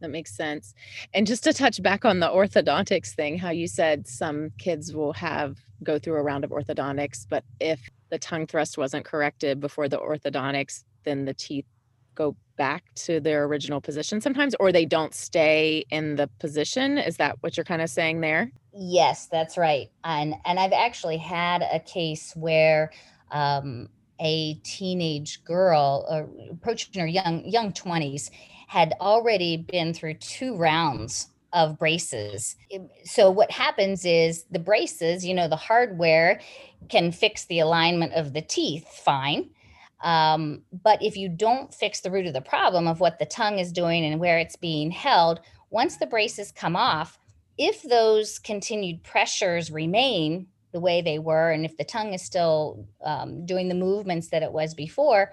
That 0.00 0.10
makes 0.10 0.36
sense. 0.36 0.74
And 1.14 1.26
just 1.26 1.44
to 1.44 1.52
touch 1.52 1.82
back 1.82 2.04
on 2.04 2.20
the 2.20 2.28
orthodontics 2.28 3.14
thing, 3.14 3.38
how 3.38 3.50
you 3.50 3.66
said 3.66 4.06
some 4.06 4.50
kids 4.58 4.92
will 4.92 5.12
have 5.14 5.56
go 5.82 5.98
through 5.98 6.16
a 6.16 6.22
round 6.22 6.44
of 6.44 6.50
orthodontics, 6.50 7.26
but 7.28 7.44
if 7.60 7.80
the 8.10 8.18
tongue 8.18 8.46
thrust 8.46 8.76
wasn't 8.76 9.04
corrected 9.04 9.60
before 9.60 9.88
the 9.88 9.98
orthodontics, 9.98 10.84
then 11.04 11.24
the 11.24 11.34
teeth 11.34 11.66
go 12.14 12.36
back 12.56 12.84
to 12.94 13.20
their 13.20 13.44
original 13.44 13.80
position 13.80 14.20
sometimes, 14.20 14.54
or 14.60 14.72
they 14.72 14.84
don't 14.84 15.14
stay 15.14 15.84
in 15.90 16.16
the 16.16 16.28
position. 16.38 16.98
Is 16.98 17.16
that 17.16 17.36
what 17.40 17.56
you're 17.56 17.64
kind 17.64 17.82
of 17.82 17.90
saying 17.90 18.20
there? 18.20 18.50
Yes, 18.76 19.26
that's 19.26 19.56
right. 19.56 19.90
And 20.02 20.34
and 20.44 20.58
I've 20.58 20.72
actually 20.72 21.18
had 21.18 21.62
a 21.62 21.78
case 21.78 22.34
where 22.34 22.90
um, 23.30 23.88
a 24.20 24.54
teenage 24.64 25.44
girl, 25.44 26.06
uh, 26.10 26.52
approaching 26.52 27.00
her 27.00 27.06
young 27.06 27.44
young 27.44 27.72
twenties, 27.72 28.30
had 28.66 28.94
already 29.00 29.56
been 29.56 29.94
through 29.94 30.14
two 30.14 30.56
rounds 30.56 31.28
of 31.52 31.78
braces. 31.78 32.56
So 33.04 33.30
what 33.30 33.50
happens 33.52 34.04
is 34.04 34.44
the 34.50 34.58
braces, 34.58 35.24
you 35.24 35.34
know, 35.34 35.46
the 35.46 35.54
hardware 35.54 36.40
can 36.88 37.12
fix 37.12 37.44
the 37.44 37.60
alignment 37.60 38.12
of 38.14 38.32
the 38.32 38.42
teeth 38.42 38.88
fine. 38.88 39.50
Um, 40.02 40.62
but 40.82 41.00
if 41.00 41.16
you 41.16 41.28
don't 41.28 41.72
fix 41.72 42.00
the 42.00 42.10
root 42.10 42.26
of 42.26 42.34
the 42.34 42.40
problem 42.40 42.88
of 42.88 42.98
what 42.98 43.20
the 43.20 43.24
tongue 43.24 43.60
is 43.60 43.72
doing 43.72 44.04
and 44.04 44.18
where 44.18 44.38
it's 44.38 44.56
being 44.56 44.90
held, 44.90 45.40
once 45.70 45.96
the 45.96 46.06
braces 46.06 46.50
come 46.50 46.74
off, 46.74 47.20
if 47.58 47.82
those 47.82 48.38
continued 48.38 49.02
pressures 49.02 49.70
remain 49.70 50.48
the 50.72 50.80
way 50.80 51.02
they 51.02 51.18
were, 51.18 51.50
and 51.50 51.64
if 51.64 51.76
the 51.76 51.84
tongue 51.84 52.14
is 52.14 52.22
still 52.22 52.86
um, 53.04 53.46
doing 53.46 53.68
the 53.68 53.74
movements 53.74 54.28
that 54.28 54.42
it 54.42 54.52
was 54.52 54.74
before, 54.74 55.32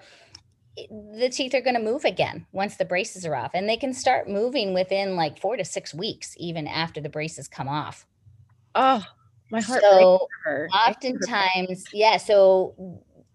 the 0.76 1.28
teeth 1.30 1.54
are 1.54 1.60
going 1.60 1.76
to 1.76 1.82
move 1.82 2.04
again 2.04 2.46
once 2.52 2.76
the 2.76 2.84
braces 2.84 3.26
are 3.26 3.34
off 3.34 3.50
and 3.52 3.68
they 3.68 3.76
can 3.76 3.92
start 3.92 4.28
moving 4.28 4.72
within 4.72 5.16
like 5.16 5.38
four 5.38 5.56
to 5.56 5.64
six 5.64 5.92
weeks 5.92 6.34
even 6.38 6.66
after 6.66 7.00
the 7.00 7.10
braces 7.10 7.46
come 7.46 7.68
off. 7.68 8.06
Oh 8.74 9.04
my 9.52 9.60
heart 9.60 9.82
so 9.82 10.26
oftentimes 10.74 11.84
yeah 11.92 12.16
so 12.16 12.74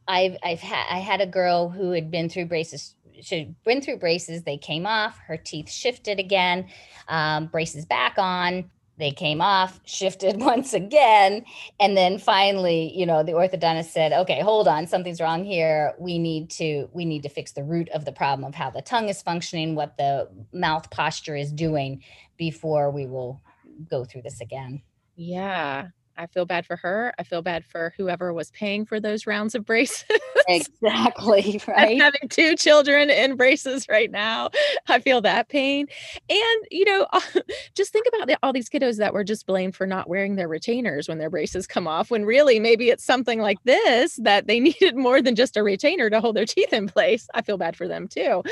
i've 0.08 0.36
i've 0.44 0.60
had 0.60 0.86
i 0.90 0.98
had 0.98 1.22
a 1.22 1.28
girl 1.28 1.70
who 1.70 1.92
had 1.92 2.10
been 2.12 2.28
through 2.28 2.46
braces 2.46 2.96
she 3.22 3.56
went 3.66 3.84
through 3.84 3.98
braces 3.98 4.42
they 4.44 4.58
came 4.58 4.86
off 4.86 5.18
her 5.20 5.38
teeth 5.38 5.70
shifted 5.70 6.20
again 6.20 6.68
um, 7.08 7.46
braces 7.48 7.86
back 7.86 8.16
on 8.18 8.70
they 8.98 9.12
came 9.12 9.42
off, 9.42 9.80
shifted 9.86 10.40
once 10.42 10.74
again, 10.74 11.46
and 11.80 11.96
then 11.96 12.18
finally, 12.18 12.92
you 12.98 13.06
know, 13.06 13.24
the 13.24 13.34
orthodontist 13.34 13.92
said, 13.92 14.12
"Okay, 14.12 14.42
hold 14.42 14.68
on, 14.68 14.88
something's 14.88 15.22
wrong 15.22 15.44
here. 15.44 15.94
We 16.00 16.18
need 16.20 16.50
to 16.52 16.90
we 16.94 17.06
need 17.06 17.24
to 17.24 17.30
fix 17.30 17.54
the 17.54 17.64
root 17.64 17.90
of 17.90 18.06
the 18.06 18.12
problem 18.12 18.48
of 18.48 18.56
how 18.56 18.70
the 18.70 18.82
tongue 18.82 19.10
is 19.10 19.22
functioning, 19.22 19.76
what 19.76 19.98
the 19.98 20.30
mouth 20.54 20.90
posture 20.90 21.36
is 21.36 21.52
doing 21.52 22.04
before 22.38 22.92
we 22.92 23.06
will 23.06 23.42
go 23.90 24.04
through 24.04 24.24
this 24.24 24.42
again." 24.42 24.82
Yeah. 25.16 25.88
I 26.18 26.28
feel 26.28 26.46
bad 26.46 26.66
for 26.66 26.76
her. 26.78 27.14
I 27.20 27.24
feel 27.24 27.42
bad 27.42 27.64
for 27.66 27.94
whoever 27.98 28.34
was 28.34 28.52
paying 28.52 28.86
for 28.86 29.00
those 29.00 29.28
rounds 29.28 29.56
of 29.56 29.66
braces. 29.66 30.06
exactly. 30.48 31.62
Right. 31.68 32.00
having 32.00 32.30
two 32.30 32.56
children 32.56 33.10
in 33.10 33.36
braces 33.36 33.88
right 33.90 34.10
now. 34.10 34.50
I 34.88 35.00
feel 35.00 35.22
that 35.22 35.50
pain. 35.50 35.88
And, 36.30 36.66
you 36.72 36.86
know, 36.86 37.06
just 37.76 37.92
think 37.92 38.08
about 38.08 38.28
the, 38.28 38.38
all 38.42 38.54
these 38.54 38.70
kiddos 38.70 38.98
that 38.98 39.14
were 39.14 39.24
just 39.24 39.46
blamed 39.46 39.76
for 39.76 39.86
not 39.86 40.08
wearing 40.08 40.36
their 40.36 40.48
retainers 40.48 41.10
when 41.10 41.18
their 41.18 41.30
braces 41.30 41.68
come 41.68 41.88
off, 41.88 42.10
when 42.10 42.26
really 42.26 42.60
maybe 42.60 42.90
it's 42.90 43.04
something 43.04 43.40
like 43.42 43.62
this 43.64 44.16
that 44.16 44.48
they 44.48 44.60
needed 44.60 44.96
more 44.96 45.22
than 45.22 45.36
just 45.36 45.58
a 45.58 45.64
retainer 45.64 46.10
to 46.10 46.22
hold 46.22 46.36
their 46.36 46.46
teeth 46.46 46.72
in 46.72 46.88
place. 46.88 47.28
I 47.34 47.42
feel 47.42 47.58
bad 47.58 47.76
for 47.76 47.88
them 47.88 48.08
too. 48.08 48.44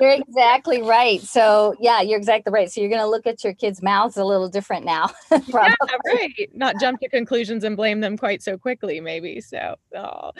you're 0.00 0.10
exactly 0.10 0.82
right. 0.82 1.20
So, 1.22 1.76
yeah, 1.78 2.00
you're 2.00 2.18
exactly 2.18 2.52
right. 2.52 2.70
So, 2.70 2.80
you're 2.80 2.90
going 2.90 3.02
to 3.02 3.08
look 3.08 3.26
at 3.26 3.44
your 3.44 3.54
kids' 3.54 3.82
mouths 3.82 4.16
a 4.16 4.24
little 4.24 4.48
different 4.48 4.84
now. 4.84 5.10
yeah, 5.30 5.74
right. 6.04 6.50
Not 6.54 6.80
jump 6.80 7.00
to 7.10 7.16
conclusions 7.16 7.64
and 7.64 7.76
blame 7.76 8.00
them 8.00 8.16
quite 8.16 8.42
so 8.42 8.58
quickly, 8.58 9.00
maybe. 9.00 9.40
So, 9.40 9.76
oh. 9.94 10.32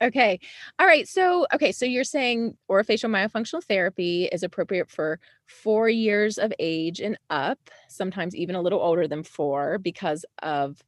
okay. 0.00 0.40
All 0.78 0.86
right. 0.86 1.06
So, 1.08 1.46
okay. 1.54 1.72
So 1.72 1.84
you're 1.84 2.04
saying 2.04 2.56
orofacial 2.70 3.10
myofunctional 3.10 3.62
therapy 3.62 4.28
is 4.32 4.42
appropriate 4.42 4.90
for 4.90 5.18
four 5.46 5.88
years 5.88 6.38
of 6.38 6.52
age 6.58 7.00
and 7.00 7.18
up, 7.30 7.58
sometimes 7.88 8.34
even 8.34 8.54
a 8.54 8.62
little 8.62 8.80
older 8.80 9.06
than 9.06 9.22
four 9.22 9.78
because 9.78 10.24
of 10.42 10.82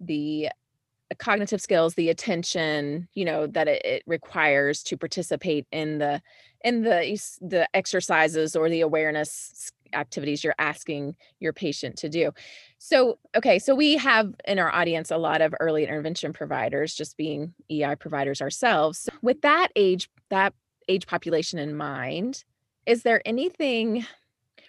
the 0.00 0.48
cognitive 1.18 1.60
skills 1.60 1.94
the 1.94 2.08
attention 2.08 3.06
you 3.14 3.24
know 3.24 3.46
that 3.46 3.68
it, 3.68 3.84
it, 3.84 4.02
requires 4.06 4.82
to 4.82 4.96
participate 4.96 5.66
in 5.70 5.98
the 5.98 6.20
in 6.64 6.82
the 6.82 7.18
the 7.40 7.68
exercises 7.74 8.56
or 8.56 8.68
the 8.68 8.80
awareness 8.80 9.70
activities 9.94 10.44
you're 10.44 10.54
asking 10.58 11.14
your 11.40 11.52
patient 11.52 11.96
to 11.96 12.08
do 12.08 12.32
so 12.78 13.18
okay 13.36 13.58
so 13.58 13.74
we 13.74 13.96
have 13.96 14.34
in 14.46 14.58
our 14.58 14.72
audience 14.74 15.10
a 15.10 15.16
lot 15.16 15.40
of 15.40 15.54
early 15.60 15.84
intervention 15.84 16.32
providers 16.32 16.94
just 16.94 17.16
being 17.16 17.54
ei 17.70 17.94
providers 17.96 18.40
ourselves 18.42 18.98
So 19.00 19.12
with 19.22 19.40
that 19.42 19.68
age 19.76 20.08
that 20.30 20.52
age 20.88 21.06
population 21.06 21.58
in 21.58 21.76
mind 21.76 22.44
is 22.86 23.02
there 23.02 23.22
anything 23.24 24.04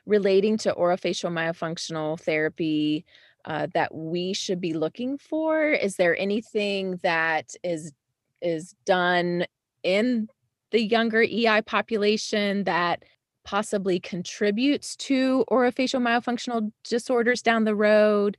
relating 0.06 0.58
to 0.58 0.74
orofacial 0.74 1.32
myofunctional 1.32 2.20
therapy 2.20 3.06
uh, 3.46 3.68
that 3.74 3.94
we 3.94 4.34
should 4.34 4.60
be 4.60 4.74
looking 4.74 5.18
for? 5.18 5.70
Is 5.70 5.96
there 5.96 6.18
anything 6.18 7.00
that 7.04 7.54
is 7.64 7.94
is 8.42 8.76
done 8.86 9.46
in 9.84 10.28
the 10.72 10.82
younger 10.82 11.22
EI 11.22 11.62
population 11.66 12.64
that 12.66 13.04
possibly 13.46 14.00
contributes 14.00 14.96
to 14.98 15.46
orofacial 15.50 16.02
myofunctional 16.02 16.72
disorders 16.84 17.42
down 17.42 17.64
the 17.64 17.76
road? 17.76 18.36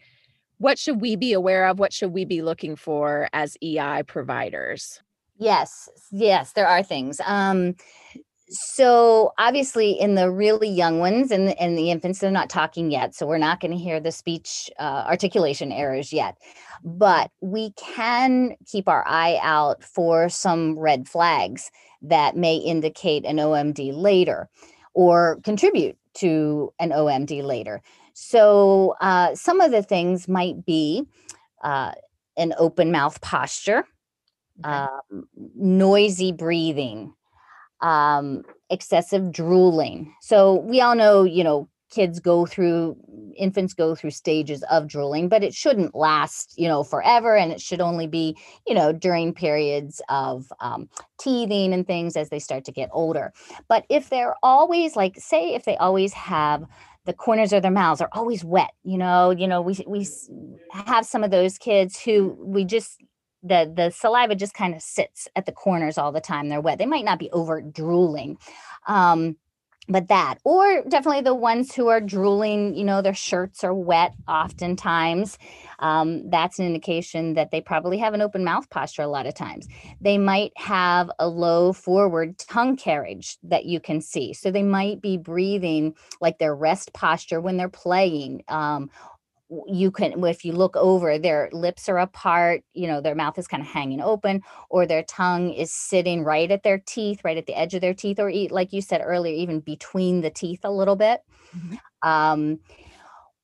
What 0.58 0.78
should 0.78 1.00
we 1.00 1.16
be 1.16 1.32
aware 1.32 1.66
of? 1.66 1.78
What 1.78 1.92
should 1.92 2.12
we 2.12 2.24
be 2.24 2.42
looking 2.42 2.76
for 2.76 3.28
as 3.32 3.56
EI 3.62 4.02
providers? 4.06 5.00
Yes, 5.38 5.88
yes, 6.10 6.52
there 6.52 6.66
are 6.66 6.82
things. 6.82 7.20
Um, 7.24 7.76
so 8.48 9.32
obviously 9.38 9.92
in 9.92 10.14
the 10.14 10.30
really 10.30 10.68
young 10.68 11.00
ones 11.00 11.30
and 11.30 11.48
the, 11.48 11.60
and 11.60 11.76
the 11.76 11.90
infants 11.90 12.20
they're 12.20 12.30
not 12.30 12.48
talking 12.48 12.90
yet 12.90 13.14
so 13.14 13.26
we're 13.26 13.38
not 13.38 13.60
going 13.60 13.72
to 13.72 13.76
hear 13.76 13.98
the 13.98 14.12
speech 14.12 14.70
uh, 14.78 15.04
articulation 15.06 15.72
errors 15.72 16.12
yet 16.12 16.36
but 16.84 17.30
we 17.40 17.72
can 17.72 18.54
keep 18.66 18.88
our 18.88 19.04
eye 19.06 19.38
out 19.42 19.82
for 19.82 20.28
some 20.28 20.78
red 20.78 21.08
flags 21.08 21.70
that 22.02 22.36
may 22.36 22.56
indicate 22.56 23.24
an 23.24 23.38
omd 23.38 23.92
later 23.92 24.48
or 24.96 25.38
contribute 25.44 25.96
to 26.14 26.72
an 26.80 26.90
omd 26.90 27.42
later 27.44 27.82
so 28.14 28.94
uh, 29.02 29.34
some 29.34 29.60
of 29.60 29.70
the 29.70 29.82
things 29.82 30.26
might 30.26 30.64
be 30.64 31.04
uh, 31.62 31.92
an 32.38 32.54
open 32.58 32.90
mouth 32.90 33.20
posture 33.20 33.84
okay. 34.64 34.86
um, 35.12 35.28
noisy 35.54 36.32
breathing 36.32 37.12
um, 37.80 38.42
excessive 38.70 39.32
drooling. 39.32 40.14
So 40.20 40.54
we 40.54 40.80
all 40.80 40.94
know, 40.94 41.24
you 41.24 41.44
know, 41.44 41.68
kids 41.90 42.18
go 42.20 42.46
through 42.46 42.96
infants 43.36 43.74
go 43.74 43.94
through 43.94 44.10
stages 44.10 44.64
of 44.70 44.86
drooling 44.86 45.28
but 45.28 45.44
it 45.44 45.54
shouldn't 45.54 45.94
last 45.94 46.54
you 46.56 46.68
know 46.68 46.82
forever 46.82 47.36
and 47.36 47.52
it 47.52 47.60
should 47.60 47.80
only 47.80 48.06
be 48.06 48.36
you 48.66 48.74
know 48.74 48.92
during 48.92 49.32
periods 49.32 50.00
of 50.08 50.52
um, 50.60 50.88
teething 51.20 51.72
and 51.72 51.86
things 51.86 52.16
as 52.16 52.28
they 52.28 52.38
start 52.38 52.64
to 52.64 52.72
get 52.72 52.88
older. 52.92 53.32
But 53.68 53.84
if 53.88 54.10
they're 54.10 54.34
always 54.42 54.96
like 54.96 55.16
say 55.18 55.54
if 55.54 55.64
they 55.64 55.76
always 55.76 56.12
have 56.14 56.64
the 57.04 57.12
corners 57.12 57.52
of 57.52 57.62
their 57.62 57.70
mouths 57.70 58.00
are 58.00 58.10
always 58.12 58.44
wet 58.44 58.72
you 58.82 58.98
know 58.98 59.30
you 59.30 59.46
know 59.46 59.60
we 59.60 59.78
we 59.86 60.06
have 60.72 61.06
some 61.06 61.22
of 61.22 61.30
those 61.30 61.56
kids 61.56 62.00
who 62.00 62.36
we 62.40 62.64
just 62.64 63.00
the 63.42 63.72
the 63.74 63.90
saliva 63.90 64.34
just 64.34 64.54
kind 64.54 64.74
of 64.74 64.82
sits 64.82 65.28
at 65.36 65.46
the 65.46 65.52
corners 65.52 65.98
all 65.98 66.12
the 66.12 66.20
time 66.20 66.48
they're 66.48 66.60
wet. 66.60 66.78
They 66.78 66.86
might 66.86 67.04
not 67.04 67.18
be 67.18 67.30
over 67.30 67.60
drooling. 67.60 68.38
Um, 68.86 69.36
but 69.88 70.08
that 70.08 70.36
or 70.44 70.82
definitely 70.88 71.22
the 71.22 71.34
ones 71.34 71.74
who 71.74 71.88
are 71.88 72.00
drooling 72.00 72.74
you 72.74 72.84
know 72.84 73.02
their 73.02 73.14
shirts 73.14 73.62
are 73.64 73.74
wet 73.74 74.14
oftentimes 74.28 75.38
um, 75.78 76.28
that's 76.30 76.58
an 76.58 76.66
indication 76.66 77.34
that 77.34 77.50
they 77.50 77.60
probably 77.60 77.98
have 77.98 78.14
an 78.14 78.22
open 78.22 78.44
mouth 78.44 78.68
posture 78.70 79.02
a 79.02 79.08
lot 79.08 79.26
of 79.26 79.34
times. 79.34 79.68
They 80.00 80.18
might 80.18 80.52
have 80.56 81.10
a 81.18 81.28
low 81.28 81.72
forward 81.72 82.38
tongue 82.38 82.76
carriage 82.76 83.38
that 83.44 83.66
you 83.66 83.80
can 83.80 84.00
see 84.00 84.32
so 84.32 84.50
they 84.50 84.62
might 84.62 85.00
be 85.00 85.16
breathing 85.16 85.94
like 86.20 86.38
their 86.38 86.54
rest 86.54 86.92
posture 86.92 87.40
when 87.40 87.56
they're 87.56 87.68
playing 87.68 88.42
um, 88.48 88.90
you 89.68 89.90
can 89.90 90.24
if 90.24 90.44
you 90.44 90.52
look 90.52 90.74
over 90.76 91.18
their 91.18 91.48
lips 91.52 91.88
are 91.88 91.98
apart 91.98 92.62
you 92.74 92.86
know 92.86 93.00
their 93.00 93.14
mouth 93.14 93.38
is 93.38 93.46
kind 93.46 93.62
of 93.62 93.68
hanging 93.68 94.00
open 94.00 94.42
or 94.70 94.86
their 94.86 95.04
tongue 95.04 95.52
is 95.52 95.72
sitting 95.72 96.24
right 96.24 96.50
at 96.50 96.64
their 96.64 96.78
teeth 96.78 97.20
right 97.22 97.36
at 97.36 97.46
the 97.46 97.56
edge 97.56 97.72
of 97.72 97.80
their 97.80 97.94
teeth 97.94 98.18
or 98.18 98.28
eat 98.28 98.50
like 98.50 98.72
you 98.72 98.80
said 98.80 99.00
earlier 99.04 99.34
even 99.34 99.60
between 99.60 100.20
the 100.20 100.30
teeth 100.30 100.60
a 100.64 100.70
little 100.70 100.96
bit 100.96 101.20
mm-hmm. 101.56 101.76
um, 102.08 102.58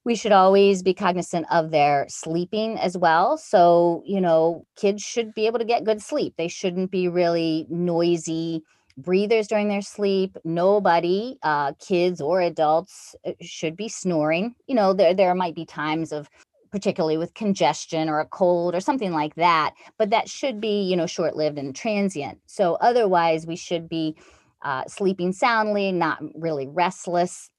we 0.04 0.16
should 0.16 0.32
always 0.32 0.82
be 0.82 0.92
cognizant 0.92 1.46
of 1.52 1.70
their 1.70 2.06
sleeping 2.08 2.78
as 2.78 2.98
well 2.98 3.38
so 3.38 4.02
you 4.04 4.20
know 4.20 4.66
kids 4.76 5.02
should 5.02 5.32
be 5.34 5.46
able 5.46 5.60
to 5.60 5.64
get 5.64 5.84
good 5.84 6.02
sleep 6.02 6.34
they 6.36 6.48
shouldn't 6.48 6.90
be 6.90 7.06
really 7.06 7.66
noisy 7.70 8.64
breathers 8.96 9.48
during 9.48 9.68
their 9.68 9.82
sleep. 9.82 10.36
Nobody, 10.44 11.38
uh, 11.42 11.72
kids 11.74 12.20
or 12.20 12.40
adults, 12.40 13.14
uh, 13.26 13.32
should 13.40 13.76
be 13.76 13.88
snoring. 13.88 14.54
You 14.66 14.74
know, 14.74 14.92
there 14.92 15.14
there 15.14 15.34
might 15.34 15.54
be 15.54 15.64
times 15.64 16.12
of 16.12 16.28
particularly 16.70 17.18
with 17.18 17.34
congestion 17.34 18.08
or 18.08 18.18
a 18.18 18.26
cold 18.26 18.74
or 18.74 18.80
something 18.80 19.12
like 19.12 19.34
that, 19.34 19.74
but 19.98 20.10
that 20.10 20.28
should 20.28 20.60
be 20.60 20.82
you 20.82 20.96
know 20.96 21.06
short 21.06 21.36
lived 21.36 21.58
and 21.58 21.74
transient. 21.74 22.38
So 22.46 22.74
otherwise, 22.80 23.46
we 23.46 23.56
should 23.56 23.88
be 23.88 24.16
uh, 24.62 24.84
sleeping 24.86 25.32
soundly, 25.32 25.92
not 25.92 26.22
really 26.34 26.68
restless, 26.68 27.50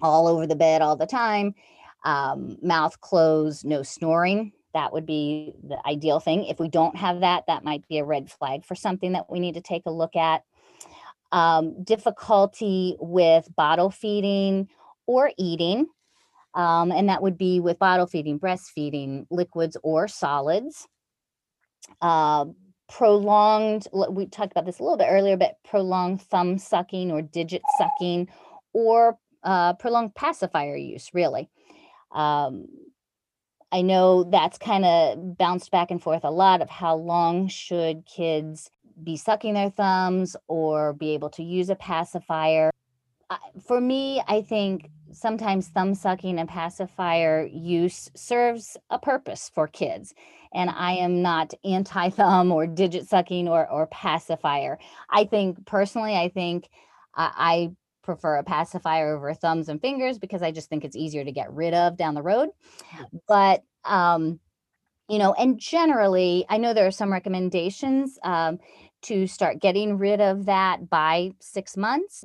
all 0.00 0.26
over 0.26 0.46
the 0.46 0.56
bed 0.56 0.82
all 0.82 0.96
the 0.96 1.06
time. 1.06 1.54
Um, 2.04 2.56
mouth 2.62 3.00
closed, 3.00 3.64
no 3.64 3.82
snoring. 3.82 4.52
That 4.74 4.92
would 4.92 5.06
be 5.06 5.54
the 5.62 5.78
ideal 5.86 6.20
thing. 6.20 6.44
If 6.44 6.60
we 6.60 6.68
don't 6.68 6.96
have 6.96 7.20
that, 7.20 7.44
that 7.48 7.64
might 7.64 7.86
be 7.88 7.98
a 7.98 8.04
red 8.04 8.30
flag 8.30 8.64
for 8.64 8.74
something 8.74 9.12
that 9.12 9.30
we 9.30 9.40
need 9.40 9.54
to 9.54 9.60
take 9.60 9.82
a 9.86 9.90
look 9.90 10.14
at 10.14 10.42
um, 11.32 11.82
difficulty 11.82 12.96
with 13.00 13.48
bottle 13.56 13.90
feeding 13.90 14.68
or 15.06 15.30
eating. 15.36 15.86
Um, 16.54 16.90
and 16.90 17.08
that 17.08 17.22
would 17.22 17.38
be 17.38 17.60
with 17.60 17.78
bottle 17.78 18.06
feeding, 18.06 18.38
breastfeeding, 18.40 19.26
liquids 19.30 19.76
or 19.82 20.08
solids. 20.08 20.88
Uh, 22.00 22.46
prolonged, 22.88 23.86
we 24.10 24.26
talked 24.26 24.52
about 24.52 24.64
this 24.64 24.78
a 24.78 24.82
little 24.82 24.96
bit 24.96 25.08
earlier, 25.10 25.36
but 25.36 25.56
prolonged 25.64 26.22
thumb 26.22 26.58
sucking 26.58 27.12
or 27.12 27.22
digit 27.22 27.62
sucking 27.76 28.28
or 28.72 29.18
uh, 29.44 29.74
prolonged 29.74 30.14
pacifier 30.14 30.76
use, 30.76 31.10
really. 31.12 31.48
Um, 32.12 32.66
I 33.70 33.82
know 33.82 34.24
that's 34.24 34.56
kind 34.56 34.84
of 34.84 35.36
bounced 35.36 35.70
back 35.70 35.90
and 35.90 36.02
forth 36.02 36.24
a 36.24 36.30
lot 36.30 36.62
of 36.62 36.70
how 36.70 36.96
long 36.96 37.48
should 37.48 38.06
kids 38.06 38.70
be 39.02 39.16
sucking 39.16 39.54
their 39.54 39.70
thumbs 39.70 40.36
or 40.46 40.92
be 40.92 41.10
able 41.10 41.30
to 41.30 41.42
use 41.42 41.70
a 41.70 41.76
pacifier. 41.76 42.70
For 43.66 43.80
me, 43.80 44.22
I 44.26 44.42
think 44.42 44.90
sometimes 45.12 45.68
thumb 45.68 45.94
sucking 45.94 46.38
and 46.38 46.48
pacifier 46.48 47.46
use 47.52 48.10
serves 48.14 48.76
a 48.90 48.98
purpose 48.98 49.50
for 49.54 49.66
kids. 49.68 50.14
And 50.52 50.70
I 50.70 50.92
am 50.92 51.22
not 51.22 51.52
anti 51.64 52.10
thumb 52.10 52.52
or 52.52 52.66
digit 52.66 53.08
sucking 53.08 53.48
or, 53.48 53.68
or 53.70 53.86
pacifier. 53.88 54.78
I 55.10 55.24
think 55.24 55.66
personally, 55.66 56.16
I 56.16 56.28
think 56.28 56.68
I, 57.14 57.32
I 57.36 57.70
prefer 58.02 58.36
a 58.36 58.44
pacifier 58.44 59.14
over 59.14 59.34
thumbs 59.34 59.68
and 59.68 59.80
fingers 59.80 60.18
because 60.18 60.42
I 60.42 60.50
just 60.50 60.70
think 60.70 60.84
it's 60.84 60.96
easier 60.96 61.24
to 61.24 61.32
get 61.32 61.52
rid 61.52 61.74
of 61.74 61.98
down 61.98 62.14
the 62.14 62.22
road. 62.22 62.48
But, 63.26 63.64
um, 63.84 64.40
you 65.10 65.18
know, 65.18 65.34
and 65.34 65.58
generally, 65.58 66.46
I 66.48 66.56
know 66.56 66.72
there 66.72 66.86
are 66.86 66.90
some 66.90 67.12
recommendations. 67.12 68.18
Um, 68.22 68.58
to 69.02 69.26
start 69.26 69.60
getting 69.60 69.98
rid 69.98 70.20
of 70.20 70.46
that 70.46 70.88
by 70.88 71.32
six 71.40 71.76
months. 71.76 72.24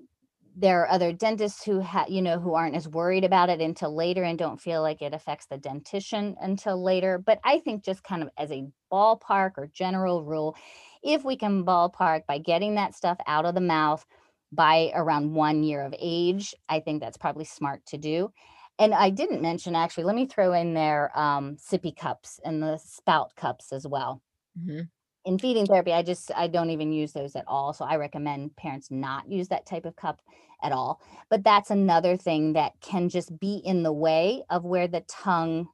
There 0.56 0.82
are 0.82 0.90
other 0.90 1.12
dentists 1.12 1.64
who 1.64 1.80
have, 1.80 2.10
you 2.10 2.22
know, 2.22 2.40
who 2.40 2.54
aren't 2.54 2.76
as 2.76 2.88
worried 2.88 3.24
about 3.24 3.50
it 3.50 3.60
until 3.60 3.96
later 3.96 4.24
and 4.24 4.38
don't 4.38 4.62
feel 4.62 4.82
like 4.82 5.02
it 5.02 5.14
affects 5.14 5.48
the 5.48 5.58
dentition 5.58 6.36
until 6.40 6.82
later. 6.82 7.18
But 7.18 7.40
I 7.44 7.60
think 7.60 7.84
just 7.84 8.04
kind 8.04 8.22
of 8.22 8.30
as 8.38 8.52
a 8.52 8.68
ballpark 8.92 9.52
or 9.58 9.68
general 9.74 10.24
rule, 10.24 10.56
if 11.02 11.24
we 11.24 11.36
can 11.36 11.66
ballpark 11.66 12.26
by 12.28 12.38
getting 12.38 12.76
that 12.76 12.96
stuff 12.96 13.18
out 13.26 13.46
of 13.46 13.56
the 13.56 13.62
mouth 13.62 14.06
by 14.52 14.92
around 14.94 15.34
one 15.34 15.64
year 15.64 15.82
of 15.82 15.96
age, 15.98 16.54
I 16.70 16.80
think 16.80 17.02
that's 17.02 17.18
probably 17.18 17.46
smart 17.46 17.84
to 17.88 17.98
do. 17.98 18.32
And 18.78 18.94
I 18.94 19.10
didn't 19.10 19.42
mention 19.42 19.76
actually, 19.76 20.04
let 20.04 20.16
me 20.16 20.28
throw 20.28 20.54
in 20.54 20.76
there 20.76 21.12
um, 21.18 21.58
sippy 21.58 21.96
cups 21.96 22.40
and 22.46 22.62
the 22.62 22.78
spout 22.78 23.36
cups 23.36 23.72
as 23.72 23.88
well. 23.88 24.22
Mm-hmm 24.60 24.82
in 25.26 25.40
feeding 25.40 25.66
therapy, 25.66 25.94
I 25.94 26.04
just 26.04 26.32
I 26.36 26.48
don't 26.48 26.70
even 26.70 26.92
use 26.92 27.14
those 27.14 27.36
at 27.36 27.46
all. 27.48 27.74
So 27.74 27.86
I 27.86 27.96
recommend 27.96 28.56
parents 28.56 28.92
not 28.92 29.30
use 29.30 29.48
that 29.50 29.66
type 29.66 29.86
of 29.86 29.96
cup 29.96 30.22
at 30.62 30.72
all. 30.72 31.02
But 31.30 31.44
that's 31.44 31.70
another 31.72 32.18
thing 32.18 32.54
that 32.54 32.74
can 32.82 33.10
just 33.10 33.38
be 33.40 33.62
in 33.64 33.84
the 33.84 33.94
way 33.94 34.44
of 34.50 34.66
where 34.66 34.88
the 34.88 35.02
tongue 35.08 35.70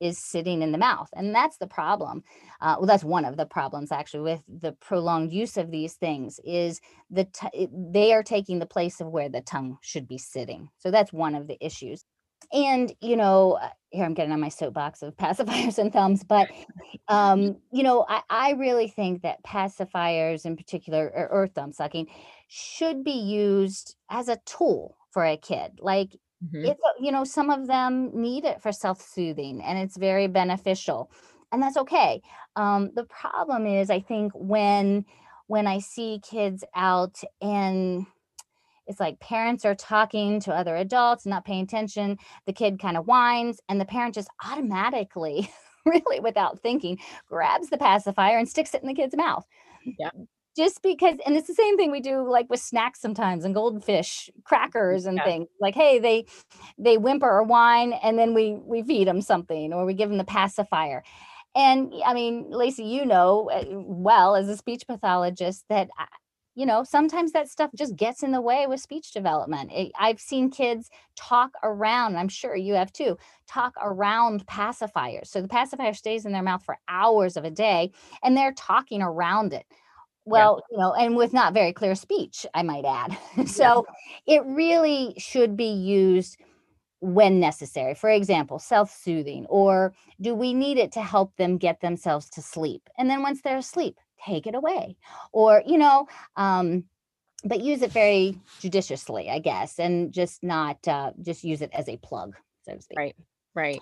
is 0.00 0.18
sitting 0.18 0.62
in 0.62 0.72
the 0.72 0.78
mouth. 0.78 1.10
And 1.14 1.34
that's 1.34 1.58
the 1.58 1.66
problem. 1.66 2.24
Uh, 2.60 2.76
well, 2.78 2.86
that's 2.86 3.04
one 3.04 3.26
of 3.26 3.36
the 3.36 3.44
problems 3.44 3.92
actually 3.92 4.22
with 4.22 4.42
the 4.48 4.72
prolonged 4.72 5.30
use 5.32 5.58
of 5.58 5.70
these 5.70 5.94
things 5.94 6.40
is 6.42 6.80
the 7.10 7.24
t- 7.24 7.68
they 7.72 8.12
are 8.14 8.22
taking 8.22 8.58
the 8.58 8.66
place 8.66 9.00
of 9.00 9.08
where 9.08 9.28
the 9.28 9.42
tongue 9.42 9.76
should 9.82 10.08
be 10.08 10.16
sitting. 10.16 10.70
So 10.78 10.90
that's 10.90 11.12
one 11.12 11.34
of 11.34 11.48
the 11.48 11.62
issues 11.64 12.04
and 12.52 12.94
you 13.00 13.16
know 13.16 13.52
uh, 13.52 13.68
here 13.90 14.04
i'm 14.04 14.14
getting 14.14 14.32
on 14.32 14.40
my 14.40 14.48
soapbox 14.48 15.02
of 15.02 15.16
pacifiers 15.16 15.78
and 15.78 15.92
thumbs 15.92 16.24
but 16.24 16.48
um 17.08 17.56
you 17.72 17.82
know 17.82 18.04
i, 18.08 18.22
I 18.30 18.50
really 18.52 18.88
think 18.88 19.22
that 19.22 19.42
pacifiers 19.44 20.44
in 20.44 20.56
particular 20.56 21.10
or, 21.14 21.28
or 21.28 21.48
thumb 21.48 21.72
sucking 21.72 22.08
should 22.48 23.04
be 23.04 23.12
used 23.12 23.96
as 24.10 24.28
a 24.28 24.40
tool 24.44 24.96
for 25.12 25.24
a 25.24 25.36
kid 25.36 25.78
like 25.80 26.16
mm-hmm. 26.44 26.64
it's 26.64 26.80
you 27.00 27.12
know 27.12 27.24
some 27.24 27.50
of 27.50 27.66
them 27.66 28.10
need 28.14 28.44
it 28.44 28.62
for 28.62 28.72
self-soothing 28.72 29.62
and 29.62 29.78
it's 29.78 29.96
very 29.96 30.26
beneficial 30.26 31.10
and 31.52 31.62
that's 31.62 31.76
okay 31.76 32.20
um 32.56 32.90
the 32.94 33.04
problem 33.04 33.66
is 33.66 33.90
i 33.90 34.00
think 34.00 34.32
when 34.34 35.04
when 35.46 35.66
i 35.66 35.78
see 35.78 36.20
kids 36.22 36.64
out 36.74 37.20
and 37.40 38.06
it's 38.90 38.98
like 39.00 39.20
parents 39.20 39.64
are 39.64 39.76
talking 39.76 40.40
to 40.40 40.52
other 40.52 40.74
adults, 40.74 41.24
not 41.24 41.44
paying 41.44 41.62
attention. 41.62 42.18
The 42.46 42.52
kid 42.52 42.80
kind 42.80 42.96
of 42.96 43.06
whines, 43.06 43.60
and 43.68 43.80
the 43.80 43.84
parent 43.84 44.16
just 44.16 44.28
automatically, 44.44 45.48
really 45.86 46.18
without 46.18 46.60
thinking, 46.60 46.98
grabs 47.28 47.70
the 47.70 47.78
pacifier 47.78 48.36
and 48.36 48.48
sticks 48.48 48.74
it 48.74 48.82
in 48.82 48.88
the 48.88 48.94
kid's 48.94 49.16
mouth. 49.16 49.46
Yeah. 49.98 50.10
Just 50.56 50.82
because, 50.82 51.14
and 51.24 51.36
it's 51.36 51.46
the 51.46 51.54
same 51.54 51.76
thing 51.76 51.92
we 51.92 52.00
do 52.00 52.28
like 52.28 52.50
with 52.50 52.58
snacks 52.58 53.00
sometimes 53.00 53.44
and 53.44 53.54
goldfish 53.54 54.28
crackers 54.42 55.06
and 55.06 55.18
yeah. 55.18 55.24
things. 55.24 55.48
Like, 55.60 55.76
hey, 55.76 56.00
they 56.00 56.26
they 56.76 56.98
whimper 56.98 57.30
or 57.30 57.44
whine, 57.44 57.92
and 57.92 58.18
then 58.18 58.34
we 58.34 58.58
we 58.64 58.82
feed 58.82 59.06
them 59.06 59.22
something 59.22 59.72
or 59.72 59.86
we 59.86 59.94
give 59.94 60.08
them 60.08 60.18
the 60.18 60.24
pacifier. 60.24 61.04
And 61.54 61.92
I 62.04 62.14
mean, 62.14 62.50
Lacey, 62.50 62.84
you 62.84 63.06
know 63.06 63.48
eh, 63.52 63.64
well 63.68 64.34
as 64.34 64.48
a 64.48 64.56
speech 64.56 64.82
pathologist 64.88 65.64
that 65.68 65.88
you 66.54 66.66
know, 66.66 66.82
sometimes 66.82 67.32
that 67.32 67.48
stuff 67.48 67.70
just 67.74 67.96
gets 67.96 68.22
in 68.22 68.32
the 68.32 68.40
way 68.40 68.66
with 68.66 68.80
speech 68.80 69.12
development. 69.12 69.70
It, 69.72 69.92
I've 69.98 70.20
seen 70.20 70.50
kids 70.50 70.90
talk 71.16 71.52
around, 71.62 72.16
I'm 72.16 72.28
sure 72.28 72.56
you 72.56 72.74
have 72.74 72.92
too, 72.92 73.16
talk 73.46 73.74
around 73.82 74.46
pacifiers. 74.46 75.28
So 75.28 75.40
the 75.40 75.48
pacifier 75.48 75.94
stays 75.94 76.26
in 76.26 76.32
their 76.32 76.42
mouth 76.42 76.64
for 76.64 76.78
hours 76.88 77.36
of 77.36 77.44
a 77.44 77.50
day 77.50 77.92
and 78.22 78.36
they're 78.36 78.52
talking 78.52 79.00
around 79.02 79.52
it. 79.52 79.64
Well, 80.24 80.62
yeah. 80.70 80.76
you 80.76 80.82
know, 80.82 80.94
and 80.94 81.16
with 81.16 81.32
not 81.32 81.54
very 81.54 81.72
clear 81.72 81.94
speech, 81.94 82.44
I 82.52 82.62
might 82.62 82.84
add. 82.84 83.16
so 83.48 83.86
yeah. 84.26 84.36
it 84.36 84.42
really 84.46 85.14
should 85.18 85.56
be 85.56 85.72
used 85.72 86.36
when 87.00 87.40
necessary. 87.40 87.94
For 87.94 88.10
example, 88.10 88.58
self 88.58 88.92
soothing, 88.94 89.46
or 89.48 89.94
do 90.20 90.34
we 90.34 90.52
need 90.52 90.78
it 90.78 90.92
to 90.92 91.00
help 91.00 91.34
them 91.36 91.56
get 91.56 91.80
themselves 91.80 92.28
to 92.30 92.42
sleep? 92.42 92.88
And 92.98 93.08
then 93.08 93.22
once 93.22 93.40
they're 93.40 93.56
asleep, 93.56 93.98
take 94.24 94.46
it 94.46 94.54
away. 94.54 94.96
Or, 95.32 95.62
you 95.66 95.78
know, 95.78 96.06
um, 96.36 96.84
but 97.44 97.60
use 97.60 97.82
it 97.82 97.92
very 97.92 98.38
judiciously, 98.60 99.30
I 99.30 99.38
guess, 99.38 99.78
and 99.78 100.12
just 100.12 100.42
not 100.42 100.86
uh, 100.86 101.12
just 101.22 101.44
use 101.44 101.62
it 101.62 101.70
as 101.72 101.88
a 101.88 101.96
plug, 101.96 102.36
so 102.62 102.74
to 102.74 102.82
speak. 102.82 102.98
Right, 102.98 103.16
right. 103.54 103.80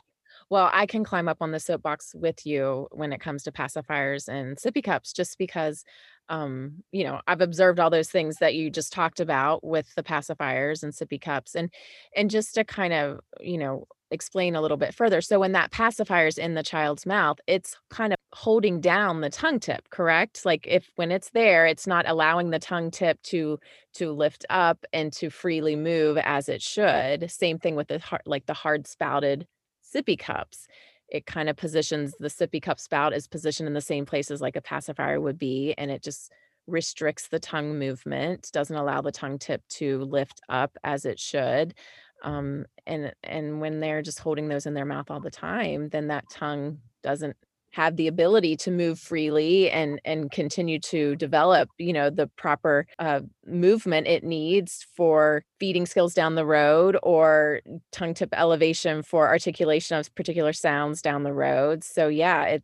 Well, 0.50 0.70
I 0.72 0.86
can 0.86 1.04
climb 1.04 1.28
up 1.28 1.38
on 1.40 1.50
the 1.50 1.60
soapbox 1.60 2.14
with 2.14 2.46
you 2.46 2.86
when 2.92 3.12
it 3.12 3.20
comes 3.20 3.42
to 3.42 3.52
pacifiers 3.52 4.28
and 4.28 4.56
sippy 4.56 4.82
cups, 4.82 5.12
just 5.12 5.38
because 5.38 5.84
um, 6.28 6.84
you 6.92 7.04
know, 7.04 7.20
I've 7.26 7.40
observed 7.40 7.80
all 7.80 7.90
those 7.90 8.10
things 8.10 8.36
that 8.36 8.54
you 8.54 8.70
just 8.70 8.92
talked 8.92 9.20
about 9.20 9.64
with 9.64 9.92
the 9.94 10.02
pacifiers 10.02 10.82
and 10.82 10.92
sippy 10.92 11.20
cups 11.20 11.54
and 11.54 11.72
and 12.14 12.30
just 12.30 12.54
to 12.54 12.64
kind 12.64 12.92
of, 12.92 13.20
you 13.40 13.58
know, 13.58 13.86
explain 14.10 14.54
a 14.54 14.60
little 14.62 14.76
bit 14.76 14.94
further. 14.94 15.20
So 15.20 15.40
when 15.40 15.52
that 15.52 15.70
pacifier 15.70 16.26
is 16.26 16.38
in 16.38 16.54
the 16.54 16.62
child's 16.62 17.06
mouth, 17.06 17.38
it's 17.46 17.76
kind 17.90 18.12
of 18.12 18.18
holding 18.32 18.80
down 18.80 19.20
the 19.20 19.30
tongue 19.30 19.60
tip, 19.60 19.88
correct? 19.90 20.44
Like 20.44 20.66
if 20.66 20.90
when 20.96 21.10
it's 21.10 21.30
there, 21.30 21.66
it's 21.66 21.86
not 21.86 22.08
allowing 22.08 22.50
the 22.50 22.58
tongue 22.58 22.90
tip 22.90 23.20
to 23.24 23.58
to 23.94 24.12
lift 24.12 24.44
up 24.50 24.84
and 24.92 25.12
to 25.14 25.30
freely 25.30 25.76
move 25.76 26.18
as 26.18 26.48
it 26.48 26.62
should. 26.62 27.30
Same 27.30 27.58
thing 27.58 27.74
with 27.76 27.88
the 27.88 27.98
hard, 27.98 28.22
like 28.26 28.46
the 28.46 28.54
hard 28.54 28.86
spouted 28.86 29.46
sippy 29.94 30.18
cups 30.18 30.66
it 31.08 31.26
kind 31.26 31.48
of 31.48 31.56
positions 31.56 32.14
the 32.18 32.28
sippy 32.28 32.60
cup 32.60 32.78
spout 32.78 33.14
is 33.14 33.26
positioned 33.26 33.66
in 33.66 33.72
the 33.74 33.80
same 33.80 34.04
places 34.04 34.40
like 34.40 34.56
a 34.56 34.60
pacifier 34.60 35.20
would 35.20 35.38
be 35.38 35.74
and 35.78 35.90
it 35.90 36.02
just 36.02 36.30
restricts 36.66 37.28
the 37.28 37.38
tongue 37.38 37.78
movement 37.78 38.50
doesn't 38.52 38.76
allow 38.76 39.00
the 39.00 39.10
tongue 39.10 39.38
tip 39.38 39.62
to 39.68 40.00
lift 40.02 40.40
up 40.50 40.76
as 40.84 41.06
it 41.06 41.18
should 41.18 41.74
um, 42.22 42.64
and 42.86 43.12
and 43.24 43.60
when 43.60 43.80
they're 43.80 44.02
just 44.02 44.18
holding 44.18 44.48
those 44.48 44.66
in 44.66 44.74
their 44.74 44.84
mouth 44.84 45.10
all 45.10 45.20
the 45.20 45.30
time 45.30 45.88
then 45.90 46.08
that 46.08 46.24
tongue 46.30 46.78
doesn't 47.02 47.36
have 47.70 47.96
the 47.96 48.08
ability 48.08 48.56
to 48.56 48.70
move 48.70 48.98
freely 48.98 49.70
and 49.70 50.00
and 50.04 50.30
continue 50.30 50.80
to 50.80 51.14
develop 51.16 51.68
you 51.78 51.92
know 51.92 52.08
the 52.10 52.26
proper 52.36 52.86
uh, 52.98 53.20
movement 53.46 54.06
it 54.06 54.24
needs 54.24 54.86
for 54.96 55.44
feeding 55.60 55.86
skills 55.86 56.14
down 56.14 56.34
the 56.34 56.46
road 56.46 56.96
or 57.02 57.60
tongue 57.92 58.14
tip 58.14 58.30
elevation 58.32 59.02
for 59.02 59.28
articulation 59.28 59.96
of 59.98 60.12
particular 60.14 60.52
sounds 60.52 61.02
down 61.02 61.22
the 61.24 61.32
road 61.32 61.84
so 61.84 62.08
yeah 62.08 62.44
it 62.44 62.62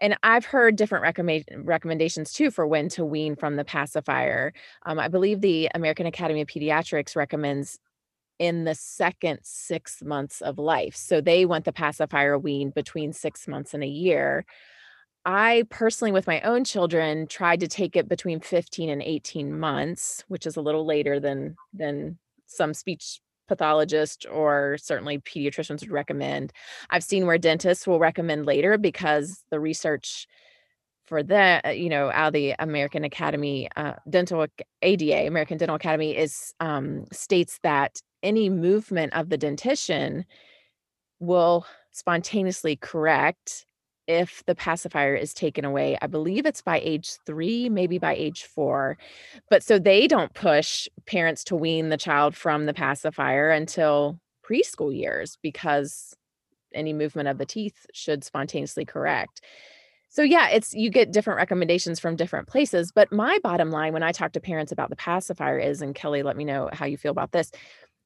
and 0.00 0.16
I've 0.22 0.46
heard 0.46 0.76
different 0.76 1.02
recommend, 1.02 1.44
recommendations 1.58 2.32
too 2.32 2.50
for 2.50 2.66
when 2.66 2.88
to 2.90 3.04
wean 3.04 3.36
from 3.36 3.56
the 3.56 3.64
pacifier. 3.64 4.54
Um, 4.86 4.98
I 4.98 5.08
believe 5.08 5.42
the 5.42 5.68
American 5.74 6.06
Academy 6.06 6.40
of 6.40 6.48
Pediatrics 6.48 7.14
recommends 7.14 7.78
in 8.40 8.64
the 8.64 8.74
second 8.74 9.38
six 9.42 10.02
months 10.02 10.40
of 10.40 10.58
life. 10.58 10.96
So 10.96 11.20
they 11.20 11.44
want 11.44 11.66
the 11.66 11.72
pacifier 11.72 12.38
weaned 12.38 12.72
between 12.72 13.12
six 13.12 13.46
months 13.46 13.74
and 13.74 13.84
a 13.84 13.86
year. 13.86 14.46
I 15.26 15.64
personally, 15.68 16.10
with 16.10 16.26
my 16.26 16.40
own 16.40 16.64
children, 16.64 17.26
tried 17.26 17.60
to 17.60 17.68
take 17.68 17.96
it 17.96 18.08
between 18.08 18.40
15 18.40 18.88
and 18.88 19.02
18 19.02 19.60
months, 19.60 20.24
which 20.28 20.46
is 20.46 20.56
a 20.56 20.62
little 20.62 20.86
later 20.86 21.20
than 21.20 21.54
than 21.74 22.18
some 22.46 22.72
speech 22.72 23.20
pathologist 23.46 24.26
or 24.30 24.78
certainly 24.80 25.18
pediatricians 25.18 25.80
would 25.82 25.90
recommend. 25.90 26.52
I've 26.88 27.04
seen 27.04 27.26
where 27.26 27.36
dentists 27.36 27.86
will 27.86 27.98
recommend 27.98 28.46
later 28.46 28.78
because 28.78 29.44
the 29.50 29.60
research 29.60 30.26
for 31.10 31.24
that, 31.24 31.76
you 31.76 31.88
know, 31.88 32.08
out 32.12 32.28
of 32.28 32.32
the 32.34 32.54
American 32.60 33.02
Academy, 33.02 33.68
uh, 33.74 33.94
Dental 34.08 34.46
ADA, 34.80 35.26
American 35.26 35.58
Dental 35.58 35.74
Academy, 35.74 36.16
is 36.16 36.54
um, 36.60 37.04
states 37.10 37.58
that 37.64 38.00
any 38.22 38.48
movement 38.48 39.12
of 39.12 39.28
the 39.28 39.36
dentition 39.36 40.24
will 41.18 41.66
spontaneously 41.90 42.76
correct 42.76 43.66
if 44.06 44.44
the 44.46 44.54
pacifier 44.54 45.16
is 45.16 45.34
taken 45.34 45.64
away. 45.64 45.98
I 46.00 46.06
believe 46.06 46.46
it's 46.46 46.62
by 46.62 46.78
age 46.78 47.16
three, 47.26 47.68
maybe 47.68 47.98
by 47.98 48.14
age 48.14 48.44
four. 48.44 48.96
But 49.50 49.64
so 49.64 49.80
they 49.80 50.06
don't 50.06 50.32
push 50.32 50.86
parents 51.06 51.42
to 51.44 51.56
wean 51.56 51.88
the 51.88 51.96
child 51.96 52.36
from 52.36 52.66
the 52.66 52.74
pacifier 52.74 53.50
until 53.50 54.20
preschool 54.48 54.96
years 54.96 55.38
because 55.42 56.14
any 56.72 56.92
movement 56.92 57.26
of 57.26 57.38
the 57.38 57.46
teeth 57.46 57.86
should 57.92 58.22
spontaneously 58.22 58.84
correct. 58.84 59.40
So 60.10 60.22
yeah, 60.22 60.48
it's 60.48 60.74
you 60.74 60.90
get 60.90 61.12
different 61.12 61.38
recommendations 61.38 62.00
from 62.00 62.16
different 62.16 62.48
places, 62.48 62.90
but 62.92 63.12
my 63.12 63.38
bottom 63.44 63.70
line 63.70 63.92
when 63.92 64.02
I 64.02 64.10
talk 64.10 64.32
to 64.32 64.40
parents 64.40 64.72
about 64.72 64.90
the 64.90 64.96
pacifier 64.96 65.58
is 65.58 65.80
and 65.80 65.94
Kelly 65.94 66.24
let 66.24 66.36
me 66.36 66.44
know 66.44 66.68
how 66.72 66.84
you 66.84 66.96
feel 66.96 67.12
about 67.12 67.30
this. 67.30 67.52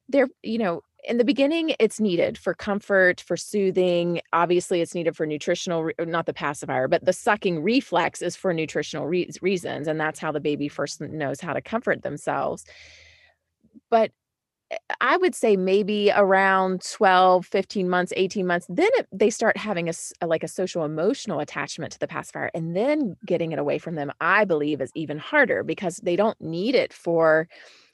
They're, 0.07 0.27
you 0.43 0.59
know, 0.59 0.81
in 1.03 1.17
the 1.17 1.25
beginning 1.25 1.75
it's 1.79 1.99
needed 1.99 2.37
for 2.37 2.53
comfort, 2.53 3.21
for 3.21 3.35
soothing. 3.35 4.21
Obviously 4.33 4.81
it's 4.81 4.93
needed 4.93 5.15
for 5.15 5.25
nutritional 5.25 5.89
not 5.99 6.27
the 6.27 6.33
pacifier, 6.33 6.87
but 6.87 7.03
the 7.03 7.13
sucking 7.13 7.63
reflex 7.63 8.21
is 8.21 8.35
for 8.35 8.53
nutritional 8.53 9.07
re- 9.07 9.29
reasons 9.41 9.87
and 9.87 9.99
that's 9.99 10.19
how 10.19 10.31
the 10.31 10.39
baby 10.39 10.67
first 10.67 11.01
knows 11.01 11.41
how 11.41 11.53
to 11.53 11.61
comfort 11.61 12.03
themselves. 12.03 12.65
But 13.89 14.11
Eh, 14.71 14.77
I 15.01 15.17
would 15.17 15.35
say 15.35 15.55
maybe 15.55 16.11
around 16.15 16.81
12, 16.89 17.45
15 17.45 17.89
months, 17.89 18.13
18 18.15 18.47
months, 18.47 18.65
then 18.69 18.89
it, 18.95 19.07
they 19.11 19.29
start 19.29 19.57
having 19.57 19.89
a, 19.89 19.93
a, 20.21 20.27
like 20.27 20.43
a 20.43 20.47
social 20.47 20.83
emotional 20.85 21.39
attachment 21.39 21.91
to 21.93 21.99
the 21.99 22.07
pacifier 22.07 22.49
and 22.53 22.75
then 22.75 23.15
getting 23.25 23.51
it 23.51 23.59
away 23.59 23.77
from 23.77 23.95
them, 23.95 24.11
I 24.21 24.45
believe 24.45 24.81
is 24.81 24.91
even 24.95 25.17
harder 25.19 25.63
because 25.63 25.97
they 25.97 26.15
don't 26.15 26.39
need 26.41 26.75
it 26.75 26.93
for 26.93 27.47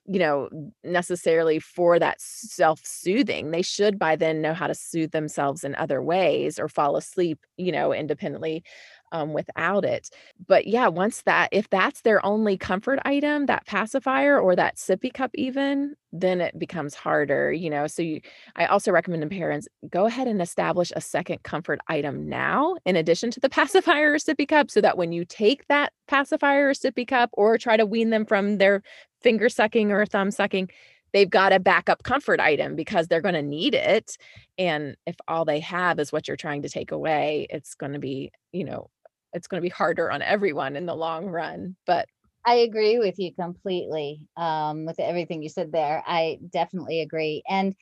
you 0.08 0.18
know 0.20 0.50
necessarily 0.84 1.60
for 1.60 2.00
that 2.00 2.20
self-soothing. 2.20 3.52
They 3.52 3.62
should 3.62 4.00
by 4.00 4.16
then 4.16 4.42
know 4.42 4.54
how 4.54 4.68
to 4.68 4.74
soothe 4.76 5.12
themselves 5.12 5.64
in 5.64 5.76
other 5.76 6.02
ways 6.02 6.58
or 6.60 6.68
fall 6.68 6.98
asleep 6.98 7.40
you 7.58 7.72
know 7.72 7.94
independently 7.94 8.64
um, 9.12 9.34
without 9.34 9.86
it. 9.86 10.10
But 10.48 10.68
yeah, 10.68 10.88
once 10.88 11.22
that, 11.24 11.50
if 11.52 11.70
that's 11.70 12.02
their 12.02 12.26
only 12.26 12.58
comfort 12.58 13.00
item, 13.06 13.46
that 13.48 13.66
pacifier 13.66 14.40
or 14.40 14.56
that 14.56 14.78
sippy 14.78 15.14
cup, 15.14 15.32
even, 15.36 15.96
then 16.12 16.42
it 16.42 16.58
becomes 16.58 16.96
harder, 16.96 17.52
you 17.52 17.70
know. 17.70 17.88
So 17.88 18.02
you, 18.02 18.22
I 18.56 18.66
also 18.66 18.92
recommend 18.92 19.24
to 19.24 19.30
parents 19.30 19.68
go 19.90 20.06
ahead 20.06 20.28
and 20.28 20.42
establish 20.42 20.92
a 20.96 21.02
second 21.02 21.44
comfort 21.44 21.80
item 21.88 22.28
now, 22.28 22.76
in 22.86 22.96
addition 22.96 23.32
to 23.32 23.40
the 23.40 23.50
pacifier 23.62 24.14
or 24.14 24.18
sippy 24.18 24.48
cup, 24.48 24.72
so 24.72 24.82
that 24.82 24.98
when 24.98 25.12
you 25.12 25.26
take 25.26 25.68
that 25.68 25.94
pacifier 26.08 26.70
or 26.70 26.74
sippy 26.74 27.08
cup 27.08 27.30
or 27.34 27.58
try 27.58 27.78
to 27.78 27.86
wean 27.86 28.10
them 28.10 28.26
from 28.26 28.58
their 28.58 28.82
finger 29.22 29.50
sucking 29.50 29.92
or 29.92 30.06
thumb 30.06 30.32
sucking, 30.32 30.70
they've 31.14 31.30
got 31.30 31.54
a 31.54 31.60
backup 31.60 32.04
comfort 32.04 32.40
item 32.40 32.76
because 32.76 33.08
they're 33.08 33.22
going 33.22 33.36
to 33.36 33.42
need 33.42 33.74
it 33.74 34.18
and 34.58 34.96
if 35.06 35.16
all 35.28 35.46
they 35.46 35.60
have 35.60 36.00
is 36.00 36.12
what 36.12 36.28
you're 36.28 36.38
trying 36.38 36.62
to 36.62 36.70
take 36.70 36.92
away 36.92 37.48
it's 37.50 37.76
going 37.76 37.94
to 37.94 38.00
be 38.00 38.32
you 38.52 38.64
know 38.64 38.90
it's 39.34 39.48
going 39.48 39.62
to 39.62 39.66
be 39.66 39.70
harder 39.70 40.12
on 40.12 40.22
everyone 40.22 40.76
in 40.76 40.86
the 40.86 40.96
long 40.96 41.28
run 41.28 41.76
but 41.86 42.08
I 42.44 42.56
agree 42.56 42.98
with 42.98 43.20
you 43.20 43.34
completely 43.36 44.28
um, 44.36 44.86
with 44.86 45.00
everything 45.00 45.44
you 45.44 45.50
said 45.50 45.72
there. 45.72 46.04
I 46.08 46.40
definitely 46.52 47.02
agree. 47.02 47.44
And 47.48 47.76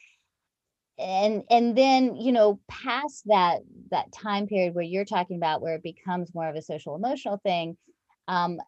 and 0.98 1.44
and 1.50 1.78
then 1.78 2.16
you 2.16 2.32
know 2.32 2.60
past 2.68 3.24
that 3.28 3.62
that 3.90 4.12
time 4.12 4.48
period 4.48 4.76
where 4.76 4.84
you're 4.84 5.06
talking 5.06 5.38
about 5.38 5.62
where 5.62 5.76
it 5.76 5.84
becomes 5.84 6.36
more 6.36 6.48
of 6.50 6.56
a 6.56 6.62
social 6.62 6.96
emotional 6.96 7.38
thing 7.38 7.78
um, 8.30 8.60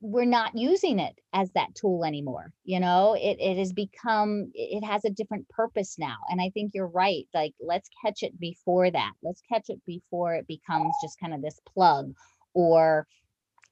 we're 0.00 0.24
not 0.24 0.56
using 0.56 0.98
it 0.98 1.14
as 1.34 1.50
that 1.52 1.74
tool 1.74 2.04
anymore 2.04 2.52
you 2.64 2.80
know 2.80 3.14
it, 3.14 3.36
it 3.38 3.58
has 3.58 3.72
become 3.72 4.50
it 4.54 4.82
has 4.82 5.04
a 5.04 5.10
different 5.10 5.48
purpose 5.50 5.96
now 5.98 6.16
and 6.30 6.40
i 6.40 6.48
think 6.50 6.72
you're 6.74 6.88
right 6.88 7.28
like 7.34 7.52
let's 7.60 7.90
catch 8.02 8.22
it 8.22 8.40
before 8.40 8.90
that 8.90 9.12
let's 9.22 9.42
catch 9.48 9.66
it 9.68 9.80
before 9.86 10.34
it 10.34 10.46
becomes 10.48 10.92
just 11.02 11.20
kind 11.20 11.34
of 11.34 11.42
this 11.42 11.60
plug 11.72 12.12
or 12.54 13.06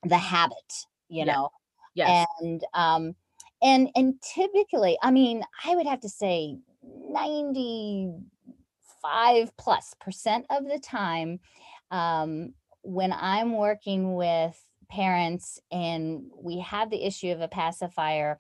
the 0.05 0.19
habit 0.19 0.57
you 1.09 1.25
yeah. 1.25 1.33
know 1.33 1.49
yes. 1.95 2.27
and 2.41 2.63
um 2.75 3.15
and 3.63 3.89
and 3.97 4.15
typically 4.23 4.99
i 5.03 5.11
mean 5.11 5.43
i 5.65 5.75
would 5.75 5.87
have 5.87 6.01
to 6.01 6.11
say 6.11 6.59
95 7.11 9.57
plus 9.57 9.95
percent 9.99 10.45
of 10.51 10.65
the 10.65 10.79
time 10.79 11.41
um 11.91 12.53
when 12.83 13.13
i'm 13.13 13.57
working 13.57 14.15
with 14.15 14.63
parents 14.89 15.61
and 15.71 16.25
we 16.37 16.61
have 16.61 16.91
the 16.91 17.05
issue 17.05 17.31
of 17.31 17.41
a 17.41 17.49
pacifier 17.49 18.39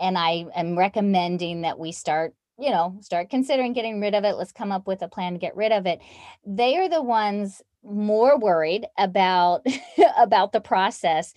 and 0.00 0.16
i 0.16 0.46
am 0.54 0.78
recommending 0.78 1.62
that 1.62 1.78
we 1.78 1.92
start 1.92 2.34
you 2.58 2.70
know 2.70 2.96
start 3.00 3.30
considering 3.30 3.72
getting 3.72 4.00
rid 4.00 4.14
of 4.14 4.24
it. 4.24 4.36
Let's 4.36 4.52
come 4.52 4.72
up 4.72 4.86
with 4.86 5.02
a 5.02 5.08
plan 5.08 5.32
to 5.32 5.38
get 5.38 5.56
rid 5.56 5.72
of 5.72 5.86
it. 5.86 6.00
They 6.46 6.76
are 6.76 6.88
the 6.88 7.02
ones 7.02 7.62
more 7.82 8.38
worried 8.38 8.86
about 8.96 9.66
about 10.18 10.52
the 10.52 10.60
process. 10.60 11.34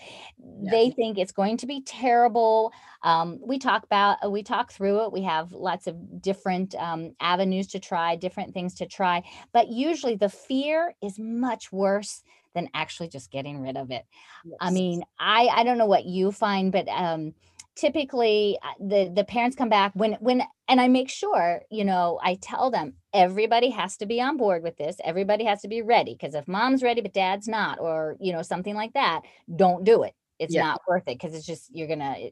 They 0.72 0.92
think 0.92 1.18
it's 1.18 1.32
going 1.32 1.58
to 1.58 1.68
be 1.68 1.82
terrible. 1.82 2.72
Um, 3.04 3.40
we 3.46 3.60
talk 3.60 3.84
about 3.84 4.18
uh, 4.24 4.30
we 4.30 4.44
talk 4.44 4.72
through 4.72 5.06
it. 5.06 5.12
We 5.12 5.24
have 5.24 5.52
lots 5.52 5.88
of 5.88 6.22
different 6.22 6.76
um, 6.76 7.16
avenues 7.20 7.68
to 7.68 7.80
try 7.80 8.16
different 8.16 8.54
things 8.54 8.76
to 8.76 8.86
try 8.86 9.24
but 9.54 9.70
usually 9.70 10.16
the 10.16 10.30
fear 10.30 10.96
is 11.02 11.20
much 11.20 11.72
worse 11.72 12.24
than 12.58 12.70
actually 12.74 13.08
just 13.08 13.32
getting 13.32 13.62
rid 13.62 13.78
of 13.78 13.92
it 13.92 14.06
yes. 14.44 14.58
i 14.60 14.70
mean 14.70 15.04
i 15.20 15.48
i 15.48 15.64
don't 15.64 15.78
know 15.78 15.86
what 15.86 16.06
you 16.06 16.32
find 16.32 16.72
but 16.72 16.88
um 16.90 17.34
typically 17.76 18.58
uh, 18.64 18.74
the 18.80 19.12
the 19.14 19.24
parents 19.24 19.56
come 19.56 19.70
back 19.70 19.92
when 19.94 20.14
when 20.14 20.42
and 20.68 20.82
I 20.82 20.88
make 20.90 21.10
sure, 21.10 21.62
you 21.70 21.86
know, 21.86 22.20
I 22.22 22.36
tell 22.42 22.70
them 22.70 22.94
everybody 23.14 23.70
has 23.70 23.96
to 23.98 24.06
be 24.06 24.20
on 24.20 24.36
board 24.36 24.64
with 24.64 24.76
this. 24.78 24.98
Everybody 25.04 25.46
has 25.46 25.62
to 25.62 25.70
be 25.70 25.82
ready 25.82 26.14
because 26.14 26.36
if 26.36 26.48
mom's 26.48 26.84
ready 26.84 27.02
but 27.02 27.14
dad's 27.14 27.48
not 27.48 27.80
or, 27.80 28.18
you 28.20 28.34
know, 28.34 28.42
something 28.42 28.76
like 28.76 28.94
that, 28.94 29.22
don't 29.56 29.86
do 29.86 30.04
it. 30.04 30.14
It's 30.40 30.54
yeah. 30.54 30.64
not 30.64 30.82
worth 30.88 31.04
it 31.08 31.18
because 31.20 31.34
it's 31.34 31.46
just 31.46 31.74
you're 31.74 31.88
going 31.88 32.00
to 32.00 32.32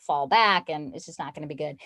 fall 0.00 0.26
back 0.26 0.68
and 0.68 0.94
it's 0.94 1.06
just 1.06 1.18
not 1.18 1.34
going 1.34 1.48
to 1.48 1.54
be 1.54 1.62
good. 1.62 1.76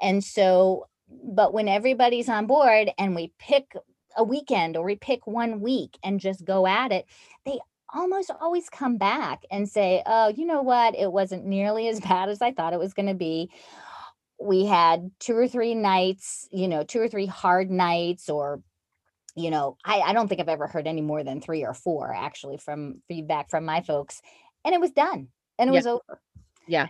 And 0.00 0.22
so 0.22 0.86
but 1.08 1.54
when 1.54 1.68
everybody's 1.68 2.28
on 2.28 2.46
board 2.46 2.90
and 2.98 3.14
we 3.14 3.32
pick 3.38 3.72
a 4.16 4.24
weekend 4.24 4.76
or 4.76 4.84
we 4.84 4.96
pick 4.96 5.26
one 5.26 5.60
week 5.60 5.98
and 6.02 6.20
just 6.20 6.44
go 6.44 6.66
at 6.66 6.92
it, 6.92 7.06
they 7.44 7.58
almost 7.94 8.30
always 8.40 8.68
come 8.68 8.96
back 8.98 9.44
and 9.50 9.68
say, 9.68 10.02
oh, 10.06 10.28
you 10.28 10.46
know 10.46 10.62
what? 10.62 10.96
It 10.96 11.12
wasn't 11.12 11.44
nearly 11.44 11.88
as 11.88 12.00
bad 12.08 12.28
as 12.28 12.42
I 12.42 12.52
thought 12.52 12.72
it 12.72 12.78
was 12.78 12.94
going 12.94 13.06
to 13.06 13.14
be. 13.14 13.50
We 14.38 14.66
had 14.66 15.10
two 15.18 15.36
or 15.36 15.48
three 15.48 15.74
nights, 15.74 16.48
you 16.52 16.68
know, 16.68 16.82
two 16.82 17.00
or 17.00 17.08
three 17.08 17.26
hard 17.26 17.70
nights, 17.70 18.28
or, 18.28 18.60
you 19.34 19.50
know, 19.50 19.78
I, 19.84 20.00
I 20.00 20.12
don't 20.12 20.28
think 20.28 20.40
I've 20.40 20.48
ever 20.48 20.66
heard 20.66 20.86
any 20.86 21.00
more 21.00 21.24
than 21.24 21.40
three 21.40 21.64
or 21.64 21.72
four 21.72 22.14
actually 22.14 22.58
from 22.58 23.02
feedback 23.08 23.48
from 23.50 23.64
my 23.64 23.80
folks. 23.80 24.20
And 24.64 24.74
it 24.74 24.80
was 24.80 24.90
done 24.90 25.28
and 25.58 25.70
it 25.70 25.72
yeah. 25.72 25.78
was 25.78 25.86
over. 25.86 26.20
Yeah. 26.66 26.88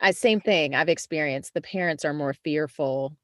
I, 0.00 0.12
same 0.12 0.40
thing 0.40 0.74
I've 0.74 0.88
experienced. 0.88 1.54
The 1.54 1.60
parents 1.60 2.04
are 2.04 2.14
more 2.14 2.32
fearful 2.32 3.16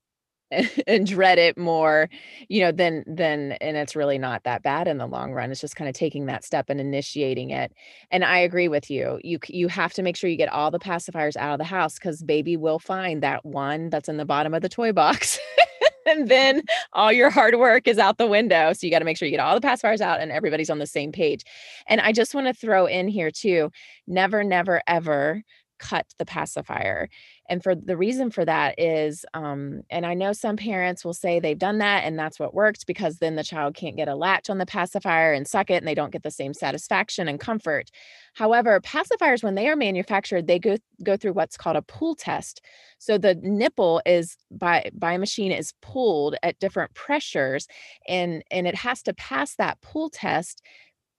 and 0.86 1.06
dread 1.06 1.38
it 1.38 1.56
more 1.58 2.08
you 2.48 2.60
know 2.60 2.72
than 2.72 3.04
than 3.06 3.52
and 3.52 3.76
it's 3.76 3.96
really 3.96 4.18
not 4.18 4.44
that 4.44 4.62
bad 4.62 4.88
in 4.88 4.98
the 4.98 5.06
long 5.06 5.32
run. 5.32 5.50
It's 5.50 5.60
just 5.60 5.76
kind 5.76 5.88
of 5.88 5.94
taking 5.94 6.26
that 6.26 6.44
step 6.44 6.70
and 6.70 6.80
initiating 6.80 7.50
it. 7.50 7.72
And 8.10 8.24
i 8.24 8.38
agree 8.38 8.68
with 8.68 8.90
you. 8.90 9.18
You 9.22 9.38
you 9.48 9.68
have 9.68 9.92
to 9.94 10.02
make 10.02 10.16
sure 10.16 10.30
you 10.30 10.36
get 10.36 10.52
all 10.52 10.70
the 10.70 10.78
pacifiers 10.78 11.36
out 11.36 11.52
of 11.52 11.58
the 11.58 11.64
house 11.64 11.98
cuz 11.98 12.22
baby 12.22 12.56
will 12.56 12.78
find 12.78 13.22
that 13.22 13.44
one 13.44 13.90
that's 13.90 14.08
in 14.08 14.16
the 14.16 14.24
bottom 14.24 14.54
of 14.54 14.62
the 14.62 14.68
toy 14.68 14.92
box 14.92 15.38
and 16.06 16.28
then 16.28 16.62
all 16.92 17.12
your 17.12 17.30
hard 17.30 17.56
work 17.58 17.88
is 17.88 17.98
out 17.98 18.18
the 18.18 18.26
window. 18.26 18.72
So 18.72 18.86
you 18.86 18.90
got 18.90 18.98
to 18.98 19.04
make 19.04 19.16
sure 19.16 19.26
you 19.26 19.32
get 19.36 19.40
all 19.40 19.58
the 19.58 19.66
pacifiers 19.66 20.00
out 20.00 20.20
and 20.20 20.30
everybody's 20.30 20.70
on 20.70 20.78
the 20.78 20.86
same 20.86 21.12
page. 21.12 21.44
And 21.88 22.00
i 22.00 22.12
just 22.12 22.34
want 22.34 22.46
to 22.46 22.54
throw 22.54 22.86
in 22.86 23.08
here 23.08 23.30
too 23.30 23.70
never 24.06 24.44
never 24.44 24.82
ever 24.86 25.42
cut 25.78 26.06
the 26.18 26.24
pacifier 26.24 27.08
and 27.48 27.62
for 27.62 27.74
the 27.74 27.96
reason 27.96 28.30
for 28.30 28.44
that 28.44 28.74
is 28.78 29.24
um, 29.34 29.82
and 29.90 30.06
i 30.06 30.14
know 30.14 30.32
some 30.32 30.56
parents 30.56 31.04
will 31.04 31.14
say 31.14 31.40
they've 31.40 31.58
done 31.58 31.78
that 31.78 32.04
and 32.04 32.18
that's 32.18 32.38
what 32.38 32.54
worked 32.54 32.86
because 32.86 33.18
then 33.18 33.36
the 33.36 33.44
child 33.44 33.74
can't 33.74 33.96
get 33.96 34.08
a 34.08 34.14
latch 34.14 34.50
on 34.50 34.58
the 34.58 34.66
pacifier 34.66 35.32
and 35.32 35.46
suck 35.46 35.70
it 35.70 35.76
and 35.76 35.86
they 35.88 35.94
don't 35.94 36.12
get 36.12 36.22
the 36.22 36.30
same 36.30 36.54
satisfaction 36.54 37.28
and 37.28 37.40
comfort. 37.40 37.90
However 38.34 38.80
pacifiers 38.80 39.42
when 39.42 39.54
they 39.54 39.68
are 39.68 39.76
manufactured 39.76 40.46
they 40.46 40.58
go 40.58 40.76
go 41.02 41.16
through 41.16 41.32
what's 41.32 41.56
called 41.56 41.76
a 41.76 41.82
pull 41.82 42.14
test. 42.14 42.60
So 42.98 43.18
the 43.18 43.34
nipple 43.34 44.00
is 44.06 44.36
by 44.50 44.90
by 44.94 45.16
machine 45.18 45.52
is 45.52 45.72
pulled 45.82 46.36
at 46.42 46.58
different 46.58 46.94
pressures 46.94 47.66
and 48.08 48.42
and 48.50 48.66
it 48.66 48.74
has 48.76 49.02
to 49.02 49.14
pass 49.14 49.56
that 49.56 49.80
pull 49.80 50.10
test 50.10 50.62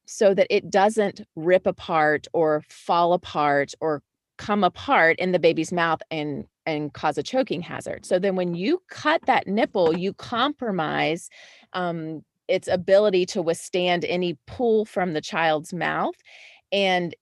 so 0.07 0.33
that 0.33 0.47
it 0.49 0.69
doesn't 0.69 1.21
rip 1.35 1.65
apart 1.65 2.27
or 2.33 2.63
fall 2.69 3.13
apart 3.13 3.73
or 3.81 4.01
come 4.37 4.63
apart 4.63 5.17
in 5.19 5.31
the 5.31 5.39
baby's 5.39 5.71
mouth 5.71 6.01
and 6.11 6.45
and 6.65 6.93
cause 6.93 7.17
a 7.17 7.23
choking 7.23 7.61
hazard. 7.61 8.05
So 8.05 8.17
then 8.17 8.35
when 8.35 8.55
you 8.55 8.81
cut 8.89 9.21
that 9.27 9.47
nipple, 9.47 9.95
you 9.95 10.13
compromise 10.13 11.29
um, 11.73 12.23
its 12.47 12.67
ability 12.67 13.25
to 13.27 13.41
withstand 13.41 14.03
any 14.05 14.37
pull 14.47 14.85
from 14.85 15.13
the 15.13 15.21
child's 15.21 15.73
mouth. 15.73 16.15
And 16.71 17.13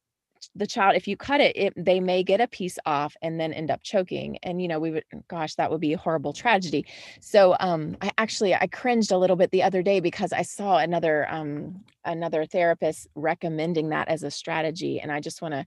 the 0.56 0.68
child, 0.68 0.96
if 0.96 1.08
you 1.08 1.16
cut 1.16 1.40
it, 1.40 1.56
it, 1.56 1.74
they 1.78 2.00
may 2.00 2.24
get 2.24 2.42
a 2.42 2.48
piece 2.48 2.78
off 2.86 3.16
and 3.22 3.40
then 3.40 3.54
end 3.54 3.72
up 3.72 3.82
choking. 3.84 4.38
And 4.44 4.62
you 4.62 4.68
know, 4.68 4.80
we 4.80 4.92
would, 4.92 5.06
gosh, 5.28 5.56
that 5.56 5.72
would 5.72 5.82
be 5.82 5.94
a 5.94 5.98
horrible 5.98 6.34
tragedy. 6.34 6.86
So 7.22 7.56
um, 7.60 7.98
I 8.02 8.12
actually 8.18 8.54
I 8.54 8.68
cringed 8.68 9.12
a 9.12 9.18
little 9.18 9.36
bit 9.36 9.52
the 9.52 9.64
other 9.64 9.82
day 9.82 10.00
because 10.00 10.34
I 10.34 10.42
saw 10.42 10.78
another 10.78 11.30
um, 11.32 11.84
another 12.06 12.46
therapist 12.46 13.08
recommending 13.16 13.90
that 13.90 14.10
as 14.10 14.24
a 14.24 14.32
strategy, 14.32 15.00
and 15.00 15.12
I 15.12 15.20
just 15.20 15.42
want 15.42 15.54
to 15.54 15.66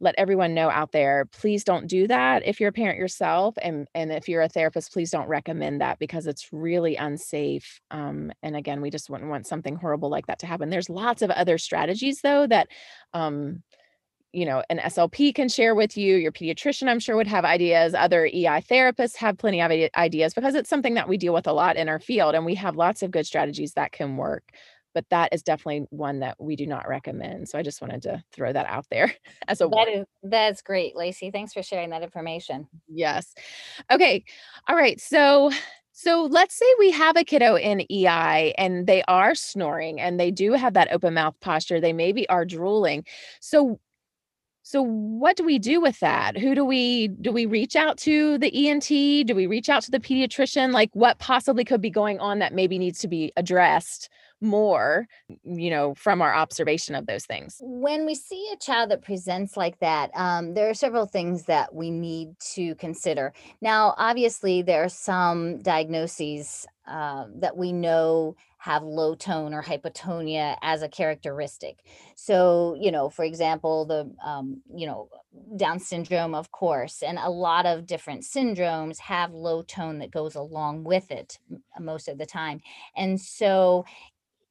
let 0.00 0.14
everyone 0.18 0.54
know 0.54 0.70
out 0.70 0.92
there 0.92 1.26
please 1.32 1.64
don't 1.64 1.86
do 1.86 2.06
that 2.06 2.46
if 2.46 2.60
you're 2.60 2.68
a 2.68 2.72
parent 2.72 2.98
yourself 2.98 3.54
and 3.60 3.88
and 3.94 4.12
if 4.12 4.28
you're 4.28 4.42
a 4.42 4.48
therapist 4.48 4.92
please 4.92 5.10
don't 5.10 5.28
recommend 5.28 5.80
that 5.80 5.98
because 5.98 6.26
it's 6.26 6.48
really 6.52 6.96
unsafe. 6.96 7.80
Um, 7.90 8.32
and 8.42 8.56
again 8.56 8.80
we 8.80 8.90
just 8.90 9.10
wouldn't 9.10 9.30
want 9.30 9.46
something 9.46 9.76
horrible 9.76 10.10
like 10.10 10.26
that 10.26 10.40
to 10.40 10.46
happen. 10.46 10.70
There's 10.70 10.90
lots 10.90 11.22
of 11.22 11.30
other 11.30 11.58
strategies 11.58 12.20
though 12.20 12.46
that 12.46 12.68
um, 13.12 13.62
you 14.32 14.44
know 14.44 14.62
an 14.68 14.78
slp 14.78 15.34
can 15.34 15.48
share 15.48 15.74
with 15.74 15.96
you 15.96 16.16
your 16.16 16.32
pediatrician 16.32 16.86
i'm 16.88 17.00
sure 17.00 17.16
would 17.16 17.26
have 17.26 17.46
ideas 17.46 17.94
other 17.94 18.26
ei 18.26 18.62
therapists 18.70 19.16
have 19.16 19.38
plenty 19.38 19.60
of 19.62 19.72
ideas 19.96 20.34
because 20.34 20.54
it's 20.54 20.68
something 20.68 20.94
that 20.94 21.08
we 21.08 21.16
deal 21.16 21.32
with 21.32 21.46
a 21.46 21.52
lot 21.52 21.76
in 21.76 21.88
our 21.88 21.98
field 21.98 22.34
and 22.34 22.44
we 22.44 22.54
have 22.54 22.76
lots 22.76 23.02
of 23.02 23.10
good 23.10 23.26
strategies 23.26 23.72
that 23.72 23.90
can 23.90 24.18
work 24.18 24.44
but 24.94 25.04
that 25.10 25.32
is 25.32 25.42
definitely 25.42 25.86
one 25.90 26.20
that 26.20 26.36
we 26.38 26.56
do 26.56 26.66
not 26.66 26.88
recommend. 26.88 27.48
So 27.48 27.58
I 27.58 27.62
just 27.62 27.80
wanted 27.80 28.02
to 28.02 28.22
throw 28.32 28.52
that 28.52 28.66
out 28.66 28.86
there 28.90 29.14
as 29.48 29.60
a 29.60 29.68
that 29.68 29.88
is 29.88 30.06
that's 30.22 30.62
great, 30.62 30.96
Lacey. 30.96 31.30
Thanks 31.30 31.52
for 31.52 31.62
sharing 31.62 31.90
that 31.90 32.02
information. 32.02 32.68
Yes. 32.88 33.34
Okay. 33.90 34.24
All 34.68 34.76
right. 34.76 35.00
So 35.00 35.50
so 35.92 36.28
let's 36.30 36.54
say 36.54 36.66
we 36.78 36.92
have 36.92 37.16
a 37.16 37.24
kiddo 37.24 37.56
in 37.56 37.80
EI 37.90 38.54
and 38.56 38.86
they 38.86 39.02
are 39.08 39.34
snoring 39.34 40.00
and 40.00 40.20
they 40.20 40.30
do 40.30 40.52
have 40.52 40.74
that 40.74 40.92
open 40.92 41.14
mouth 41.14 41.34
posture. 41.40 41.80
They 41.80 41.92
maybe 41.92 42.28
are 42.28 42.44
drooling. 42.44 43.04
So 43.40 43.80
so 44.62 44.82
what 44.82 45.36
do 45.36 45.44
we 45.44 45.58
do 45.58 45.80
with 45.80 45.98
that? 46.00 46.36
Who 46.36 46.54
do 46.54 46.62
we 46.64 47.08
do 47.08 47.32
we 47.32 47.46
reach 47.46 47.74
out 47.74 47.96
to 47.98 48.36
the 48.38 48.68
ENT? 48.68 48.86
Do 49.26 49.34
we 49.34 49.46
reach 49.46 49.68
out 49.68 49.82
to 49.84 49.90
the 49.90 49.98
pediatrician? 49.98 50.72
Like 50.72 50.90
what 50.92 51.18
possibly 51.18 51.64
could 51.64 51.80
be 51.80 51.90
going 51.90 52.20
on 52.20 52.38
that 52.40 52.54
maybe 52.54 52.78
needs 52.78 52.98
to 52.98 53.08
be 53.08 53.32
addressed 53.36 54.10
more, 54.40 55.06
you 55.44 55.70
know, 55.70 55.94
from 55.94 56.22
our 56.22 56.34
observation 56.34 56.94
of 56.94 57.06
those 57.06 57.26
things. 57.26 57.56
When 57.60 58.06
we 58.06 58.14
see 58.14 58.48
a 58.52 58.56
child 58.56 58.90
that 58.90 59.02
presents 59.02 59.56
like 59.56 59.78
that, 59.80 60.10
um, 60.14 60.54
there 60.54 60.68
are 60.68 60.74
several 60.74 61.06
things 61.06 61.44
that 61.44 61.74
we 61.74 61.90
need 61.90 62.38
to 62.54 62.74
consider. 62.76 63.32
Now, 63.60 63.94
obviously, 63.96 64.62
there 64.62 64.84
are 64.84 64.88
some 64.88 65.60
diagnoses 65.62 66.66
uh, 66.86 67.26
that 67.36 67.56
we 67.56 67.72
know 67.72 68.36
have 68.60 68.82
low 68.82 69.14
tone 69.14 69.54
or 69.54 69.62
hypotonia 69.62 70.56
as 70.62 70.82
a 70.82 70.88
characteristic. 70.88 71.78
So, 72.16 72.76
you 72.80 72.90
know, 72.90 73.08
for 73.08 73.24
example, 73.24 73.84
the, 73.86 74.10
um, 74.24 74.62
you 74.74 74.86
know, 74.86 75.08
Down 75.56 75.78
syndrome, 75.78 76.34
of 76.34 76.50
course, 76.50 77.02
and 77.02 77.18
a 77.18 77.30
lot 77.30 77.66
of 77.66 77.86
different 77.86 78.24
syndromes 78.24 78.98
have 78.98 79.32
low 79.32 79.62
tone 79.62 79.98
that 80.00 80.10
goes 80.10 80.34
along 80.34 80.84
with 80.84 81.10
it 81.10 81.38
most 81.78 82.08
of 82.08 82.18
the 82.18 82.26
time. 82.26 82.60
And 82.96 83.20
so 83.20 83.84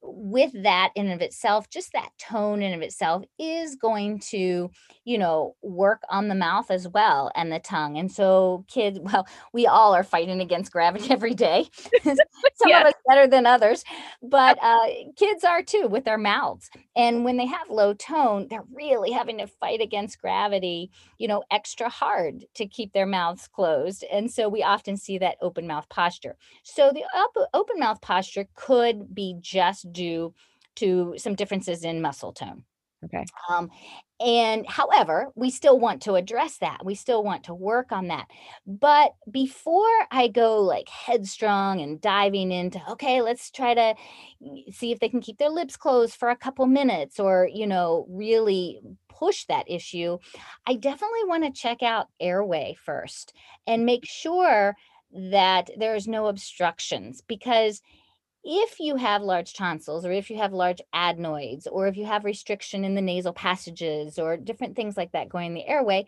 with 0.07 0.51
that 0.63 0.91
in 0.95 1.11
of 1.11 1.21
itself 1.21 1.69
just 1.69 1.91
that 1.93 2.09
tone 2.17 2.61
in 2.61 2.73
of 2.73 2.81
itself 2.81 3.23
is 3.37 3.75
going 3.75 4.19
to 4.19 4.69
you 5.05 5.17
know 5.17 5.55
work 5.61 6.01
on 6.09 6.27
the 6.27 6.35
mouth 6.35 6.71
as 6.71 6.87
well 6.87 7.31
and 7.35 7.51
the 7.51 7.59
tongue. 7.59 7.97
And 7.97 8.11
so 8.11 8.65
kids 8.67 8.99
well 9.03 9.27
we 9.53 9.67
all 9.67 9.93
are 9.93 10.03
fighting 10.03 10.41
against 10.41 10.71
gravity 10.71 11.07
every 11.11 11.33
day. 11.33 11.69
Some 12.03 12.71
of 12.73 12.87
us 12.87 12.93
better 13.07 13.27
than 13.27 13.45
others 13.45 13.83
but 14.21 14.57
uh, 14.61 14.87
kids 15.15 15.43
are 15.43 15.61
too 15.63 15.87
with 15.87 16.05
their 16.05 16.17
mouths. 16.17 16.69
And 16.95 17.23
when 17.23 17.37
they 17.37 17.45
have 17.45 17.69
low 17.69 17.93
tone 17.93 18.47
they're 18.49 18.63
really 18.73 19.11
having 19.11 19.37
to 19.39 19.47
fight 19.47 19.81
against 19.81 20.21
gravity 20.21 20.91
you 21.17 21.27
know 21.27 21.43
extra 21.51 21.89
hard 21.89 22.45
to 22.55 22.65
keep 22.67 22.93
their 22.93 23.05
mouths 23.05 23.47
closed. 23.47 24.03
And 24.11 24.31
so 24.31 24.49
we 24.49 24.63
often 24.63 24.97
see 24.97 25.17
that 25.19 25.37
open 25.41 25.67
mouth 25.67 25.87
posture. 25.89 26.35
So 26.63 26.91
the 26.91 27.03
op- 27.15 27.49
open 27.53 27.79
mouth 27.79 28.01
posture 28.01 28.47
could 28.55 29.13
be 29.13 29.35
just 29.39 29.91
due 29.97 30.33
to 30.75 31.15
some 31.17 31.35
differences 31.35 31.83
in 31.83 32.01
muscle 32.01 32.31
tone. 32.31 32.63
Okay. 33.05 33.25
Um, 33.49 33.69
and 34.19 34.65
however, 34.67 35.27
we 35.35 35.51
still 35.51 35.79
want 35.79 36.01
to 36.03 36.15
address 36.15 36.57
that. 36.57 36.83
We 36.83 36.95
still 36.95 37.23
want 37.23 37.43
to 37.43 37.53
work 37.53 37.91
on 37.91 38.07
that. 38.07 38.27
But 38.65 39.11
before 39.29 40.07
I 40.09 40.27
go 40.27 40.61
like 40.61 40.89
headstrong 40.89 41.79
and 41.81 42.01
diving 42.01 42.51
into, 42.51 42.81
okay, 42.89 43.21
let's 43.21 43.51
try 43.51 43.75
to 43.75 43.95
see 44.71 44.91
if 44.91 44.99
they 44.99 45.09
can 45.09 45.21
keep 45.21 45.37
their 45.37 45.51
lips 45.51 45.77
closed 45.77 46.15
for 46.15 46.29
a 46.29 46.35
couple 46.35 46.65
minutes 46.65 47.19
or, 47.19 47.47
you 47.53 47.67
know, 47.67 48.07
really 48.09 48.79
push 49.09 49.45
that 49.45 49.69
issue, 49.69 50.17
I 50.65 50.73
definitely 50.75 51.25
want 51.25 51.43
to 51.43 51.61
check 51.61 51.83
out 51.83 52.07
airway 52.19 52.75
first 52.83 53.33
and 53.67 53.85
make 53.85 54.05
sure 54.05 54.75
that 55.13 55.69
there's 55.77 56.07
no 56.07 56.27
obstructions 56.27 57.21
because 57.27 57.81
if 58.49 58.79
you 58.79 58.95
have 58.95 59.21
large 59.21 59.53
tonsils 59.53 60.05
or 60.05 60.11
if 60.13 60.29
you 60.29 60.37
have 60.37 60.53
large 60.53 60.81
adenoids 60.93 61.67
or 61.67 61.87
if 61.87 61.97
you 61.97 62.05
have 62.05 62.23
restriction 62.23 62.85
in 62.85 62.95
the 62.95 63.01
nasal 63.01 63.33
passages 63.33 64.17
or 64.17 64.37
different 64.37 64.77
things 64.77 64.95
like 64.95 65.11
that 65.11 65.27
going 65.27 65.47
in 65.47 65.53
the 65.53 65.67
airway, 65.67 66.07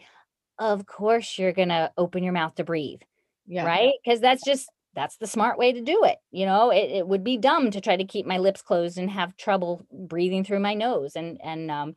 of 0.57 0.85
course 0.85 1.37
you're 1.37 1.51
going 1.51 1.67
to 1.67 1.91
open 1.97 2.23
your 2.23 2.31
mouth 2.31 2.55
to 2.55 2.63
breathe. 2.63 3.01
Yeah. 3.45 3.65
Right? 3.65 3.91
Because 4.01 4.21
that's 4.21 4.43
just 4.45 4.69
that's 4.95 5.17
the 5.17 5.27
smart 5.27 5.57
way 5.57 5.73
to 5.73 5.81
do 5.81 6.05
it. 6.05 6.17
You 6.31 6.45
know, 6.45 6.71
it, 6.71 6.89
it 6.91 7.07
would 7.07 7.25
be 7.25 7.37
dumb 7.37 7.71
to 7.71 7.81
try 7.81 7.97
to 7.97 8.05
keep 8.05 8.25
my 8.25 8.37
lips 8.37 8.61
closed 8.61 8.97
and 8.97 9.11
have 9.11 9.35
trouble 9.35 9.85
breathing 9.91 10.45
through 10.45 10.61
my 10.61 10.73
nose 10.73 11.17
and 11.17 11.39
and 11.43 11.69
um 11.69 11.95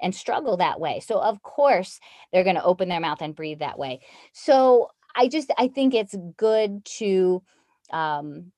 and 0.00 0.14
struggle 0.14 0.56
that 0.56 0.80
way. 0.80 1.00
So 1.00 1.20
of 1.20 1.42
course 1.42 2.00
they're 2.32 2.44
going 2.44 2.56
to 2.56 2.64
open 2.64 2.88
their 2.88 3.00
mouth 3.00 3.20
and 3.20 3.36
breathe 3.36 3.58
that 3.58 3.78
way. 3.78 4.00
So 4.32 4.88
I 5.14 5.28
just 5.28 5.52
I 5.58 5.68
think 5.68 5.92
it's 5.92 6.16
good 6.38 6.82
to 6.96 7.42
um 7.92 8.52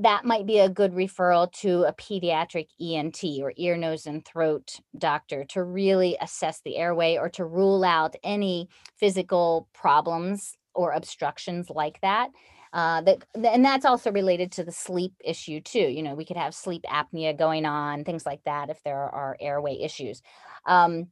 that 0.00 0.24
might 0.24 0.46
be 0.46 0.58
a 0.58 0.68
good 0.68 0.92
referral 0.92 1.50
to 1.52 1.84
a 1.84 1.92
pediatric 1.92 2.68
ENT 2.80 3.22
or 3.40 3.52
ear, 3.56 3.76
nose, 3.76 4.06
and 4.06 4.24
throat 4.24 4.80
doctor 4.96 5.44
to 5.44 5.62
really 5.62 6.16
assess 6.20 6.60
the 6.64 6.76
airway 6.76 7.16
or 7.16 7.28
to 7.30 7.44
rule 7.44 7.84
out 7.84 8.14
any 8.22 8.68
physical 8.96 9.68
problems 9.72 10.56
or 10.74 10.92
obstructions 10.92 11.68
like 11.70 12.00
that. 12.00 12.30
Uh, 12.72 13.02
that 13.02 13.24
and 13.34 13.64
that's 13.64 13.84
also 13.84 14.10
related 14.10 14.50
to 14.50 14.64
the 14.64 14.72
sleep 14.72 15.12
issue 15.22 15.60
too. 15.60 15.78
You 15.78 16.02
know, 16.02 16.14
we 16.14 16.24
could 16.24 16.38
have 16.38 16.54
sleep 16.54 16.84
apnea 16.88 17.36
going 17.36 17.66
on, 17.66 18.04
things 18.04 18.24
like 18.24 18.42
that, 18.44 18.70
if 18.70 18.82
there 18.82 18.98
are 18.98 19.36
airway 19.40 19.78
issues. 19.78 20.22
Um, 20.64 21.08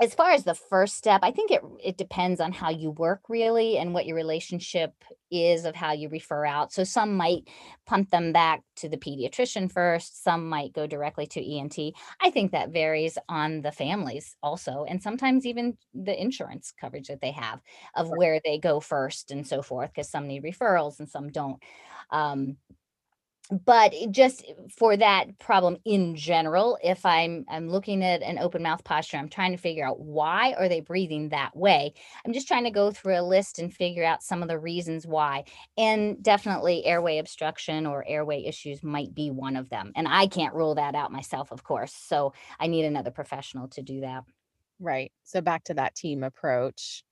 as 0.00 0.14
far 0.14 0.30
as 0.30 0.44
the 0.44 0.54
first 0.54 0.96
step, 0.96 1.20
I 1.22 1.30
think 1.30 1.50
it 1.50 1.60
it 1.82 1.96
depends 1.96 2.40
on 2.40 2.52
how 2.52 2.70
you 2.70 2.90
work 2.90 3.20
really 3.28 3.78
and 3.78 3.92
what 3.92 4.06
your 4.06 4.16
relationship 4.16 4.92
is 5.30 5.64
of 5.64 5.74
how 5.74 5.92
you 5.92 6.08
refer 6.08 6.44
out. 6.46 6.72
So 6.72 6.84
some 6.84 7.16
might 7.16 7.48
punt 7.86 8.10
them 8.10 8.32
back 8.32 8.62
to 8.76 8.88
the 8.88 8.96
pediatrician 8.96 9.70
first, 9.70 10.22
some 10.22 10.48
might 10.48 10.72
go 10.72 10.86
directly 10.86 11.26
to 11.28 11.56
ENT. 11.56 11.78
I 12.20 12.30
think 12.30 12.52
that 12.52 12.70
varies 12.70 13.18
on 13.28 13.62
the 13.62 13.72
families 13.72 14.36
also 14.42 14.84
and 14.88 15.02
sometimes 15.02 15.46
even 15.46 15.76
the 15.94 16.20
insurance 16.20 16.72
coverage 16.78 17.08
that 17.08 17.20
they 17.20 17.32
have 17.32 17.60
of 17.94 18.08
where 18.08 18.40
they 18.44 18.58
go 18.58 18.80
first 18.80 19.30
and 19.30 19.46
so 19.46 19.62
forth 19.62 19.90
because 19.90 20.08
some 20.08 20.26
need 20.26 20.42
referrals 20.42 21.00
and 21.00 21.08
some 21.08 21.30
don't. 21.30 21.62
Um, 22.10 22.56
but 23.64 23.92
just 24.10 24.44
for 24.74 24.96
that 24.96 25.38
problem 25.38 25.76
in 25.84 26.16
general 26.16 26.78
if 26.82 27.04
i'm 27.04 27.44
i'm 27.50 27.68
looking 27.68 28.02
at 28.02 28.22
an 28.22 28.38
open 28.38 28.62
mouth 28.62 28.82
posture 28.84 29.18
i'm 29.18 29.28
trying 29.28 29.52
to 29.52 29.58
figure 29.58 29.86
out 29.86 30.00
why 30.00 30.54
are 30.54 30.68
they 30.68 30.80
breathing 30.80 31.28
that 31.28 31.54
way. 31.56 31.92
I'm 32.24 32.32
just 32.32 32.48
trying 32.48 32.64
to 32.64 32.70
go 32.70 32.90
through 32.90 33.18
a 33.18 33.22
list 33.22 33.58
and 33.58 33.72
figure 33.72 34.04
out 34.04 34.22
some 34.22 34.42
of 34.42 34.48
the 34.48 34.58
reasons 34.58 35.06
why 35.06 35.44
and 35.76 36.22
definitely 36.22 36.84
airway 36.84 37.18
obstruction 37.18 37.86
or 37.86 38.04
airway 38.06 38.44
issues 38.44 38.82
might 38.82 39.14
be 39.14 39.30
one 39.30 39.56
of 39.56 39.68
them 39.68 39.92
and 39.96 40.08
i 40.08 40.26
can't 40.26 40.54
rule 40.54 40.74
that 40.74 40.94
out 40.94 41.12
myself 41.12 41.52
of 41.52 41.62
course 41.62 41.92
so 41.94 42.32
i 42.58 42.66
need 42.66 42.84
another 42.84 43.10
professional 43.10 43.68
to 43.68 43.82
do 43.82 44.00
that. 44.00 44.24
Right 44.80 45.12
so 45.24 45.40
back 45.40 45.64
to 45.64 45.74
that 45.74 45.94
team 45.94 46.22
approach 46.22 47.04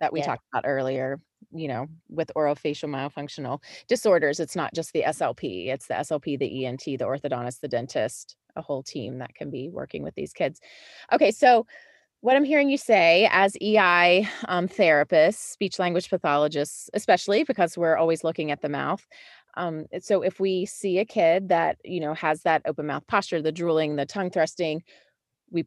that 0.00 0.12
we 0.12 0.20
yeah. 0.20 0.26
talked 0.26 0.44
about 0.52 0.64
earlier 0.66 1.20
you 1.52 1.68
know, 1.68 1.86
with 2.08 2.30
orofacial 2.36 2.88
myofunctional 2.88 3.62
disorders, 3.88 4.40
it's 4.40 4.56
not 4.56 4.74
just 4.74 4.92
the 4.92 5.04
SLP, 5.06 5.68
it's 5.68 5.86
the 5.86 5.94
SLP, 5.94 6.38
the 6.38 6.66
ENT, 6.66 6.84
the 6.84 6.98
orthodontist, 6.98 7.60
the 7.60 7.68
dentist, 7.68 8.36
a 8.56 8.62
whole 8.62 8.82
team 8.82 9.18
that 9.18 9.34
can 9.34 9.50
be 9.50 9.68
working 9.68 10.02
with 10.02 10.14
these 10.14 10.32
kids. 10.32 10.60
Okay, 11.12 11.30
so 11.30 11.66
what 12.20 12.36
I'm 12.36 12.44
hearing 12.44 12.70
you 12.70 12.78
say 12.78 13.28
as 13.30 13.54
EI 13.60 14.26
um, 14.48 14.66
therapists, 14.66 15.34
speech 15.34 15.78
language 15.78 16.08
pathologists, 16.08 16.88
especially 16.94 17.44
because 17.44 17.76
we're 17.76 17.96
always 17.96 18.24
looking 18.24 18.50
at 18.50 18.62
the 18.62 18.68
mouth. 18.70 19.06
Um, 19.56 19.84
so 20.00 20.22
if 20.22 20.40
we 20.40 20.64
see 20.64 20.98
a 20.98 21.04
kid 21.04 21.50
that 21.50 21.76
you 21.84 22.00
know 22.00 22.14
has 22.14 22.42
that 22.42 22.62
open 22.64 22.86
mouth 22.86 23.06
posture, 23.06 23.42
the 23.42 23.52
drooling, 23.52 23.96
the 23.96 24.06
tongue 24.06 24.30
thrusting, 24.30 24.82
we 25.50 25.66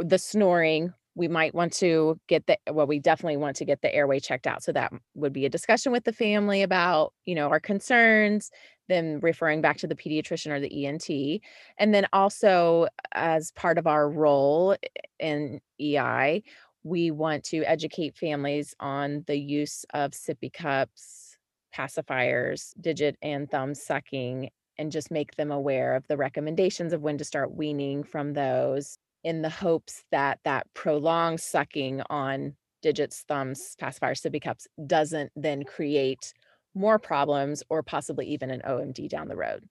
the 0.00 0.18
snoring, 0.18 0.94
we 1.18 1.28
might 1.28 1.54
want 1.54 1.72
to 1.72 2.18
get 2.28 2.46
the 2.46 2.56
well 2.70 2.86
we 2.86 3.00
definitely 3.00 3.36
want 3.36 3.56
to 3.56 3.64
get 3.64 3.82
the 3.82 3.92
airway 3.94 4.20
checked 4.20 4.46
out 4.46 4.62
so 4.62 4.72
that 4.72 4.92
would 5.14 5.32
be 5.32 5.44
a 5.44 5.50
discussion 5.50 5.90
with 5.90 6.04
the 6.04 6.12
family 6.12 6.62
about 6.62 7.12
you 7.26 7.34
know 7.34 7.48
our 7.48 7.60
concerns 7.60 8.50
then 8.88 9.18
referring 9.20 9.60
back 9.60 9.76
to 9.76 9.86
the 9.86 9.94
pediatrician 9.94 10.50
or 10.50 10.60
the 10.60 10.86
ENT 10.86 11.42
and 11.78 11.92
then 11.92 12.06
also 12.12 12.86
as 13.12 13.50
part 13.52 13.76
of 13.76 13.86
our 13.86 14.08
role 14.08 14.76
in 15.18 15.60
EI 15.80 16.42
we 16.84 17.10
want 17.10 17.44
to 17.44 17.64
educate 17.64 18.16
families 18.16 18.74
on 18.80 19.24
the 19.26 19.36
use 19.36 19.84
of 19.92 20.12
sippy 20.12 20.52
cups 20.52 21.36
pacifiers 21.76 22.72
digit 22.80 23.16
and 23.20 23.50
thumb 23.50 23.74
sucking 23.74 24.48
and 24.78 24.92
just 24.92 25.10
make 25.10 25.34
them 25.34 25.50
aware 25.50 25.96
of 25.96 26.06
the 26.06 26.16
recommendations 26.16 26.92
of 26.92 27.02
when 27.02 27.18
to 27.18 27.24
start 27.24 27.52
weaning 27.54 28.04
from 28.04 28.32
those 28.32 28.96
in 29.24 29.42
the 29.42 29.50
hopes 29.50 30.04
that 30.10 30.38
that 30.44 30.66
prolonged 30.74 31.40
sucking 31.40 32.02
on 32.08 32.54
digits, 32.82 33.24
thumbs, 33.26 33.74
pacifier, 33.78 34.14
sippy 34.14 34.40
cups 34.40 34.66
doesn't 34.86 35.32
then 35.34 35.64
create 35.64 36.32
more 36.74 36.98
problems 36.98 37.62
or 37.68 37.82
possibly 37.82 38.26
even 38.26 38.50
an 38.50 38.62
OMD 38.66 39.08
down 39.08 39.28
the 39.28 39.36
road. 39.36 39.68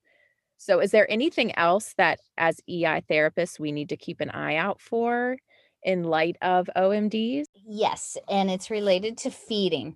So, 0.57 0.79
is 0.79 0.91
there 0.91 1.09
anything 1.09 1.55
else 1.57 1.93
that 1.97 2.19
as 2.37 2.59
EI 2.67 3.03
therapists 3.09 3.59
we 3.59 3.71
need 3.71 3.89
to 3.89 3.97
keep 3.97 4.21
an 4.21 4.31
eye 4.31 4.55
out 4.55 4.81
for 4.81 5.37
in 5.83 6.03
light 6.03 6.35
of 6.41 6.69
OMDs? 6.75 7.45
Yes, 7.53 8.17
and 8.29 8.49
it's 8.49 8.71
related 8.71 9.17
to 9.19 9.29
feeding. 9.29 9.95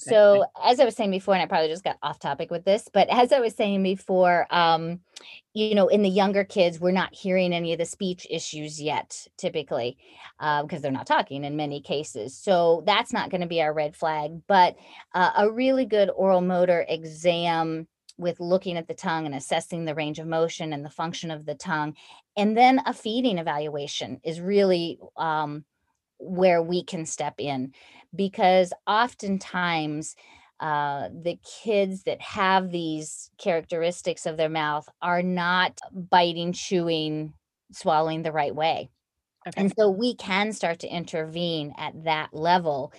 So, 0.00 0.44
as 0.64 0.78
I 0.78 0.84
was 0.84 0.94
saying 0.94 1.10
before, 1.10 1.34
and 1.34 1.42
I 1.42 1.46
probably 1.46 1.68
just 1.68 1.82
got 1.82 1.98
off 2.04 2.20
topic 2.20 2.52
with 2.52 2.64
this, 2.64 2.88
but 2.92 3.08
as 3.08 3.32
I 3.32 3.40
was 3.40 3.54
saying 3.54 3.82
before, 3.82 4.46
um, 4.50 5.00
you 5.54 5.74
know, 5.74 5.88
in 5.88 6.02
the 6.02 6.08
younger 6.08 6.44
kids, 6.44 6.78
we're 6.78 6.92
not 6.92 7.12
hearing 7.12 7.52
any 7.52 7.72
of 7.72 7.80
the 7.80 7.84
speech 7.84 8.24
issues 8.30 8.80
yet, 8.80 9.26
typically, 9.36 9.98
because 10.38 10.72
uh, 10.72 10.78
they're 10.78 10.92
not 10.92 11.08
talking 11.08 11.42
in 11.42 11.56
many 11.56 11.80
cases. 11.80 12.36
So, 12.38 12.84
that's 12.86 13.12
not 13.12 13.30
going 13.30 13.40
to 13.40 13.48
be 13.48 13.60
our 13.60 13.72
red 13.72 13.96
flag. 13.96 14.40
But 14.46 14.76
uh, 15.14 15.32
a 15.36 15.50
really 15.50 15.84
good 15.84 16.10
oral 16.14 16.42
motor 16.42 16.86
exam 16.88 17.88
with 18.18 18.38
looking 18.38 18.76
at 18.76 18.86
the 18.86 18.94
tongue 18.94 19.26
and 19.26 19.34
assessing 19.34 19.84
the 19.84 19.96
range 19.96 20.20
of 20.20 20.28
motion 20.28 20.72
and 20.72 20.84
the 20.84 20.90
function 20.90 21.32
of 21.32 21.44
the 21.44 21.56
tongue, 21.56 21.96
and 22.36 22.56
then 22.56 22.80
a 22.86 22.94
feeding 22.94 23.38
evaluation 23.38 24.20
is 24.22 24.40
really 24.40 25.00
um, 25.16 25.64
where 26.18 26.62
we 26.62 26.82
can 26.82 27.06
step 27.06 27.34
in 27.38 27.72
because 28.14 28.72
oftentimes 28.86 30.16
uh, 30.60 31.08
the 31.22 31.38
kids 31.62 32.02
that 32.02 32.20
have 32.20 32.70
these 32.70 33.30
characteristics 33.38 34.26
of 34.26 34.36
their 34.36 34.48
mouth 34.48 34.88
are 35.00 35.22
not 35.22 35.78
biting, 35.92 36.52
chewing, 36.52 37.32
swallowing 37.72 38.22
the 38.22 38.32
right 38.32 38.54
way. 38.54 38.90
Okay. 39.46 39.60
And 39.60 39.72
so 39.78 39.88
we 39.88 40.14
can 40.16 40.52
start 40.52 40.80
to 40.80 40.88
intervene 40.88 41.72
at 41.78 42.04
that 42.04 42.30
level. 42.32 42.92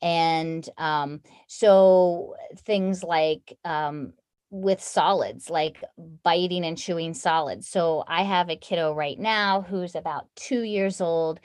And 0.00 0.66
um, 0.78 1.20
so 1.48 2.34
things 2.56 3.04
like 3.04 3.56
um, 3.64 4.14
with 4.50 4.82
solids, 4.82 5.50
like 5.50 5.84
biting 6.22 6.64
and 6.64 6.78
chewing 6.78 7.14
solids. 7.14 7.68
So 7.68 8.04
I 8.08 8.22
have 8.22 8.48
a 8.48 8.56
kiddo 8.56 8.94
right 8.94 9.18
now 9.18 9.62
who's 9.62 9.94
about 9.94 10.26
two 10.34 10.62
years 10.62 11.00
old 11.00 11.40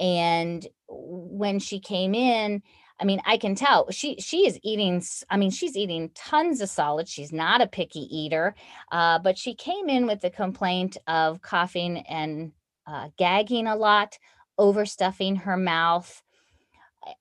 and 0.00 0.66
when 0.88 1.58
she 1.58 1.78
came 1.78 2.14
in 2.14 2.62
i 2.98 3.04
mean 3.04 3.20
i 3.26 3.36
can 3.36 3.54
tell 3.54 3.88
she 3.90 4.16
she 4.16 4.46
is 4.46 4.58
eating 4.62 5.02
i 5.28 5.36
mean 5.36 5.50
she's 5.50 5.76
eating 5.76 6.10
tons 6.14 6.60
of 6.60 6.68
solids 6.68 7.10
she's 7.10 7.32
not 7.32 7.60
a 7.60 7.66
picky 7.66 8.08
eater 8.10 8.54
uh, 8.90 9.18
but 9.18 9.38
she 9.38 9.54
came 9.54 9.88
in 9.88 10.06
with 10.06 10.20
the 10.20 10.30
complaint 10.30 10.96
of 11.06 11.42
coughing 11.42 11.98
and 12.08 12.52
uh, 12.86 13.08
gagging 13.18 13.66
a 13.66 13.76
lot 13.76 14.18
overstuffing 14.58 15.38
her 15.38 15.56
mouth 15.56 16.22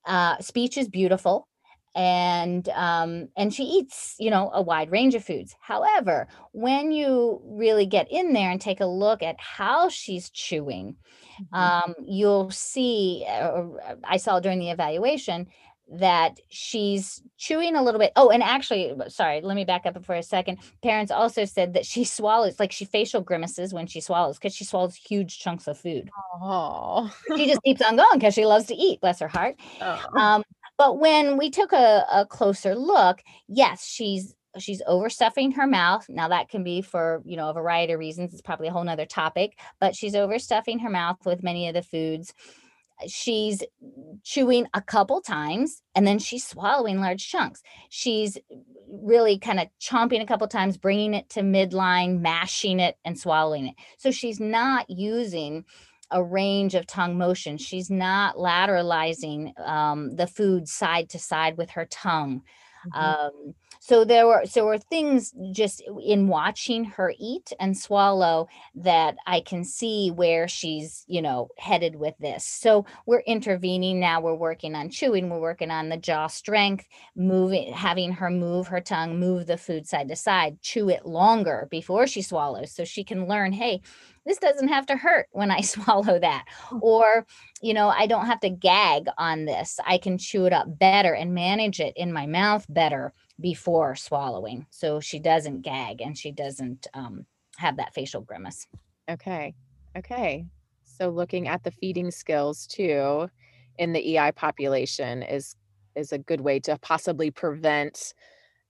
uh, 0.06 0.38
speech 0.40 0.78
is 0.78 0.88
beautiful 0.88 1.49
and 1.96 2.70
um, 2.70 3.30
and 3.36 3.54
she 3.54 3.64
eats 3.64 4.16
you 4.20 4.30
know 4.30 4.52
a 4.54 4.62
wide 4.62 4.92
range 4.92 5.16
of 5.16 5.24
foods. 5.24 5.56
However 5.60 6.28
when 6.52 6.92
you 6.92 7.42
really 7.46 7.86
get 7.86 8.12
in 8.12 8.34
there 8.34 8.52
and 8.52 8.62
take 8.62 8.80
a 8.80 8.86
look 8.86 9.22
at 9.22 9.36
how 9.40 9.90
she's 9.90 10.30
chewing 10.30 10.96
mm-hmm. 11.42 11.56
um, 11.56 11.96
you'll 12.06 12.50
see 12.52 13.26
uh, 13.28 13.64
i 14.04 14.18
saw 14.18 14.40
during 14.40 14.60
the 14.60 14.70
evaluation 14.70 15.48
that 15.92 16.40
she's 16.50 17.22
chewing 17.38 17.76
a 17.76 17.84
little 17.84 18.00
bit. 18.00 18.12
Oh 18.16 18.30
and 18.30 18.44
actually 18.44 18.94
sorry 19.08 19.42
let 19.42 19.56
me 19.56 19.66
back 19.66 19.86
up 19.86 20.04
for 20.06 20.16
a 20.16 20.24
second. 20.24 20.60
Parents 20.84 21.12
also 21.12 21.46
said 21.46 21.74
that 21.74 21.86
she 21.86 22.04
swallows 22.06 22.60
like 22.60 22.72
she 22.72 22.86
facial 22.86 23.22
grimaces 23.22 23.74
when 23.74 23.88
she 23.88 24.02
swallows 24.02 24.38
because 24.38 24.56
she 24.56 24.64
swallows 24.64 24.96
huge 24.96 25.40
chunks 25.40 25.68
of 25.68 25.78
food. 25.78 26.10
Oh 26.42 27.12
she 27.36 27.48
just 27.48 27.62
keeps 27.64 27.82
on 27.82 27.96
going 27.96 28.20
because 28.20 28.34
she 28.34 28.46
loves 28.46 28.66
to 28.66 28.76
eat 28.76 29.02
bless 29.02 29.20
her 29.20 29.28
heart. 29.28 29.56
Oh. 29.82 30.20
um, 30.20 30.44
but 30.80 30.98
when 30.98 31.38
we 31.38 31.52
took 31.52 31.74
a, 31.74 32.06
a 32.12 32.26
closer 32.26 32.74
look, 32.74 33.22
yes, 33.50 33.86
she's 33.86 34.34
she's 34.58 34.82
overstuffing 34.88 35.54
her 35.56 35.68
mouth. 35.68 36.06
Now 36.10 36.30
that 36.30 36.50
can 36.50 36.64
be 36.64 36.82
for, 36.82 37.22
you 37.26 37.38
know, 37.38 37.50
a 37.50 37.54
variety 37.54 37.94
of 37.94 38.00
reasons. 38.00 38.34
It's 38.34 38.42
probably 38.42 38.70
a 38.70 38.72
whole 38.72 38.86
nother 38.86 39.06
topic, 39.06 39.60
but 39.80 39.96
she's 39.96 40.16
overstuffing 40.16 40.82
her 40.82 40.90
mouth 40.90 41.18
with 41.26 41.44
many 41.44 41.68
of 41.68 41.76
the 41.76 41.84
foods. 41.84 42.34
she's 43.08 43.64
chewing 44.24 44.68
a 44.74 44.82
couple 44.82 45.22
times 45.22 45.82
and 45.96 46.06
then 46.06 46.20
she's 46.20 46.46
swallowing 46.46 47.00
large 47.00 47.28
chunks. 47.28 47.62
She's 47.90 48.38
really 48.88 49.38
kind 49.38 49.60
of 49.60 49.68
chomping 49.80 50.22
a 50.22 50.26
couple 50.26 50.48
times, 50.48 50.78
bringing 50.78 51.14
it 51.14 51.30
to 51.30 51.42
midline, 51.42 52.22
mashing 52.22 52.80
it, 52.80 52.98
and 53.06 53.18
swallowing 53.18 53.68
it. 53.68 53.76
So 53.98 54.12
she's 54.12 54.40
not 54.40 54.90
using 54.90 55.66
a 56.12 56.24
range 56.24 56.76
of 56.76 56.88
tongue 56.88 57.18
motion. 57.18 57.58
She's 57.58 57.90
not 57.90 58.36
lateralizing 58.36 59.60
um, 59.60 60.16
the 60.16 60.28
food 60.28 60.68
side 60.68 61.10
to 61.10 61.20
side 61.20 61.58
with 61.58 61.72
her 61.72 61.86
tongue. 61.86 62.44
Mm-hmm. 62.88 63.00
Um, 63.00 63.54
so 63.82 64.04
there 64.04 64.28
were 64.28 64.44
so 64.46 64.66
were 64.66 64.78
things 64.78 65.34
just 65.52 65.82
in 66.04 66.28
watching 66.28 66.84
her 66.84 67.14
eat 67.18 67.54
and 67.60 67.78
swallow 67.78 68.48
that 68.76 69.16
I 69.26 69.40
can 69.40 69.64
see 69.64 70.12
where 70.12 70.48
she's 70.48 71.06
you 71.08 71.22
know 71.22 71.50
headed 71.58 71.96
with 71.96 72.16
this. 72.20 72.46
So 72.46 72.86
we're 73.06 73.22
intervening 73.22 74.00
now. 74.00 74.22
We're 74.22 74.36
working 74.36 74.76
on 74.76 74.90
chewing. 74.90 75.30
We're 75.30 75.40
working 75.40 75.72
on 75.72 75.90
the 75.90 75.98
jaw 75.98 76.28
strength, 76.28 76.86
moving, 77.16 77.72
having 77.74 78.12
her 78.12 78.30
move 78.30 78.68
her 78.68 78.82
tongue, 78.82 79.20
move 79.20 79.48
the 79.48 79.58
food 79.58 79.88
side 79.88 80.10
to 80.10 80.16
side, 80.16 80.62
chew 80.62 80.90
it 80.90 81.06
longer 81.06 81.68
before 81.72 82.06
she 82.06 82.22
swallows, 82.22 82.74
so 82.74 82.84
she 82.84 83.04
can 83.04 83.28
learn. 83.28 83.54
Hey, 83.54 83.82
this 84.30 84.38
doesn't 84.38 84.68
have 84.68 84.86
to 84.86 84.96
hurt 84.96 85.28
when 85.32 85.50
I 85.50 85.62
swallow 85.74 86.20
that. 86.20 86.46
Mm. 86.70 86.80
Or, 86.82 87.26
you 87.62 87.74
know, 87.74 87.90
I 87.90 88.06
don't 88.06 88.28
have 88.28 88.40
to 88.42 88.50
gag 88.50 89.08
on 89.18 89.46
this. 89.46 89.80
I 89.86 89.98
can 89.98 90.18
chew 90.18 90.46
it 90.46 90.54
up 90.54 90.80
better 90.80 91.14
and 91.14 91.34
manage 91.34 91.80
it 91.80 91.94
in 91.98 92.14
my 92.14 92.28
mouth 92.28 92.66
better 92.70 93.12
before 93.42 93.96
swallowing. 93.96 94.68
So 94.70 95.00
she 95.00 95.20
doesn't 95.20 95.62
gag 95.62 96.02
and 96.02 96.18
she 96.18 96.32
doesn't 96.32 96.88
um, 96.94 97.26
have 97.58 97.78
that 97.78 97.94
facial 97.94 98.22
grimace. 98.22 98.68
Okay. 99.10 99.56
Okay. 99.98 100.46
So 100.84 101.10
looking 101.10 101.48
at 101.48 101.64
the 101.64 101.72
feeding 101.72 102.12
skills 102.12 102.68
too 102.68 103.30
in 103.80 103.94
the 103.94 104.18
EI 104.18 104.32
population 104.34 105.24
is 105.24 105.56
is 105.96 106.12
a 106.12 106.20
good 106.20 106.42
way 106.42 106.60
to 106.60 106.78
possibly 106.78 107.32
prevent 107.32 108.14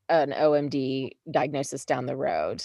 an 0.07 0.31
OMD 0.31 1.11
diagnosis 1.29 1.85
down 1.85 2.05
the 2.05 2.15
road 2.15 2.63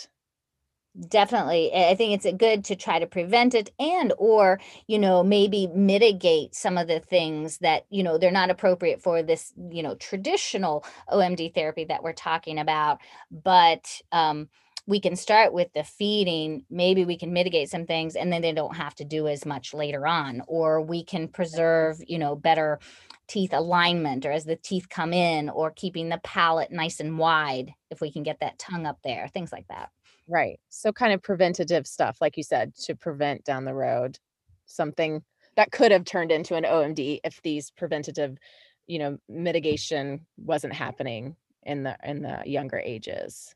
definitely 1.08 1.72
i 1.74 1.94
think 1.96 2.12
it's 2.12 2.36
good 2.36 2.64
to 2.64 2.76
try 2.76 3.00
to 3.00 3.06
prevent 3.06 3.52
it 3.52 3.72
and 3.80 4.12
or 4.16 4.60
you 4.86 4.96
know 4.96 5.24
maybe 5.24 5.66
mitigate 5.74 6.54
some 6.54 6.78
of 6.78 6.86
the 6.86 7.00
things 7.00 7.58
that 7.58 7.84
you 7.90 8.00
know 8.00 8.16
they're 8.16 8.30
not 8.30 8.48
appropriate 8.48 9.02
for 9.02 9.20
this 9.20 9.52
you 9.70 9.82
know 9.82 9.96
traditional 9.96 10.84
omd 11.10 11.52
therapy 11.52 11.84
that 11.84 12.02
we're 12.02 12.12
talking 12.12 12.58
about. 12.58 13.00
But 13.30 14.00
um 14.12 14.48
we 14.86 15.00
can 15.00 15.16
start 15.16 15.52
with 15.52 15.72
the 15.74 15.82
feeding 15.82 16.64
maybe 16.70 17.04
we 17.04 17.16
can 17.16 17.32
mitigate 17.32 17.70
some 17.70 17.86
things 17.86 18.14
and 18.14 18.32
then 18.32 18.42
they 18.42 18.52
don't 18.52 18.76
have 18.76 18.94
to 18.94 19.04
do 19.04 19.26
as 19.26 19.44
much 19.44 19.74
later 19.74 20.06
on. 20.06 20.42
Or 20.46 20.80
we 20.80 21.02
can 21.02 21.26
preserve 21.26 21.98
you 22.06 22.18
know 22.18 22.36
better 22.36 22.78
teeth 23.26 23.52
alignment 23.52 24.26
or 24.26 24.30
as 24.30 24.44
the 24.44 24.56
teeth 24.56 24.88
come 24.88 25.12
in 25.12 25.48
or 25.48 25.72
keeping 25.72 26.08
the 26.08 26.20
palate 26.22 26.70
nice 26.70 27.00
and 27.00 27.18
wide 27.18 27.72
if 27.90 28.00
we 28.00 28.12
can 28.12 28.22
get 28.22 28.38
that 28.40 28.58
tongue 28.58 28.86
up 28.86 28.98
there 29.02 29.28
things 29.28 29.50
like 29.50 29.66
that 29.68 29.88
Right. 30.28 30.58
So 30.70 30.92
kind 30.92 31.12
of 31.12 31.22
preventative 31.22 31.86
stuff, 31.86 32.18
like 32.20 32.36
you 32.36 32.42
said, 32.42 32.74
to 32.84 32.94
prevent 32.96 33.44
down 33.44 33.64
the 33.64 33.74
road 33.74 34.18
something 34.66 35.22
that 35.56 35.70
could 35.70 35.92
have 35.92 36.04
turned 36.04 36.32
into 36.32 36.54
an 36.54 36.64
OMD 36.64 37.20
if 37.24 37.42
these 37.42 37.70
preventative, 37.70 38.38
you 38.86 38.98
know, 38.98 39.18
mitigation 39.28 40.26
wasn't 40.38 40.72
happening 40.72 41.36
in 41.64 41.82
the 41.82 41.96
in 42.02 42.22
the 42.22 42.42
younger 42.46 42.78
ages. 42.78 43.54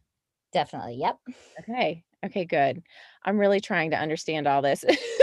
Definitely. 0.53 0.97
Yep. 0.97 1.19
Okay. 1.61 2.05
Okay, 2.27 2.45
good. 2.45 2.83
I'm 3.25 3.39
really 3.39 3.61
trying 3.61 3.93
to 3.93 3.99
understand 3.99 4.47
all 4.49 4.63
this. 4.63 4.85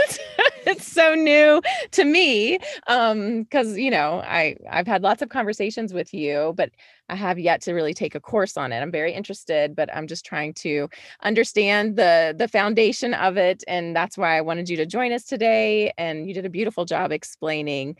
it's 0.66 0.86
so 0.92 1.14
new 1.14 1.62
to 1.92 2.04
me 2.04 2.58
um 2.88 3.42
because 3.42 3.78
you 3.78 3.90
know 3.90 4.20
i 4.26 4.56
i've 4.70 4.86
had 4.86 5.02
lots 5.02 5.22
of 5.22 5.28
conversations 5.28 5.94
with 5.94 6.12
you 6.12 6.52
but 6.56 6.70
i 7.08 7.14
have 7.14 7.38
yet 7.38 7.60
to 7.62 7.72
really 7.72 7.94
take 7.94 8.14
a 8.14 8.20
course 8.20 8.56
on 8.56 8.72
it. 8.72 8.80
I'm 8.80 8.90
very 8.90 9.12
interested 9.12 9.74
but 9.74 9.88
i'm 9.94 10.06
just 10.06 10.26
trying 10.26 10.52
to 10.54 10.88
understand 11.22 11.96
the 11.96 12.34
the 12.36 12.48
foundation 12.48 13.14
of 13.14 13.36
it 13.36 13.62
and 13.68 13.94
that's 13.94 14.18
why 14.18 14.36
i 14.36 14.40
wanted 14.40 14.68
you 14.68 14.76
to 14.76 14.86
join 14.86 15.12
us 15.12 15.24
today 15.24 15.92
and 15.96 16.28
you 16.28 16.34
did 16.34 16.44
a 16.46 16.50
beautiful 16.50 16.84
job 16.84 17.12
explaining 17.12 17.96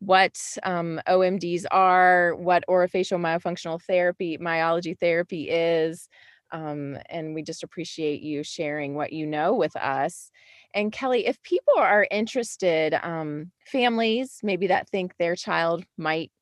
what 0.00 0.38
um, 0.64 1.00
omds 1.08 1.64
are 1.70 2.34
what 2.36 2.64
orofacial 2.68 3.18
myofunctional 3.18 3.80
therapy 3.82 4.36
myology 4.38 4.98
therapy 4.98 5.48
is 5.48 6.08
um, 6.52 6.96
and 7.10 7.34
we 7.34 7.42
just 7.42 7.64
appreciate 7.64 8.22
you 8.22 8.44
sharing 8.44 8.94
what 8.94 9.12
you 9.12 9.26
know 9.26 9.54
with 9.54 9.74
us 9.76 10.30
and 10.74 10.92
Kelly, 10.92 11.26
if 11.26 11.40
people 11.42 11.74
are 11.78 12.06
interested, 12.10 12.94
um, 13.02 13.52
families 13.64 14.40
maybe 14.42 14.66
that 14.66 14.88
think 14.88 15.16
their 15.16 15.36
child 15.36 15.84
might, 15.96 16.32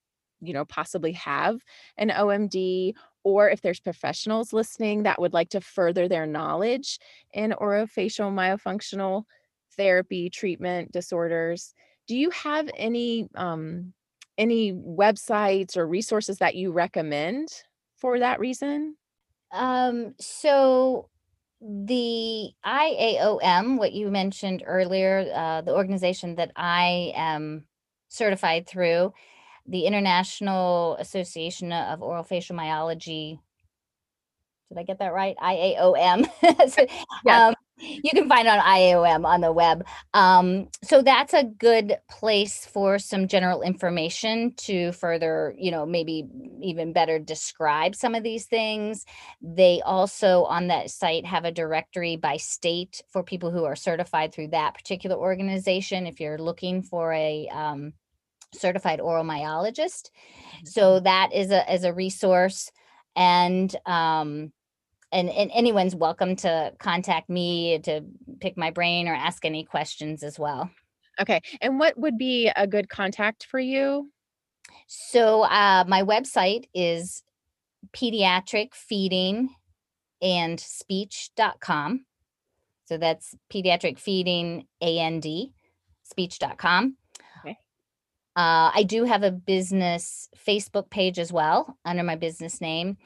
you 0.40 0.54
know, 0.54 0.64
possibly 0.64 1.12
have 1.12 1.60
an 1.98 2.08
OMD, 2.10 2.94
or 3.24 3.50
if 3.50 3.60
there's 3.60 3.78
professionals 3.78 4.52
listening 4.52 5.02
that 5.02 5.20
would 5.20 5.34
like 5.34 5.50
to 5.50 5.60
further 5.60 6.08
their 6.08 6.26
knowledge 6.26 6.98
in 7.34 7.52
orofacial 7.60 8.32
myofunctional 8.32 9.24
therapy 9.76 10.30
treatment 10.30 10.90
disorders, 10.92 11.74
do 12.08 12.16
you 12.16 12.30
have 12.30 12.70
any 12.76 13.28
um, 13.34 13.92
any 14.38 14.72
websites 14.72 15.76
or 15.76 15.86
resources 15.86 16.38
that 16.38 16.54
you 16.54 16.72
recommend 16.72 17.48
for 17.96 18.18
that 18.18 18.40
reason? 18.40 18.96
Um, 19.52 20.14
so 20.18 21.10
the 21.62 22.50
IAOM, 22.66 23.78
what 23.78 23.92
you 23.92 24.10
mentioned 24.10 24.64
earlier, 24.66 25.30
uh, 25.34 25.60
the 25.60 25.72
organization 25.72 26.34
that 26.36 26.50
I 26.56 27.12
am 27.14 27.64
certified 28.08 28.66
through, 28.66 29.12
the 29.66 29.86
International 29.86 30.96
Association 30.96 31.72
of 31.72 32.00
Orofacial 32.00 32.56
Myology. 32.56 33.38
Did 34.68 34.78
I 34.78 34.82
get 34.82 34.98
that 34.98 35.12
right? 35.12 35.36
IAOM. 35.36 36.24
so, 36.70 36.86
yes. 37.24 37.40
um, 37.40 37.54
you 37.82 38.10
can 38.10 38.28
find 38.28 38.48
on 38.48 38.58
IOM 38.60 39.26
on 39.26 39.40
the 39.40 39.52
web. 39.52 39.84
Um, 40.14 40.68
so 40.82 41.02
that's 41.02 41.34
a 41.34 41.44
good 41.44 41.98
place 42.08 42.64
for 42.66 42.98
some 42.98 43.28
general 43.28 43.62
information 43.62 44.54
to 44.58 44.92
further, 44.92 45.54
you 45.58 45.70
know, 45.70 45.84
maybe 45.84 46.26
even 46.60 46.92
better 46.92 47.18
describe 47.18 47.94
some 47.94 48.14
of 48.14 48.22
these 48.22 48.46
things. 48.46 49.04
They 49.40 49.82
also 49.84 50.44
on 50.44 50.68
that 50.68 50.90
site 50.90 51.26
have 51.26 51.44
a 51.44 51.52
directory 51.52 52.16
by 52.16 52.36
state 52.36 53.02
for 53.10 53.22
people 53.22 53.50
who 53.50 53.64
are 53.64 53.76
certified 53.76 54.32
through 54.32 54.48
that 54.48 54.74
particular 54.74 55.16
organization. 55.16 56.06
If 56.06 56.20
you're 56.20 56.38
looking 56.38 56.82
for 56.82 57.12
a 57.12 57.48
um, 57.48 57.92
certified 58.54 59.00
oral 59.00 59.24
myologist, 59.24 60.10
so 60.64 60.96
mm-hmm. 60.96 61.04
that 61.04 61.32
is 61.32 61.50
a 61.50 61.68
as 61.68 61.84
a 61.84 61.92
resource 61.92 62.70
and 63.16 63.74
um, 63.86 64.52
and, 65.12 65.28
and 65.28 65.50
anyone's 65.54 65.94
welcome 65.94 66.34
to 66.36 66.72
contact 66.78 67.28
me 67.28 67.78
to 67.80 68.02
pick 68.40 68.56
my 68.56 68.70
brain 68.70 69.08
or 69.08 69.14
ask 69.14 69.44
any 69.44 69.62
questions 69.62 70.22
as 70.22 70.38
well. 70.38 70.70
Okay. 71.20 71.40
And 71.60 71.78
what 71.78 71.98
would 71.98 72.16
be 72.16 72.50
a 72.56 72.66
good 72.66 72.88
contact 72.88 73.44
for 73.44 73.60
you? 73.60 74.10
So 74.86 75.42
uh, 75.42 75.84
my 75.86 76.02
website 76.02 76.64
is 76.74 77.22
pediatric 77.94 78.74
feeding 78.74 79.50
and 80.22 80.58
speech.com. 80.58 82.06
So 82.86 82.96
that's 82.96 83.34
pediatric 83.52 83.98
feeding 83.98 84.66
and 84.80 85.24
speech.com. 86.04 86.96
Okay. 87.40 87.56
Uh, 88.34 88.70
I 88.74 88.84
do 88.86 89.04
have 89.04 89.22
a 89.22 89.30
business 89.30 90.28
Facebook 90.46 90.88
page 90.88 91.18
as 91.18 91.32
well 91.32 91.76
under 91.84 92.02
my 92.02 92.16
business 92.16 92.60
name 92.60 92.96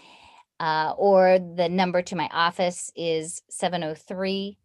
uh, 0.61 0.95
or 0.97 1.39
the 1.39 1.69
number 1.69 2.03
to 2.03 2.17
my 2.17 2.29
office 2.33 2.91
is 2.97 3.43
703 3.51 4.59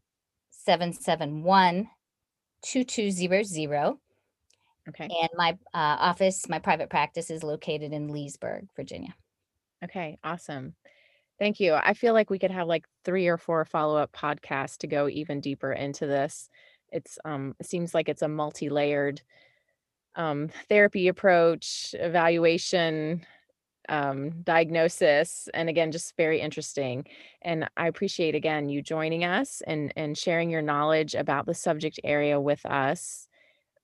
771 0.51 1.89
2200. 2.63 3.93
Okay. 4.89 5.03
And 5.03 5.29
my 5.35 5.51
uh, 5.73 5.97
office, 5.99 6.47
my 6.49 6.59
private 6.59 6.89
practice 6.89 7.29
is 7.29 7.43
located 7.43 7.93
in 7.93 8.09
Leesburg, 8.09 8.67
Virginia. 8.75 9.13
Okay, 9.83 10.17
awesome. 10.23 10.75
Thank 11.39 11.59
you. 11.59 11.73
I 11.73 11.93
feel 11.93 12.13
like 12.13 12.29
we 12.29 12.39
could 12.39 12.51
have 12.51 12.67
like 12.67 12.85
three 13.03 13.27
or 13.27 13.37
four 13.37 13.65
follow-up 13.65 14.11
podcasts 14.11 14.77
to 14.79 14.87
go 14.87 15.07
even 15.09 15.39
deeper 15.41 15.71
into 15.73 16.05
this. 16.05 16.49
It's 16.91 17.17
um 17.25 17.55
it 17.59 17.65
seems 17.65 17.93
like 17.93 18.09
it's 18.09 18.21
a 18.21 18.27
multi-layered 18.27 19.21
um 20.15 20.49
therapy 20.69 21.07
approach, 21.07 21.95
evaluation, 21.97 23.25
um, 23.89 24.31
diagnosis 24.43 25.49
and 25.53 25.69
again 25.69 25.91
just 25.91 26.15
very 26.15 26.39
interesting 26.39 27.05
and 27.41 27.69
i 27.77 27.87
appreciate 27.87 28.35
again 28.35 28.69
you 28.69 28.81
joining 28.81 29.23
us 29.23 29.61
and 29.67 29.91
and 29.95 30.17
sharing 30.17 30.49
your 30.49 30.61
knowledge 30.61 31.15
about 31.15 31.45
the 31.45 31.53
subject 31.53 31.99
area 32.03 32.39
with 32.39 32.65
us 32.65 33.27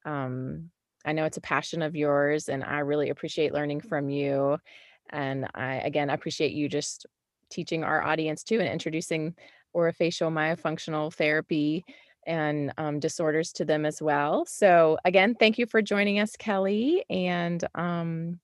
um, 0.05 0.69
i 1.05 1.11
know 1.11 1.25
it's 1.25 1.37
a 1.37 1.41
passion 1.41 1.81
of 1.81 1.95
yours 1.95 2.49
and 2.49 2.63
i 2.63 2.79
really 2.79 3.09
appreciate 3.09 3.53
learning 3.53 3.81
from 3.81 4.09
you 4.09 4.57
and 5.09 5.47
i 5.55 5.75
again 5.75 6.09
appreciate 6.09 6.51
you 6.53 6.69
just 6.69 7.05
teaching 7.49 7.83
our 7.83 8.03
audience 8.03 8.43
too 8.43 8.59
and 8.59 8.69
introducing 8.69 9.33
orofacial 9.75 10.31
myofunctional 10.31 11.13
therapy 11.13 11.85
and 12.25 12.73
um, 12.77 12.99
disorders 12.99 13.53
to 13.53 13.65
them 13.65 13.85
as 13.85 14.01
well. 14.01 14.45
So, 14.45 14.97
again, 15.05 15.33
thank 15.33 15.57
you 15.57 15.65
for 15.65 15.81
joining 15.81 16.19
us, 16.19 16.35
Kelly. 16.35 17.05
And 17.09 17.63
um, 17.73 18.39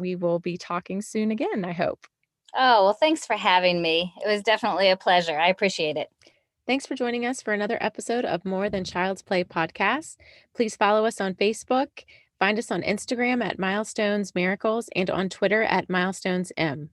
we 0.00 0.16
will 0.16 0.38
be 0.38 0.56
talking 0.56 1.02
soon 1.02 1.30
again, 1.30 1.64
I 1.64 1.72
hope. 1.72 2.06
Oh, 2.54 2.84
well, 2.84 2.94
thanks 2.94 3.26
for 3.26 3.36
having 3.36 3.80
me. 3.80 4.12
It 4.24 4.28
was 4.28 4.42
definitely 4.42 4.90
a 4.90 4.96
pleasure. 4.96 5.38
I 5.38 5.48
appreciate 5.48 5.96
it. 5.96 6.08
Thanks 6.66 6.86
for 6.86 6.94
joining 6.94 7.26
us 7.26 7.42
for 7.42 7.52
another 7.52 7.78
episode 7.80 8.24
of 8.24 8.44
More 8.44 8.68
Than 8.68 8.84
Child's 8.84 9.22
Play 9.22 9.44
podcast. 9.44 10.16
Please 10.54 10.76
follow 10.76 11.04
us 11.04 11.20
on 11.20 11.34
Facebook, 11.34 12.04
find 12.38 12.58
us 12.58 12.70
on 12.70 12.82
Instagram 12.82 13.44
at 13.44 13.58
Milestones 13.58 14.34
Miracles, 14.34 14.88
and 14.94 15.10
on 15.10 15.28
Twitter 15.28 15.62
at 15.62 15.90
Milestones 15.90 16.52
M. 16.56 16.90